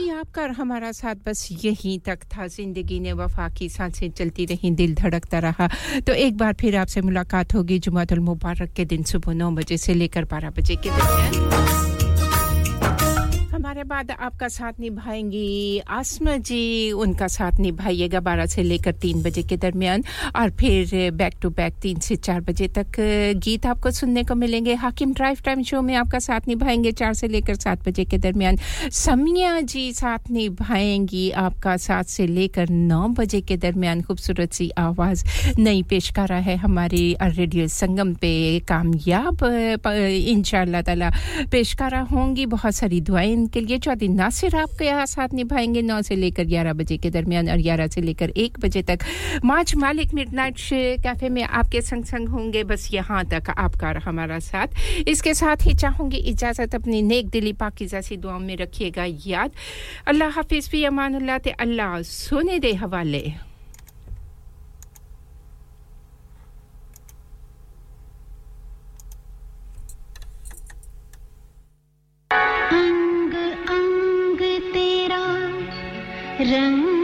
[0.00, 4.72] जी, आपका हमारा साथ बस यहीं तक था। ज़िंदगी ने वफा की, साँसें चलती रहीं,
[4.74, 5.68] दिल धड़कता रहा।
[6.06, 9.94] तो एक बार फिर आपसे मुलाकात होगी जुमातुल मुबारक के दिन सुबह नौ बजे से
[9.94, 11.89] लेकर बारह बजे के दरमियान।
[13.84, 19.56] बाद आपका साथ निभाएँगी आसमा जी। उनका साथ निभाइएगा 12 से लेकर तीन बजे के
[19.56, 20.04] दरमियान
[20.36, 23.00] और फिर बैक टू बैक तीन से चार बजे तक
[23.44, 27.28] गीत आपको सुनने को मिलेंगे। हाकिम ड्राइव टाइम शो में आपका साथ निभाएँगे चार से
[27.28, 28.56] लेकर सात बजे के दरमियान।
[28.92, 35.24] समिया जी साथ निभाएँगी आपका 7 से लेकर नौ बजे के दरमियान। खूबसूरत सी आवाज़
[35.58, 38.32] नई पेशकारा है हमारी रेडियो संगम पे।
[38.68, 40.42] कामयाब इन
[40.82, 41.10] ताला
[41.52, 46.16] पेशकारा होंगी। बहुत सारी दुआएँ इनके लिए चौधरी सिर्फ़ आपके यहाँ साथ निभाएँगे, नौ से
[46.16, 49.04] लेकर ग्यारह बजे के दरमियान और ग्यारह से लेकर एक बजे तक
[49.44, 50.56] मार्च मालिक मिड नाइट
[51.02, 55.74] कैफ़े में आपके संग संग होंगे। बस यहाँ तक आपका हमारा साथ। इसके साथ ही
[55.74, 59.52] चाहूँगी इजाज़त अपनी नेक दिली पाकिजा सी दुआओं में रखिएगा याद।
[60.06, 63.49] अल्लाह हाफिज़ भी अमान अल्लाह सोने दे हवाले।
[76.40, 76.99] रंग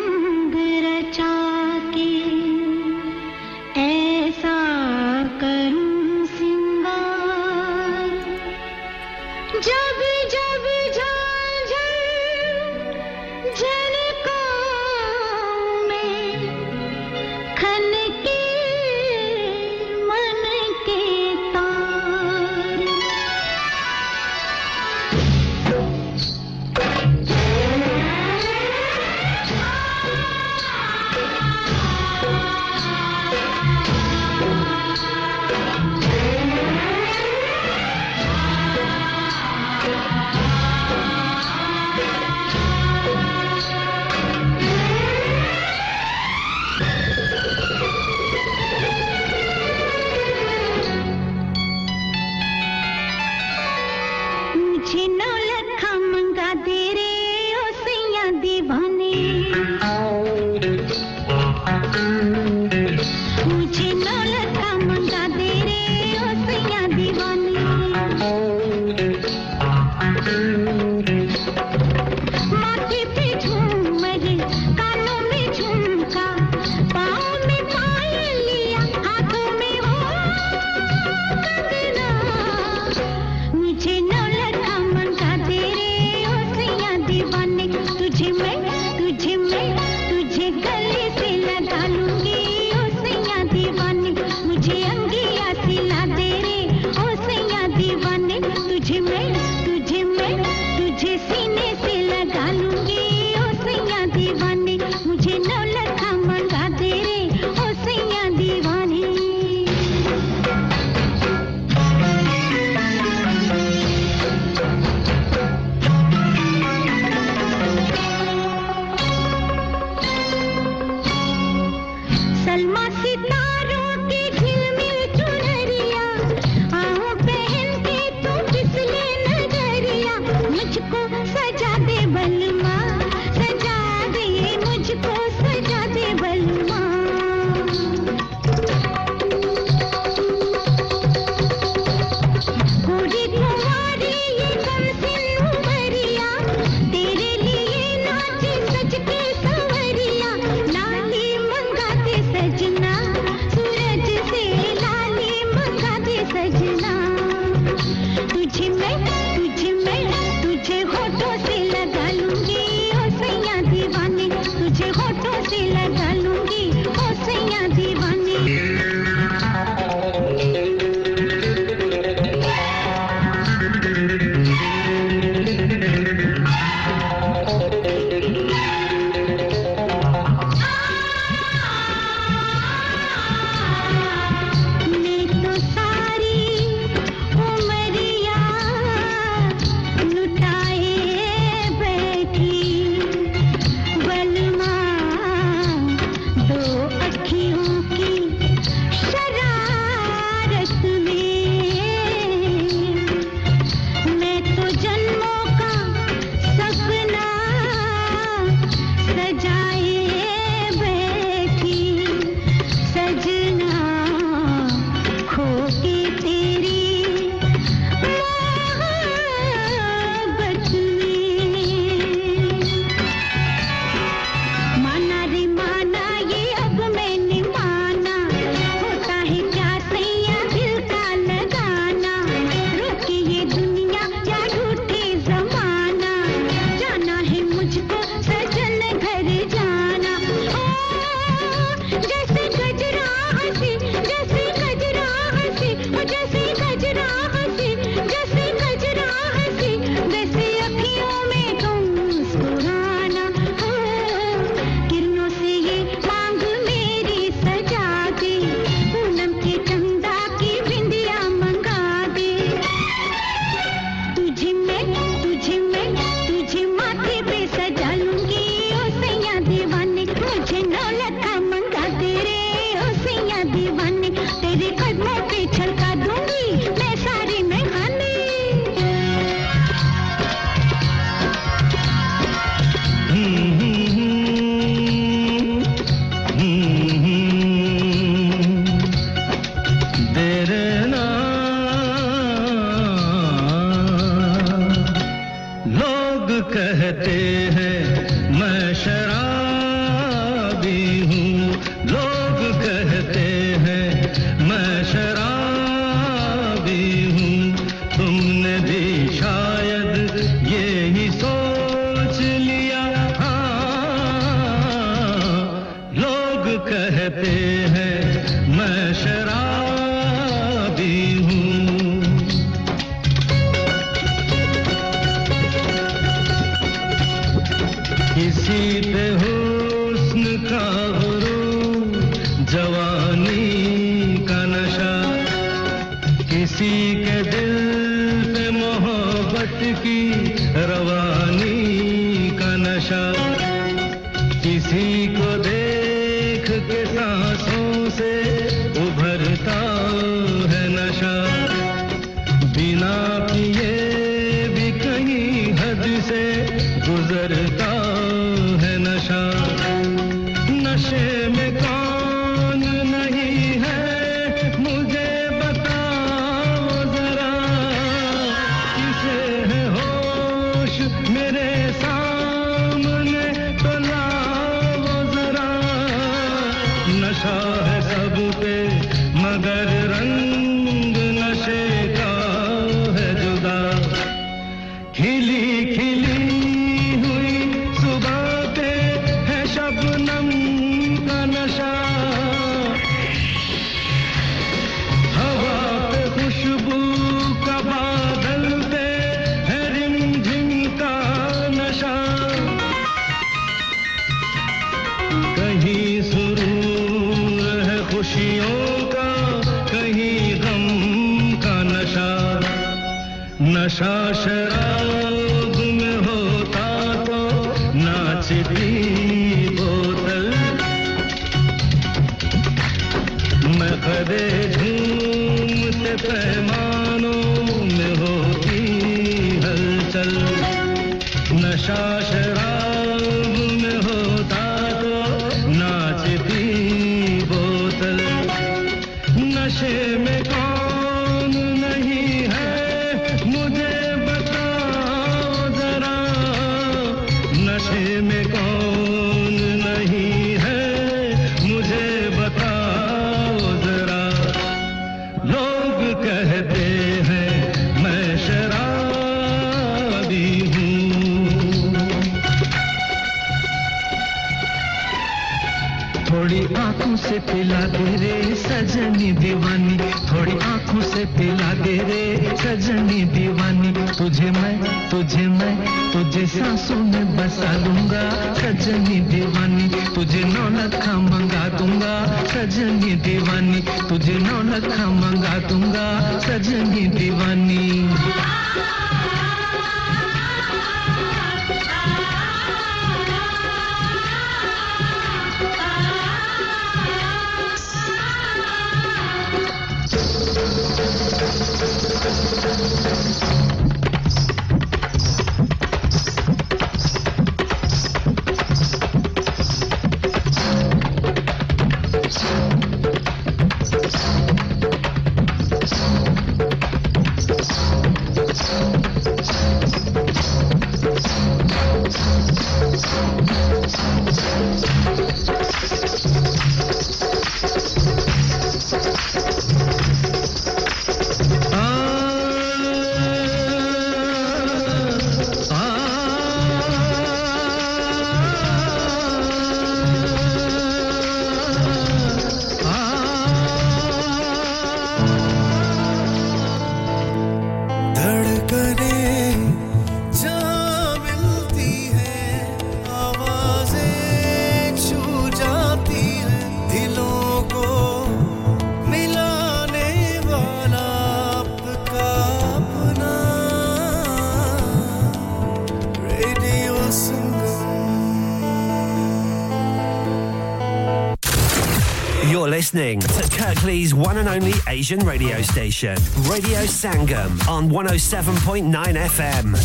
[574.77, 575.97] Asian radio station,
[576.29, 579.57] Radio Sangam on 107.9 FM.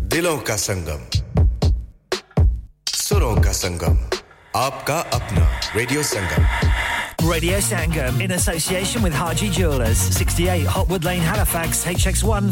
[0.00, 1.00] दिलों Sangam, संगम
[2.88, 3.98] सुरों का संगम
[4.56, 6.02] आपका अपना radio
[7.22, 12.40] Radio Sangam in association with Haji Jewelers, 68 Hotwood Lane, Halifax, HX1